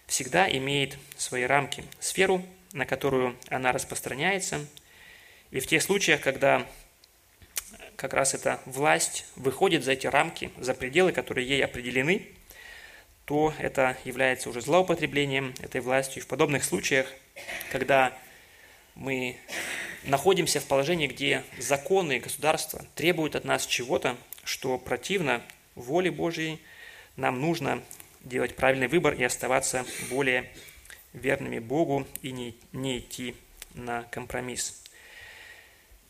всегда 0.08 0.50
имеет 0.52 0.98
свои 1.18 1.44
рамки, 1.44 1.84
сферу, 2.00 2.46
на 2.74 2.86
которую 2.86 3.38
она 3.50 3.72
распространяется. 3.72 4.66
И 5.52 5.60
в 5.60 5.68
тех 5.68 5.82
случаях, 5.82 6.22
когда 6.22 6.66
как 7.96 8.14
раз 8.14 8.34
эта 8.34 8.60
власть 8.66 9.26
выходит 9.36 9.84
за 9.84 9.94
эти 9.94 10.08
рамки, 10.08 10.52
за 10.58 10.74
пределы, 10.74 11.12
которые 11.12 11.48
ей 11.48 11.64
определены, 11.64 12.28
то 13.26 13.54
это 13.60 13.98
является 14.04 14.50
уже 14.50 14.62
злоупотреблением 14.62 15.54
этой 15.62 15.82
властью. 15.82 16.22
И 16.22 16.26
в 16.26 16.28
подобных 16.28 16.64
случаях, 16.64 17.08
когда 17.72 18.18
мы 18.96 19.38
находимся 20.04 20.60
в 20.60 20.66
положении, 20.66 21.08
где 21.08 21.44
законы 21.58 22.20
государства 22.20 22.86
требуют 22.96 23.36
от 23.36 23.46
нас 23.46 23.66
чего-то, 23.66 24.18
что 24.44 24.78
противно 24.78 25.42
воле 25.76 26.12
Божьей, 26.12 26.60
нам 27.16 27.40
нужно 27.40 27.84
делать 28.24 28.56
правильный 28.56 28.88
выбор 28.88 29.14
и 29.14 29.24
оставаться 29.24 29.86
более 30.10 30.50
верными 31.14 31.60
Богу 31.60 32.08
и 32.22 32.32
не, 32.32 32.56
не 32.72 33.00
идти 33.00 33.36
на 33.74 34.04
компромисс. 34.04 34.82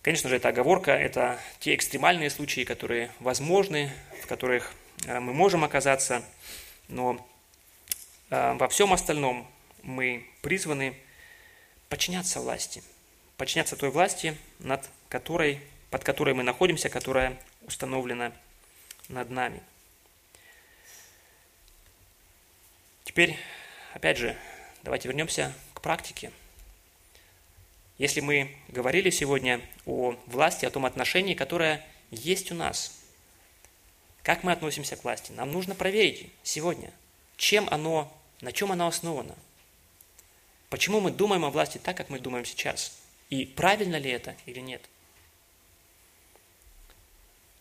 Конечно 0.01 0.29
же, 0.29 0.37
эта 0.37 0.49
оговорка– 0.49 0.91
это 0.93 1.39
те 1.59 1.75
экстремальные 1.75 2.29
случаи, 2.29 2.63
которые 2.63 3.11
возможны, 3.19 3.91
в 4.23 4.27
которых 4.27 4.73
э, 5.05 5.19
мы 5.19 5.33
можем 5.33 5.63
оказаться, 5.63 6.23
но 6.91 7.25
э, 8.29 8.53
во 8.53 8.67
всем 8.67 8.93
остальном 8.93 9.49
мы 9.81 10.27
призваны 10.41 10.95
подчиняться 11.89 12.39
власти, 12.39 12.83
подчиняться 13.37 13.75
той 13.75 13.89
власти, 13.89 14.37
над 14.59 14.87
которой, 15.09 15.59
под 15.89 16.03
которой 16.03 16.33
мы 16.33 16.43
находимся, 16.43 16.89
которая 16.89 17.37
установлена 17.61 18.31
над 19.07 19.29
нами. 19.29 19.61
Теперь, 23.03 23.37
опять 23.93 24.17
же, 24.17 24.37
давайте 24.83 25.07
вернемся 25.07 25.53
к 25.73 25.81
практике. 25.81 26.31
Если 27.97 28.21
мы 28.21 28.55
говорили 28.67 29.09
сегодня 29.09 29.61
о 29.85 30.15
власти, 30.27 30.65
о 30.65 30.71
том 30.71 30.85
отношении, 30.85 31.33
которое 31.33 31.85
есть 32.09 32.51
у 32.51 32.55
нас, 32.55 33.00
как 34.23 34.43
мы 34.43 34.51
относимся 34.51 34.95
к 34.95 35.03
власти, 35.03 35.31
нам 35.31 35.51
нужно 35.51 35.75
проверить 35.75 36.31
сегодня, 36.43 36.91
чем 37.37 37.67
оно, 37.69 38.11
на 38.41 38.51
чем 38.51 38.71
оно 38.71 38.87
основано. 38.87 39.35
Почему 40.69 40.99
мы 40.99 41.11
думаем 41.11 41.43
о 41.43 41.49
власти 41.49 41.79
так, 41.79 41.97
как 41.97 42.09
мы 42.09 42.19
думаем 42.19 42.45
сейчас? 42.45 42.97
И 43.29 43.45
правильно 43.45 43.97
ли 43.97 44.09
это 44.09 44.35
или 44.45 44.59
нет? 44.59 44.81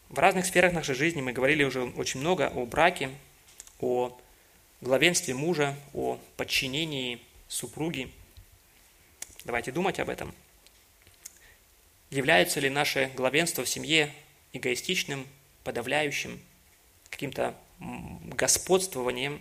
В 0.09 0.19
разных 0.19 0.45
сферах 0.45 0.73
нашей 0.73 0.95
жизни 0.95 1.21
мы 1.21 1.33
говорили 1.33 1.63
уже 1.63 1.83
очень 1.83 2.21
много 2.21 2.49
о 2.49 2.67
браке, 2.67 3.11
о 3.79 4.19
главенстве 4.81 5.35
мужа, 5.35 5.77
о 5.95 6.19
подчинении 6.37 7.21
супруги. 7.49 8.11
Давайте 9.45 9.73
думать 9.73 10.01
об 10.01 10.09
этом. 10.09 10.35
Является 12.11 12.61
ли 12.61 12.69
наше 12.69 13.11
главенство 13.15 13.65
в 13.65 13.69
семье 13.69 14.13
эгоистичным, 14.53 15.27
подавляющим, 15.63 16.41
каким-то 17.11 17.55
господствованием, 17.79 19.41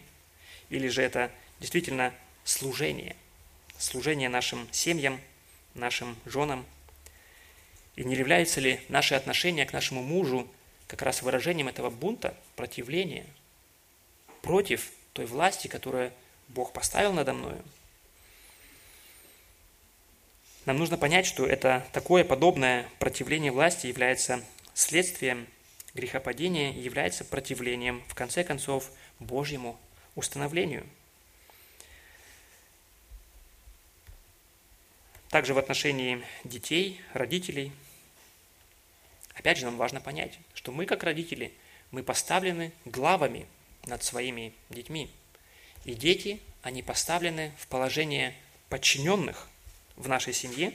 или 0.70 0.88
же 0.88 1.01
это 1.01 1.32
действительно 1.59 2.13
служение, 2.43 3.15
служение 3.78 4.30
нашим 4.30 4.67
семьям, 4.72 5.20
нашим 5.74 6.15
женам, 6.26 6.65
и 7.95 8.03
не 8.03 8.15
является 8.15 8.59
ли 8.61 8.80
наше 8.89 9.15
отношение 9.15 9.65
к 9.65 9.74
нашему 9.74 10.01
мужу 10.01 10.47
как 10.88 11.01
раз 11.01 11.22
выражением 11.22 11.67
этого 11.67 11.89
бунта, 11.89 12.36
противления 12.55 13.26
против 14.41 14.91
той 15.13 15.26
власти, 15.26 15.67
которую 15.67 16.11
Бог 16.47 16.74
поставил 16.74 17.13
надо 17.13 17.34
мною. 17.34 17.63
Нам 20.65 20.78
нужно 20.78 20.97
понять, 20.97 21.26
что 21.26 21.45
это 21.45 21.86
такое 21.93 22.24
подобное 22.24 22.88
противление 22.99 23.51
власти 23.51 23.88
является 23.88 24.43
следствием 24.74 25.47
грехопадения 25.99 26.71
и 26.71 26.79
является 26.79 27.25
противлением, 27.25 28.03
в 28.07 28.15
конце 28.15 28.43
концов, 28.43 28.91
Божьему 29.19 29.79
установлению. 30.15 30.85
Также 35.29 35.53
в 35.53 35.57
отношении 35.59 36.23
детей, 36.43 37.01
родителей– 37.13 37.71
Опять 39.39 39.57
же, 39.57 39.65
нам 39.65 39.77
важно 39.77 40.01
понять, 40.01 40.37
что 40.53 40.73
мы, 40.73 40.85
как 40.85 41.03
родители, 41.03 41.53
мы 41.91 42.03
поставлены 42.03 42.73
главами 42.83 43.47
над 43.85 44.03
своими 44.03 44.53
детьми. 44.69 45.09
И 45.85 45.93
дети, 45.93 46.41
они 46.61 46.83
поставлены 46.83 47.53
в 47.57 47.67
положение 47.67 48.35
подчиненных 48.67 49.47
в 49.95 50.09
нашей 50.09 50.33
семье. 50.33 50.73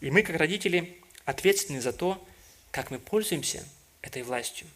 И 0.00 0.10
мы, 0.10 0.22
как 0.22 0.36
родители, 0.36 0.98
ответственны 1.26 1.82
за 1.82 1.92
то, 1.92 2.26
как 2.70 2.90
мы 2.90 2.98
пользуемся 2.98 3.68
этой 4.02 4.22
властью. 4.22 4.66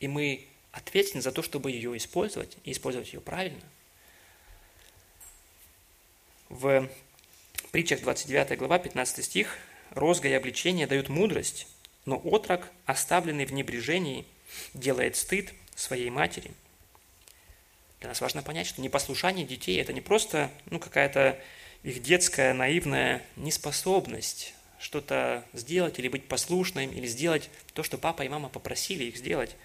И 0.00 0.08
мы 0.08 0.46
ответственны 0.72 1.22
за 1.22 1.32
то, 1.32 1.42
чтобы 1.42 1.70
ее 1.70 1.96
использовать, 1.96 2.56
и 2.64 2.72
использовать 2.72 3.12
ее 3.12 3.20
правильно. 3.20 3.62
В 6.48 6.88
притчах 7.70 8.00
29 8.00 8.58
глава, 8.58 8.78
15 8.78 9.24
стих, 9.24 9.56
«Розга 9.90 10.28
и 10.28 10.32
обличение 10.32 10.86
дают 10.86 11.08
мудрость, 11.08 11.68
но 12.04 12.16
отрок, 12.16 12.68
оставленный 12.86 13.44
в 13.44 13.52
небрежении, 13.52 14.26
делает 14.74 15.16
стыд 15.16 15.52
своей 15.74 16.10
матери. 16.10 16.50
Для 18.00 18.08
нас 18.08 18.20
важно 18.20 18.42
понять, 18.42 18.66
что 18.66 18.82
непослушание 18.82 19.46
детей– 19.46 19.80
это 19.80 19.92
не 19.92 20.00
просто 20.00 20.50
ну, 20.66 20.78
какая-то 20.78 21.40
их 21.82 22.02
детская 22.02 22.52
наивная 22.52 23.24
неспособность 23.36 24.54
что-то 24.78 25.44
сделать 25.52 25.98
или 25.98 26.08
быть 26.08 26.26
послушным, 26.26 26.90
или 26.90 27.06
сделать 27.06 27.50
то, 27.72 27.82
что 27.82 27.98
папа 27.98 28.22
и 28.22 28.28
мама 28.28 28.48
попросили 28.48 29.04
их 29.04 29.16
сделать. 29.16 29.56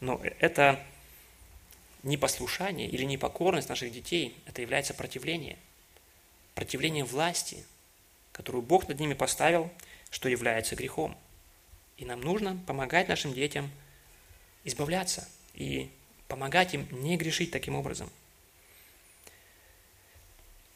Но 0.00 0.20
это 0.40 0.82
непослушание 2.02 2.88
или 2.88 3.04
непокорность 3.04 3.68
наших 3.68 3.92
детей, 3.92 4.36
это 4.46 4.62
является 4.62 4.94
противление. 4.94 5.56
Противление 6.54 7.04
власти, 7.04 7.64
которую 8.32 8.62
Бог 8.62 8.88
над 8.88 9.00
ними 9.00 9.14
поставил, 9.14 9.70
что 10.10 10.28
является 10.28 10.76
грехом– 10.76 11.16
и 11.96 12.04
нам 12.04 12.20
нужно 12.20 12.62
помогать 12.66 13.08
нашим 13.08 13.32
детям 13.32 13.70
избавляться 14.64 15.26
и 15.54 15.90
помогать 16.28 16.74
им 16.74 16.86
не 16.90 17.16
грешить 17.16 17.50
таким 17.50 17.74
образом. 17.74 18.10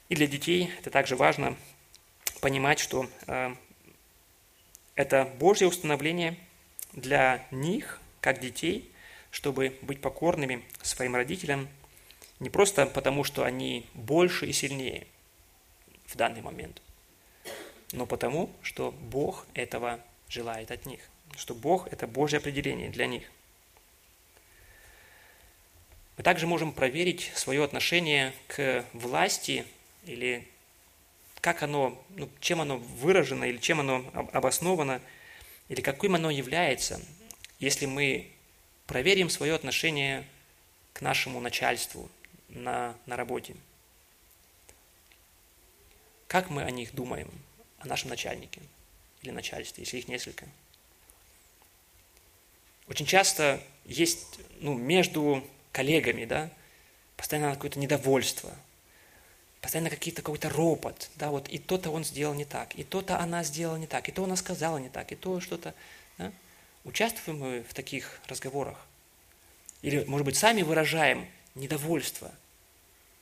И 0.08 0.14
для 0.14 0.26
детей 0.26 0.72
это 0.78 0.90
также 0.90 1.16
важно 1.16 1.56
понимать, 2.40 2.78
что 2.78 3.08
э, 3.26 3.54
это 4.94 5.24
Божье 5.38 5.66
установление 5.66 6.36
для 6.92 7.46
них, 7.50 8.00
как 8.20 8.40
детей, 8.40 8.90
чтобы 9.30 9.78
быть 9.82 10.00
покорными 10.00 10.64
своим 10.82 11.14
родителям, 11.14 11.68
не 12.40 12.50
просто 12.50 12.86
потому, 12.86 13.24
что 13.24 13.44
они 13.44 13.86
больше 13.94 14.46
и 14.46 14.52
сильнее 14.52 15.06
в 16.06 16.16
данный 16.16 16.42
момент, 16.42 16.82
но 17.92 18.06
потому, 18.06 18.50
что 18.62 18.92
Бог 18.92 19.46
этого 19.54 20.00
желает 20.28 20.70
от 20.70 20.86
них, 20.86 21.00
что 21.36 21.54
Бог– 21.54 21.86
это 21.92 22.06
Божье 22.06 22.38
определение 22.38 22.88
для 22.88 23.06
них. 23.06 23.30
Мы 26.16 26.24
также 26.24 26.46
можем 26.46 26.72
проверить 26.72 27.30
свое 27.34 27.64
отношение 27.64 28.34
к 28.48 28.84
власти 28.92 29.64
или 30.04 30.46
как 31.40 31.62
оно, 31.62 32.02
ну, 32.10 32.28
чем 32.40 32.60
оно 32.60 32.78
выражено 32.78 33.44
или 33.44 33.58
чем 33.58 33.80
оно 33.80 34.10
обосновано, 34.32 35.00
или 35.68 35.80
каким 35.80 36.14
оно 36.14 36.30
является, 36.30 37.00
если 37.58 37.86
мы 37.86 38.30
проверим 38.86 39.30
свое 39.30 39.54
отношение 39.54 40.26
к 40.92 41.00
нашему 41.00 41.40
начальству 41.40 42.10
на, 42.48 42.96
на 43.06 43.16
работе. 43.16 43.54
Как 46.26 46.50
мы 46.50 46.62
о 46.62 46.70
них 46.70 46.94
думаем, 46.94 47.30
о 47.78 47.86
нашем 47.86 48.10
начальнике– 48.10 48.60
или 49.22 49.30
начальстве, 49.30 49.84
если 49.84 49.98
их 49.98 50.08
несколько. 50.08 50.46
Очень 52.88 53.06
часто 53.06 53.62
есть 53.84 54.40
ну, 54.60 54.74
между 54.74 55.44
коллегами, 55.72 56.24
да, 56.24 56.50
постоянно 57.16 57.54
какое-то 57.54 57.78
недовольство, 57.78 58.54
постоянно 59.60 59.90
какие-то, 59.90 60.22
какой-то 60.22 60.48
ропот, 60.48 61.10
да, 61.16 61.30
вот 61.30 61.48
и 61.48 61.58
то-то 61.58 61.90
он 61.90 62.04
сделал 62.04 62.34
не 62.34 62.44
так, 62.44 62.74
и 62.74 62.84
то-то 62.84 63.18
она 63.18 63.44
сделала 63.44 63.76
не 63.76 63.86
так, 63.86 64.08
и 64.08 64.12
то 64.12 64.24
она 64.24 64.36
сказала 64.36 64.78
не 64.78 64.88
так, 64.88 65.12
и 65.12 65.16
то 65.16 65.40
что-то. 65.40 65.74
Да? 66.18 66.32
Участвуем 66.84 67.40
мы 67.40 67.64
в 67.68 67.74
таких 67.74 68.20
разговорах? 68.26 68.78
Или, 69.82 70.04
может 70.04 70.24
быть, 70.24 70.36
сами 70.36 70.62
выражаем 70.62 71.26
недовольство 71.54 72.30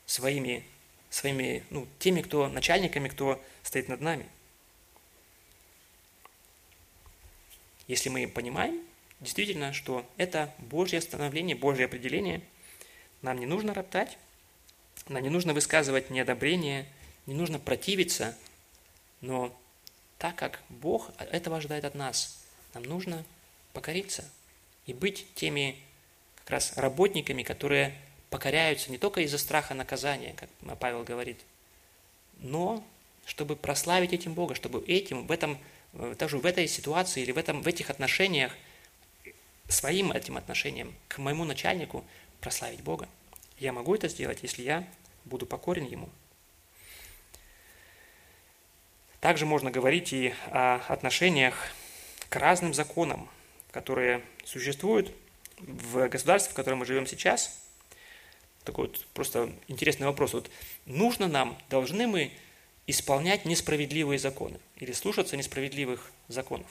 своими, 0.06 0.64
своими 1.10 1.64
ну, 1.70 1.86
теми, 1.98 2.22
кто 2.22 2.48
начальниками, 2.48 3.08
кто 3.08 3.42
стоит 3.62 3.88
над 3.88 4.00
нами– 4.00 4.26
если 7.88 8.10
мы 8.10 8.28
понимаем 8.28 8.82
действительно, 9.20 9.72
что 9.72 10.06
это 10.18 10.54
Божье 10.58 11.00
становление, 11.00 11.56
Божье 11.56 11.86
определение, 11.86 12.42
нам 13.22 13.38
не 13.40 13.46
нужно 13.46 13.72
роптать, 13.74 14.18
нам 15.08 15.22
не 15.22 15.28
нужно 15.28 15.54
высказывать 15.54 16.10
неодобрение, 16.10 16.86
не 17.26 17.34
нужно 17.34 17.58
противиться, 17.58 18.36
но 19.20 19.56
так 20.18 20.36
как 20.36 20.60
Бог 20.68 21.10
этого 21.18 21.58
ожидает 21.58 21.84
от 21.84 21.94
нас, 21.94 22.38
нам 22.74 22.82
нужно 22.84 23.24
покориться 23.72 24.24
и 24.86 24.92
быть 24.92 25.26
теми 25.34 25.76
как 26.36 26.50
раз 26.50 26.76
работниками, 26.76 27.42
которые 27.42 27.94
покоряются 28.30 28.90
не 28.90 28.98
только 28.98 29.20
из-за 29.22 29.38
страха 29.38 29.74
наказания, 29.74 30.34
как 30.34 30.48
Павел 30.78 31.04
говорит, 31.04 31.38
но 32.38 32.84
чтобы 33.24 33.56
прославить 33.56 34.12
этим 34.12 34.34
Бога, 34.34 34.54
чтобы 34.54 34.84
этим, 34.86 35.26
в 35.26 35.32
этом 35.32 35.58
Э, 35.94 36.14
даже 36.18 36.38
в 36.38 36.46
этой 36.46 36.68
ситуации 36.68 37.22
или 37.22 37.32
в, 37.32 37.38
этом, 37.38 37.62
в 37.62 37.66
этих 37.66 37.90
отношениях, 37.90 38.52
своим 39.68 40.12
этим 40.12 40.36
отношением 40.36 40.94
к 41.08 41.18
моему 41.18 41.44
начальнику 41.44 42.04
прославить 42.40 42.80
Бога. 42.80 43.08
Я 43.58 43.72
могу 43.72 43.94
это 43.94 44.08
сделать, 44.08 44.38
если 44.42 44.62
я 44.62 44.88
буду 45.24 45.46
покорен 45.46 45.84
Ему. 45.84 46.08
Также 49.20 49.46
можно 49.46 49.70
говорить 49.70 50.12
и 50.12 50.32
о 50.46 50.76
отношениях 50.88 51.54
к 52.28 52.36
разным 52.36 52.72
законам, 52.72 53.28
которые 53.72 54.22
существуют 54.44 55.12
в 55.58 56.08
государстве, 56.08 56.52
в 56.52 56.54
котором 56.54 56.78
мы 56.78 56.86
живем 56.86 57.06
сейчас. 57.06 57.60
Такой 58.64 58.86
вот 58.86 59.06
просто 59.14 59.52
интересный 59.66 60.06
вопрос. 60.06 60.34
Вот 60.34 60.50
нужно 60.86 61.26
нам, 61.26 61.58
должны 61.68 62.06
мы 62.06 62.32
исполнять 62.86 63.44
несправедливые 63.44 64.18
законы 64.18 64.60
или 64.76 64.92
слушаться 64.92 65.36
несправедливых 65.36 66.12
законов. 66.28 66.68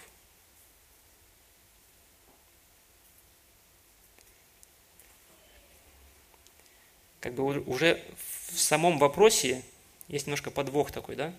Как 7.28 7.34
бы 7.34 7.59
уже 7.59 8.01
в 8.15 8.57
самом 8.57 8.99
вопросе 8.99 9.61
есть 10.07 10.28
немножко 10.28 10.49
подвох 10.49 10.91
такой, 10.91 11.17
да? 11.17 11.34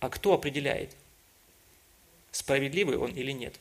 А 0.00 0.10
кто 0.10 0.34
определяет, 0.34 0.94
справедливый 2.30 2.98
он 2.98 3.12
или 3.12 3.30
нет? 3.30 3.54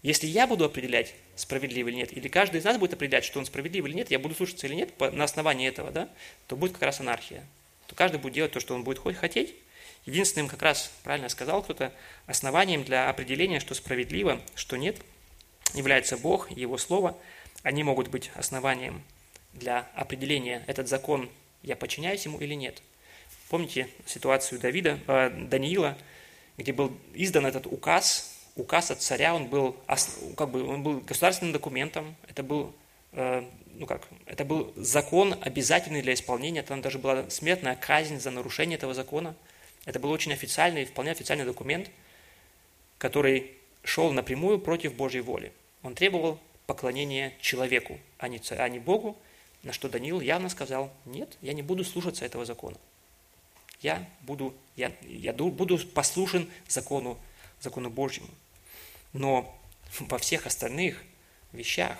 Если 0.00 0.26
я 0.26 0.46
буду 0.46 0.64
определять, 0.64 1.14
справедлив 1.36 1.88
или 1.88 1.96
нет, 1.96 2.16
или 2.16 2.26
каждый 2.28 2.60
из 2.60 2.64
нас 2.64 2.78
будет 2.78 2.94
определять, 2.94 3.26
что 3.26 3.38
он 3.38 3.44
справедлив 3.44 3.84
или 3.84 3.92
нет, 3.92 4.10
я 4.10 4.18
буду 4.18 4.34
слушаться 4.34 4.66
или 4.66 4.76
нет 4.76 4.98
на 4.98 5.24
основании 5.24 5.68
этого, 5.68 5.90
да, 5.90 6.08
то 6.46 6.56
будет 6.56 6.72
как 6.72 6.84
раз 6.84 7.00
анархия. 7.00 7.44
То 7.88 7.94
каждый 7.94 8.18
будет 8.18 8.32
делать 8.32 8.52
то, 8.52 8.60
что 8.60 8.74
он 8.74 8.82
будет 8.82 8.98
хотеть. 9.18 9.54
Единственным, 10.06 10.48
как 10.48 10.62
раз 10.62 10.90
правильно 11.02 11.28
сказал 11.28 11.62
кто-то, 11.62 11.92
основанием 12.24 12.82
для 12.82 13.10
определения, 13.10 13.60
что 13.60 13.74
справедливо, 13.74 14.40
что 14.54 14.78
нет, 14.78 14.96
является 15.74 16.16
Бог 16.16 16.50
и 16.50 16.58
Его 16.58 16.78
Слово. 16.78 17.14
Они 17.62 17.84
могут 17.84 18.08
быть 18.08 18.30
основанием 18.34 19.02
для 19.52 19.88
определения, 19.94 20.64
этот 20.66 20.88
закон, 20.88 21.30
я 21.62 21.76
подчиняюсь 21.76 22.24
ему 22.24 22.38
или 22.38 22.54
нет. 22.54 22.82
Помните 23.48 23.88
ситуацию 24.06 24.60
Давида, 24.60 24.98
э, 25.06 25.30
Даниила, 25.30 25.96
где 26.56 26.72
был 26.72 26.96
издан 27.14 27.46
этот 27.46 27.66
указ, 27.66 28.38
указ 28.56 28.90
от 28.90 29.00
царя, 29.00 29.34
он 29.34 29.46
был, 29.46 29.76
как 30.36 30.50
бы, 30.50 30.64
он 30.64 30.82
был 30.82 31.00
государственным 31.00 31.52
документом, 31.52 32.16
это 32.28 32.42
был, 32.42 32.74
э, 33.12 33.44
ну 33.74 33.86
как, 33.86 34.08
это 34.26 34.44
был 34.44 34.72
закон 34.76 35.36
обязательный 35.40 36.02
для 36.02 36.14
исполнения, 36.14 36.62
там 36.62 36.80
даже 36.80 36.98
была 36.98 37.28
смертная 37.30 37.76
казнь 37.76 38.18
за 38.18 38.30
нарушение 38.30 38.76
этого 38.76 38.94
закона. 38.94 39.34
Это 39.84 39.98
был 39.98 40.10
очень 40.10 40.32
официальный, 40.32 40.84
вполне 40.84 41.10
официальный 41.10 41.44
документ, 41.44 41.90
который 42.98 43.52
шел 43.82 44.12
напрямую 44.12 44.60
против 44.60 44.94
Божьей 44.94 45.22
воли. 45.22 45.52
Он 45.82 45.94
требовал 45.94 46.38
поклонения 46.72 47.34
человеку, 47.42 48.00
а 48.16 48.28
не, 48.28 48.40
а 48.50 48.68
не 48.70 48.78
Богу, 48.78 49.18
на 49.62 49.74
что 49.74 49.90
Даниил 49.90 50.22
явно 50.22 50.48
сказал, 50.48 50.90
нет, 51.04 51.36
я 51.42 51.52
не 51.52 51.60
буду 51.60 51.84
слушаться 51.84 52.24
этого 52.24 52.46
закона. 52.46 52.78
Я 53.82 54.08
буду, 54.22 54.54
я, 54.74 54.90
я 55.02 55.34
буду 55.34 55.78
послушен 55.88 56.50
закону, 56.68 57.18
закону 57.60 57.90
Божьему. 57.90 58.28
Но 59.12 59.54
во 60.00 60.16
всех 60.16 60.46
остальных 60.46 61.04
вещах 61.52 61.98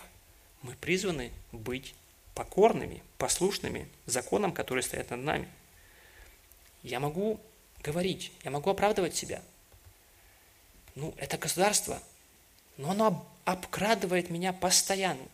мы 0.63 0.75
призваны 0.75 1.33
быть 1.53 1.95
покорными, 2.35 3.03
послушными 3.19 3.87
законам, 4.07 4.53
которые 4.53 4.83
стоят 4.83 5.11
над 5.11 5.21
нами. 5.21 5.49
Я 6.83 6.99
могу 6.99 7.39
говорить, 7.83 8.33
я 8.43 8.51
могу 8.51 8.71
оправдывать 8.71 9.15
себя. 9.15 9.43
Ну, 10.95 11.13
это 11.19 11.37
государство, 11.37 12.03
но 12.77 12.91
оно 12.91 13.27
обкрадывает 13.45 14.31
меня 14.31 14.53
постоянно. 14.53 15.27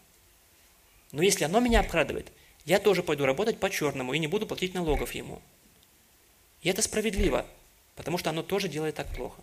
Но 1.13 1.23
если 1.23 1.45
оно 1.45 1.61
меня 1.61 1.81
обкрадывает, 1.81 2.31
я 2.65 2.79
тоже 2.79 3.03
пойду 3.03 3.25
работать 3.25 3.59
по-черному 3.59 4.13
и 4.13 4.19
не 4.19 4.27
буду 4.27 4.47
платить 4.47 4.75
налогов 4.75 5.15
ему. 5.15 5.41
И 6.63 6.69
это 6.69 6.83
справедливо, 6.83 7.47
потому 7.97 8.19
что 8.19 8.31
оно 8.31 8.43
тоже 8.43 8.69
делает 8.69 8.97
так 8.97 9.09
плохо. 9.15 9.41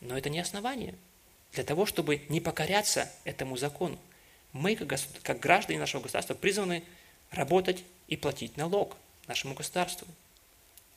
Но 0.00 0.16
это 0.16 0.30
не 0.30 0.38
основание 0.38 0.94
для 1.52 1.64
того, 1.64 1.86
чтобы 1.86 2.22
не 2.28 2.40
покоряться 2.40 3.10
этому 3.24 3.56
закону. 3.56 3.98
Мы, 4.52 4.76
как, 4.76 5.40
граждане 5.40 5.78
нашего 5.78 6.02
государства, 6.02 6.34
призваны 6.34 6.84
работать 7.30 7.82
и 8.08 8.16
платить 8.16 8.56
налог 8.56 8.96
нашему 9.26 9.54
государству. 9.54 10.06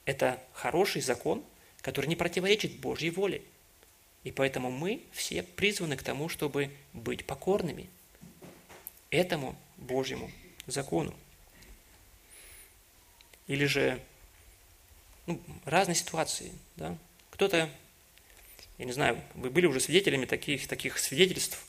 Это 0.05 0.39
хороший 0.53 1.01
закон, 1.01 1.43
который 1.81 2.07
не 2.07 2.15
противоречит 2.15 2.79
Божьей 2.79 3.09
воле. 3.09 3.41
И 4.27 4.31
поэтому 4.31 4.69
мы 4.69 5.01
все 5.13 5.41
призваны 5.41 5.95
к 5.95 6.03
тому, 6.03 6.27
чтобы 6.27 6.69
быть 6.91 7.25
покорными 7.25 7.89
этому 9.09 9.57
Божьему 9.77 10.29
закону. 10.65 11.13
Или 13.47 13.63
же 13.63 14.01
ну, 15.27 15.41
разные 15.63 15.95
ситуации. 15.95 16.51
Да? 16.75 16.97
Кто-то 17.29 17.69
я 18.77 18.85
не 18.85 18.91
знаю, 18.91 19.17
вы 19.33 19.49
были 19.49 19.65
уже 19.65 19.79
свидетелями 19.79 20.25
таких, 20.25 20.67
таких 20.67 20.97
свидетельств, 20.97 21.65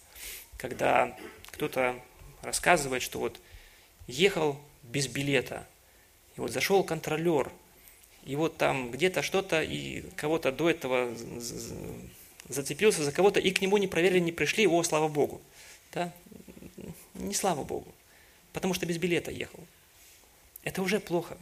когда 0.56 1.16
кто-то 1.52 1.94
рассказывает, 2.42 3.02
что 3.02 3.20
вот 3.20 3.38
ехал 4.08 4.60
без 4.82 5.06
билета, 5.06 5.64
и 6.36 6.40
вот 6.40 6.50
зашел 6.50 6.82
контролер, 6.82 7.52
и 8.24 8.34
вот 8.34 8.56
там 8.56 8.90
где-то 8.90 9.22
что-то, 9.22 9.62
и 9.62 10.00
кого-то 10.16 10.50
до 10.50 10.68
этого 10.68 11.14
зацепился 12.48 13.04
за 13.04 13.12
кого-то, 13.12 13.40
и 13.40 13.50
к 13.50 13.60
нему 13.60 13.76
не 13.76 13.86
проверили, 13.86 14.20
не 14.20 14.32
пришли, 14.32 14.66
о, 14.66 14.82
слава 14.82 15.08
Богу. 15.08 15.40
Да? 15.92 16.12
Не 17.14 17.34
слава 17.34 17.64
Богу, 17.64 17.92
потому 18.52 18.74
что 18.74 18.86
без 18.86 18.98
билета 18.98 19.30
ехал. 19.30 19.60
Это 20.62 20.82
уже 20.82 21.00
плохо. 21.00 21.36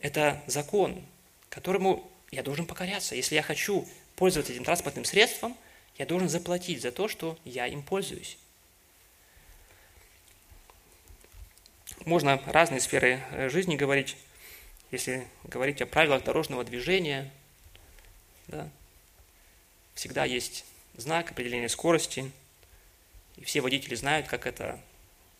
Это 0.00 0.42
закон, 0.46 1.02
которому 1.48 2.08
я 2.30 2.42
должен 2.42 2.66
покоряться. 2.66 3.14
Если 3.14 3.34
я 3.34 3.42
хочу 3.42 3.86
пользоваться 4.16 4.52
этим 4.52 4.64
транспортным 4.64 5.04
средством, 5.04 5.56
я 5.98 6.06
должен 6.06 6.28
заплатить 6.28 6.82
за 6.82 6.92
то, 6.92 7.08
что 7.08 7.38
я 7.44 7.66
им 7.66 7.82
пользуюсь. 7.82 8.38
Можно 12.04 12.40
разные 12.46 12.80
сферы 12.80 13.20
э, 13.30 13.48
жизни 13.48 13.76
говорить, 13.76 14.16
если 14.90 15.26
говорить 15.44 15.80
о 15.80 15.86
правилах 15.86 16.22
дорожного 16.22 16.62
движения, 16.62 17.30
да, 18.48 18.68
всегда 19.96 20.24
есть 20.24 20.64
знак 20.96 21.32
определения 21.32 21.68
скорости, 21.68 22.30
и 23.36 23.44
все 23.44 23.60
водители 23.60 23.96
знают, 23.96 24.28
как 24.28 24.46
это 24.46 24.78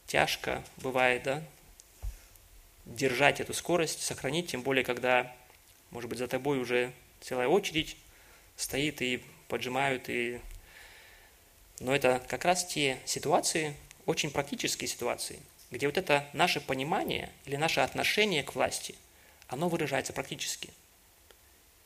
тяжко 0.07 0.65
бывает, 0.79 1.23
да, 1.23 1.43
держать 2.85 3.41
эту 3.41 3.53
скорость, 3.55 4.03
сохранить, 4.03 4.49
тем 4.49 4.63
более, 4.63 4.85
когда, 4.85 5.35
может 5.91 6.11
быть, 6.11 6.19
за 6.19 6.27
тобой 6.27 6.59
уже 6.59 6.93
целая 7.21 7.49
очередь, 7.49 7.97
стоит 8.57 9.03
и 9.03 9.23
поджимают, 9.49 10.09
и... 10.09 10.41
но 11.81 11.95
это 11.95 12.23
как 12.29 12.45
раз 12.45 12.67
те 12.67 12.99
ситуации, 13.05 13.77
очень 14.07 14.31
практические 14.31 14.89
ситуации, 14.89 15.41
где 15.71 15.87
вот 15.87 15.99
это 15.99 16.29
наше 16.33 16.61
понимание 16.61 17.31
или 17.45 17.57
наше 17.57 17.81
отношение 17.81 18.43
к 18.43 18.55
власти, 18.55 18.95
оно 19.49 19.69
выражается 19.69 20.13
практически. 20.13 20.71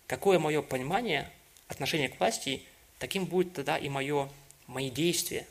Какое 0.07 0.39
мое 0.39 0.61
понимание, 0.63 1.31
отношение 1.71 2.09
к 2.09 2.19
власти, 2.21 2.63
таким 2.99 3.25
будет 3.25 3.55
тогда 3.55 3.79
и 3.79 3.89
мое, 3.89 4.29
мои 4.67 4.91
действия. 4.91 5.47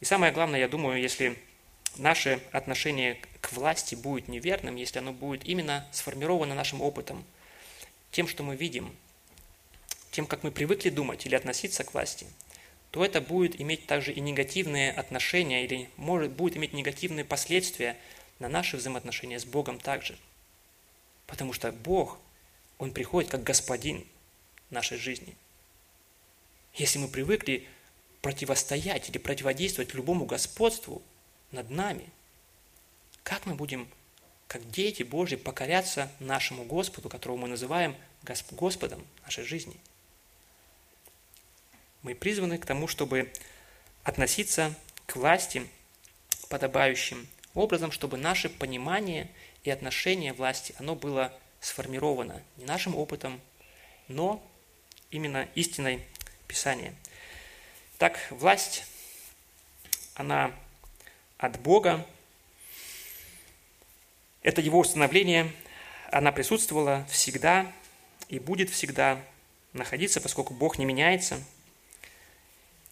И 0.00 0.04
самое 0.04 0.32
главное, 0.32 0.60
я 0.60 0.68
думаю, 0.68 1.00
если 1.00 1.36
наше 1.96 2.40
отношение 2.52 3.18
к 3.40 3.52
власти 3.52 3.94
будет 3.94 4.28
неверным, 4.28 4.76
если 4.76 4.98
оно 4.98 5.12
будет 5.12 5.44
именно 5.44 5.86
сформировано 5.92 6.54
нашим 6.54 6.80
опытом– 6.80 7.24
тем, 8.12 8.28
что 8.28 8.44
мы 8.44 8.54
видим, 8.54 8.94
тем, 10.12 10.26
как 10.26 10.44
мы 10.44 10.52
привыкли 10.52 10.90
думать 10.90 11.26
или 11.26 11.34
относиться 11.34 11.82
к 11.82 11.94
власти, 11.94 12.26
то 12.90 13.04
это 13.04 13.22
будет 13.22 13.58
иметь 13.60 13.86
также 13.86 14.12
и 14.12 14.20
негативные 14.20 14.92
отношения 14.92 15.64
или 15.64 15.88
может, 15.96 16.30
будет 16.30 16.56
иметь 16.58 16.74
негативные 16.74 17.24
последствия 17.24 17.96
на 18.38 18.48
наши 18.48 18.76
взаимоотношения 18.76 19.40
с 19.40 19.46
Богом 19.46 19.80
также. 19.80 20.16
Потому 21.26 21.54
что 21.54 21.72
Бог, 21.72 22.18
Он 22.82 22.90
приходит 22.90 23.30
как 23.30 23.44
Господин 23.44 24.04
нашей 24.70 24.98
жизни. 24.98 25.36
Если 26.74 26.98
мы 26.98 27.06
привыкли 27.06 27.68
противостоять 28.22 29.08
или 29.08 29.18
противодействовать 29.18 29.94
любому 29.94 30.24
господству 30.24 31.00
над 31.52 31.70
нами, 31.70 32.08
как 33.22 33.46
мы 33.46 33.54
будем 33.54 33.88
как 34.48 34.68
дети 34.68 35.04
Божьи, 35.04 35.36
покоряться 35.36 36.10
нашему 36.18 36.64
Господу, 36.64 37.08
которого 37.08 37.36
мы 37.36 37.46
называем 37.46 37.94
Господом 38.50 39.06
нашей 39.24 39.44
жизни. 39.44 39.76
Мы 42.02 42.16
призваны 42.16 42.58
к 42.58 42.66
тому, 42.66 42.88
чтобы 42.88 43.32
относиться 44.02 44.74
к 45.06 45.14
власти 45.14 45.68
подобающим 46.48 47.28
образом, 47.54 47.92
чтобы 47.92 48.16
наше 48.16 48.48
понимание 48.48 49.30
и 49.62 49.70
отношение 49.70 50.32
власти, 50.32 50.74
оно 50.80 50.96
было 50.96 51.32
сформировано 51.62 52.42
не 52.58 52.66
нашим 52.66 52.94
опытом, 52.94 53.40
но 54.08 54.46
именно 55.10 55.48
истиной 55.54 56.04
Писания. 56.46 56.94
Так, 57.96 58.18
власть, 58.30 58.84
она 60.14 60.52
от 61.38 61.58
Бога, 61.60 62.06
это 64.42 64.60
его 64.60 64.80
установление, 64.80 65.50
она 66.10 66.32
присутствовала 66.32 67.06
всегда 67.08 67.72
и 68.28 68.38
будет 68.38 68.68
всегда 68.68 69.18
находиться, 69.72 70.20
поскольку 70.20 70.52
Бог 70.52 70.78
не 70.78 70.84
меняется. 70.84 71.42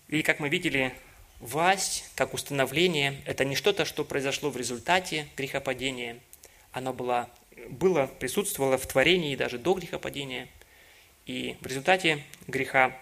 И, 0.09 0.23
как 0.23 0.39
мы 0.41 0.49
видели, 0.49 0.95
власть, 1.41 2.09
как 2.15 2.35
установление, 2.35 3.21
это 3.27 3.45
не 3.45 3.57
что-то, 3.57 3.85
что 3.85 4.05
произошло 4.05 4.51
в 4.51 4.57
результате 4.57 5.29
грехопадения. 5.37 6.21
Оно 6.73 6.93
было, 6.93 7.29
было, 7.69 8.07
присутствовало 8.07 8.79
в 8.79 8.87
творении 8.87 9.37
даже 9.37 9.59
до 9.59 9.75
грехопадения. 9.75 10.49
И 11.27 11.57
в 11.61 11.67
результате 11.67 12.25
греха, 12.47 12.97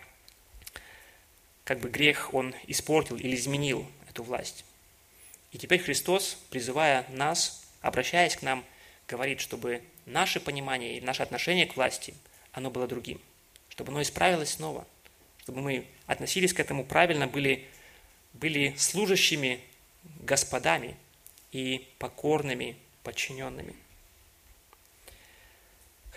как 1.65 1.81
бы 1.81 1.89
грех, 1.89 2.35
он 2.35 2.55
испортил 2.67 3.17
или 3.17 3.35
изменил 3.35 3.87
эту 4.09 4.23
власть. 4.23 4.65
И 5.53 5.59
теперь 5.59 5.81
Христос, 5.81 6.39
призывая 6.51 7.07
нас 7.11 7.69
обращаясь 7.81 8.37
к 8.37 8.43
нам, 8.43 8.65
говорит, 9.07 9.41
чтобы 9.41 9.83
наше 10.07 10.41
понимание 10.41 10.99
и 10.99 11.01
наше 11.01 11.23
отношение 11.23 11.67
к 11.67 11.77
власти, 11.77 12.15
оно 12.53 12.71
было 12.71 12.87
другим. 12.87 13.21
чтобы 13.71 13.93
оно 13.93 14.03
исправилось 14.03 14.55
снова, 14.55 14.89
чтобы 15.43 15.61
мы 15.61 15.87
относились 16.07 16.53
к 16.53 16.59
этому 16.59 16.85
правильно, 16.85 17.29
были, 17.29 17.65
были 18.33 18.75
служащими 18.77 19.61
господами 20.21 20.97
и 21.53 21.87
покорными 21.99 22.77
подчиненными. 23.05 23.77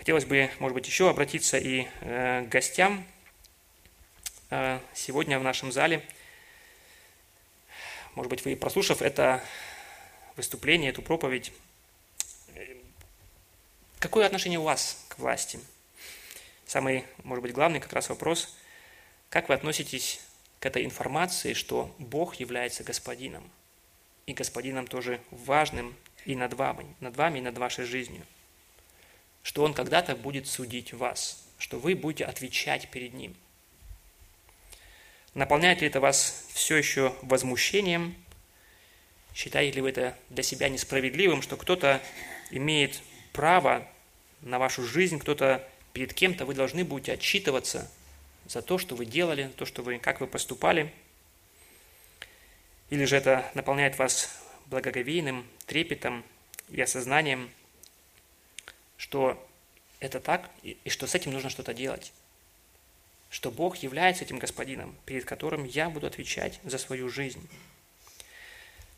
Хотелось 0.02 0.24
бы, 0.24 0.50
может 0.58 0.74
быть, 0.74 0.88
еще 0.88 1.08
обратиться 1.08 1.58
и 1.58 1.86
э, 2.00 2.42
к 2.42 2.48
гостям 2.48 3.06
э, 4.50 4.80
сегодня 4.94 5.38
в 5.38 5.44
нашем 5.44 5.70
зале. 5.70 6.02
Может 8.16 8.28
быть, 8.28 8.44
вы, 8.44 8.56
прослушав 8.56 9.00
это 9.00 9.44
выступление, 10.34 10.90
эту 10.90 11.02
проповедь, 11.02 11.52
какое 14.00 14.26
отношение 14.26 14.58
у 14.58 14.64
вас 14.64 15.06
к 15.06 15.20
власти? 15.20 15.60
Самый, 16.66 17.04
может 17.22 17.42
быть, 17.42 17.52
главный 17.52 17.78
как 17.78 17.92
раз 17.92 18.08
вопрос, 18.08 18.56
как 19.28 19.48
вы 19.48 19.54
относитесь 19.54 20.20
к 20.58 20.66
этой 20.66 20.84
информации, 20.84 21.52
что 21.52 21.94
Бог 22.00 22.34
является 22.40 22.82
Господином, 22.82 23.48
и 24.26 24.32
Господином 24.32 24.88
тоже 24.88 25.20
важным 25.30 25.94
и 26.24 26.34
над 26.34 26.54
вами, 26.54 26.92
над 26.98 27.16
вами 27.16 27.38
и 27.38 27.42
над 27.42 27.56
вашей 27.56 27.84
жизнью, 27.84 28.26
что 29.42 29.64
Он 29.64 29.74
когда-то 29.74 30.16
будет 30.16 30.46
судить 30.46 30.92
вас, 30.92 31.44
что 31.58 31.78
вы 31.78 31.94
будете 31.94 32.24
отвечать 32.24 32.90
перед 32.90 33.14
Ним. 33.14 33.34
Наполняет 35.34 35.80
ли 35.80 35.86
это 35.88 36.00
вас 36.00 36.46
все 36.52 36.76
еще 36.76 37.14
возмущением 37.22 38.16
Считаете 39.34 39.76
ли 39.76 39.80
вы 39.80 39.90
это 39.90 40.16
для 40.28 40.42
себя 40.42 40.68
несправедливым, 40.68 41.42
что 41.42 41.56
кто-то 41.56 42.02
имеет 42.50 43.00
право 43.32 43.86
на 44.42 44.58
вашу 44.58 44.82
жизнь, 44.84 45.18
кто-то 45.18 45.66
перед 45.92 46.12
кем-то 46.12 46.44
вы 46.44 46.54
должны 46.54 46.84
будете 46.84 47.12
отчитываться 47.12 47.90
за 48.46 48.60
то, 48.60 48.76
что 48.76 48.94
вы 48.94 49.06
делали, 49.06 49.50
то, 49.56 49.64
что 49.64 49.82
вы, 49.82 49.98
как 49.98 50.20
вы 50.20 50.26
поступали? 50.26 50.92
Или 52.90 53.06
же 53.06 53.16
это 53.16 53.50
наполняет 53.54 53.98
вас 53.98 54.28
благоговейным 54.66 55.46
трепетом 55.66 56.24
и 56.68 56.80
осознанием, 56.80 57.50
что 59.02 59.36
это 59.98 60.20
так, 60.20 60.48
и 60.62 60.88
что 60.88 61.08
с 61.08 61.16
этим 61.16 61.32
нужно 61.32 61.50
что-то 61.50 61.74
делать? 61.74 62.12
Что 63.30 63.50
Бог 63.50 63.78
является 63.78 64.22
этим 64.22 64.38
Господином, 64.38 64.96
перед 65.06 65.24
которым 65.24 65.64
я 65.64 65.90
буду 65.90 66.06
отвечать 66.06 66.60
за 66.62 66.78
свою 66.78 67.08
жизнь. 67.08 67.44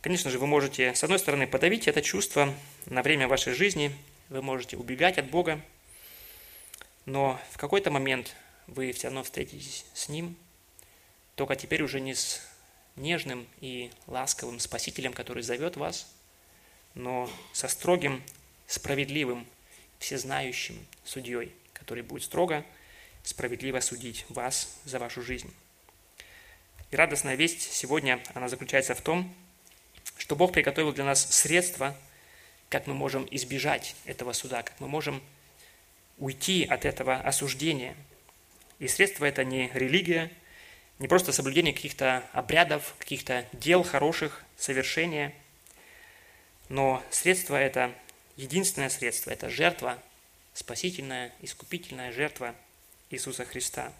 Конечно 0.02 0.30
же, 0.30 0.38
вы 0.38 0.46
можете, 0.46 0.94
с 0.94 1.02
одной 1.02 1.18
стороны, 1.18 1.46
подавить 1.46 1.88
это 1.88 2.02
чувство 2.02 2.55
на 2.84 3.02
время 3.02 3.28
вашей 3.28 3.55
жизни, 3.55 3.96
вы 4.28 4.42
можете 4.42 4.76
убегать 4.76 5.16
от 5.16 5.30
Бога, 5.30 5.59
но 7.07 7.40
в 7.52 7.57
какой-то 7.57 7.90
момент 7.90 8.36
вы 8.66 8.92
все 8.92 9.07
равно 9.07 9.22
встретитесь 9.22 9.86
с 9.94 10.11
Ним, 10.11 10.36
только 11.34 11.57
теперь 11.57 11.82
уже 11.82 12.00
не 12.00 12.14
с 12.14 12.42
нежным 12.96 13.46
и 13.62 13.90
ласковым 14.07 14.61
Спасителем, 14.61 15.14
который 15.14 15.42
зовет 15.42 15.78
вас, 15.78 16.12
но 16.92 17.30
со 17.55 17.68
строгим, 17.68 18.22
справедливым, 18.66 19.46
всезнающим 20.05 20.76
судьей, 21.02 21.50
который 21.72 22.02
будет 22.02 22.24
строго, 22.24 22.62
справедливо 23.22 23.80
судить 23.80 24.26
вас 24.28 24.78
за 24.84 24.98
вашу 24.98 25.22
жизнь. 25.22 25.50
И 26.90 26.96
радостная 26.96 27.36
весть 27.36 27.72
сегодня, 27.72 28.22
она 28.34 28.50
заключается 28.50 28.94
в 28.94 29.00
том, 29.00 29.34
что 30.18 30.36
Бог 30.36 30.52
приготовил 30.52 30.92
для 30.92 31.05
нас 31.05 31.26
средства, 31.34 31.96
как 32.68 32.86
мы 32.86 32.92
можем 32.92 33.26
избежать 33.30 33.96
этого 34.05 34.34
суда, 34.34 34.62
как 34.62 34.78
мы 34.78 34.88
можем 34.88 35.22
уйти 36.18 36.66
от 36.66 36.84
этого 36.84 37.16
осуждения. 37.16 37.96
И 38.80 38.88
средство 38.88 39.24
это 39.24 39.42
не 39.42 39.70
религия, 39.72 40.30
не 40.98 41.09
просто 41.09 41.32
соблюдение 41.32 41.72
каких-то 41.72 42.28
обрядов, 42.34 42.94
каких-то 42.98 43.46
дел 43.55 43.82
хороших, 43.82 44.44
совершения, 44.59 45.32
но 46.68 47.02
средство 47.11 47.57
это 47.57 47.94
единственное 48.37 48.89
средство, 48.89 49.30
это 49.30 49.49
жертва, 49.49 49.99
спасительная, 50.53 51.32
искупительная 51.41 52.12
жертва 52.12 52.55
Иисуса 53.11 53.45
Христа. 53.45 53.93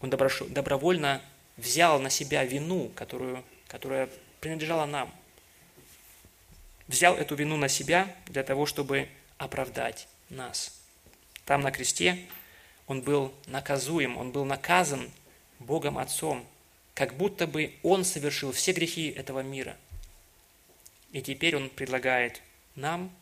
Он 0.00 0.10
добровольно 0.10 1.22
взял 1.56 2.00
на 2.00 2.10
себя 2.10 2.44
вину, 2.44 2.90
которую, 2.94 3.44
которая 3.68 4.08
принадлежала 4.40 4.86
нам. 4.86 5.12
Взял 6.88 7.16
эту 7.16 7.34
вину 7.36 7.56
на 7.56 7.68
себя 7.68 8.14
для 8.26 8.42
того, 8.42 8.66
чтобы 8.66 9.08
оправдать 9.38 10.08
нас. 10.28 10.80
Там 11.44 11.60
на 11.62 11.70
кресте 11.70 12.18
он 12.86 13.00
был 13.00 13.32
наказуем, 13.46 14.16
он 14.16 14.32
был 14.32 14.44
наказан 14.44 15.10
Богом 15.58 15.98
Отцом, 15.98 16.44
как 16.94 17.14
будто 17.14 17.46
бы 17.46 17.74
он 17.82 18.04
совершил 18.04 18.52
все 18.52 18.72
грехи 18.72 19.08
этого 19.08 19.40
мира. 19.40 19.76
И 21.12 21.22
теперь 21.22 21.56
он 21.56 21.70
предлагает 21.70 22.42
нам 22.74 23.14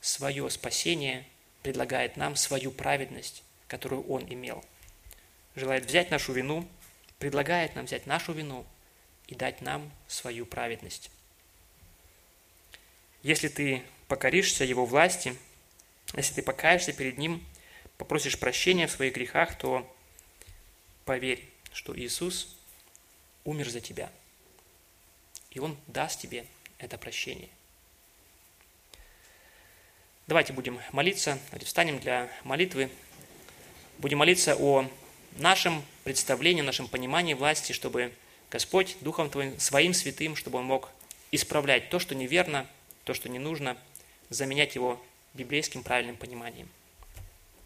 свое 0.00 0.48
спасение, 0.50 1.26
предлагает 1.62 2.16
нам 2.16 2.36
свою 2.36 2.72
праведность, 2.72 3.44
которую 3.68 4.02
он 4.08 4.24
имел. 4.24 4.64
Желает 5.54 5.86
взять 5.86 6.10
нашу 6.10 6.32
вину, 6.32 6.68
предлагает 7.18 7.74
нам 7.74 7.86
взять 7.86 8.06
нашу 8.06 8.32
вину– 8.32 8.66
и 9.32 9.34
дать 9.34 9.62
нам 9.62 9.90
свою 10.08 10.44
праведность. 10.44 11.10
Если 13.22 13.48
ты 13.48 13.82
покоришься 14.08 14.64
Его 14.64 14.84
власти, 14.84 15.34
если 16.14 16.34
ты 16.34 16.42
покаешься 16.42 16.92
перед 16.92 17.16
Ним, 17.16 17.42
попросишь 17.96 18.38
прощения 18.38 18.86
в 18.86 18.90
своих 18.90 19.14
грехах, 19.14 19.56
то 19.56 19.90
поверь, 21.06 21.48
что 21.72 21.98
Иисус 21.98 22.56
умер 23.44 23.70
за 23.70 23.80
тебя. 23.80 24.12
И 25.50 25.60
Он 25.60 25.78
даст 25.86 26.20
тебе 26.20 26.46
это 26.76 26.98
прощение. 26.98 27.48
Давайте 30.28 30.52
будем 30.52 30.78
молиться, 30.92 31.36
давайте 31.50 31.66
встанем 31.66 31.98
для 31.98 32.30
молитвы. 32.44 32.90
Будем 33.98 34.18
молиться 34.18 34.54
о 34.56 34.88
нашем 35.36 35.84
представлении, 36.04 36.62
нашем 36.62 36.86
понимании 36.86 37.34
власти, 37.34 37.72
чтобы 37.72 38.12
Господь 38.48 38.96
Духом 39.00 39.30
Твоим, 39.30 39.58
Своим 39.58 39.92
Святым, 39.92 40.36
чтобы 40.36 40.60
Он 40.60 40.64
мог 40.66 40.90
исправлять 41.32 41.90
то, 41.90 41.98
что 41.98 42.14
неверно, 42.14 42.68
то, 43.02 43.14
что 43.14 43.28
не 43.28 43.40
нужно, 43.40 43.76
заменять 44.28 44.76
его 44.76 45.04
библейским 45.34 45.82
правильным 45.82 46.16
пониманием. 46.16 46.68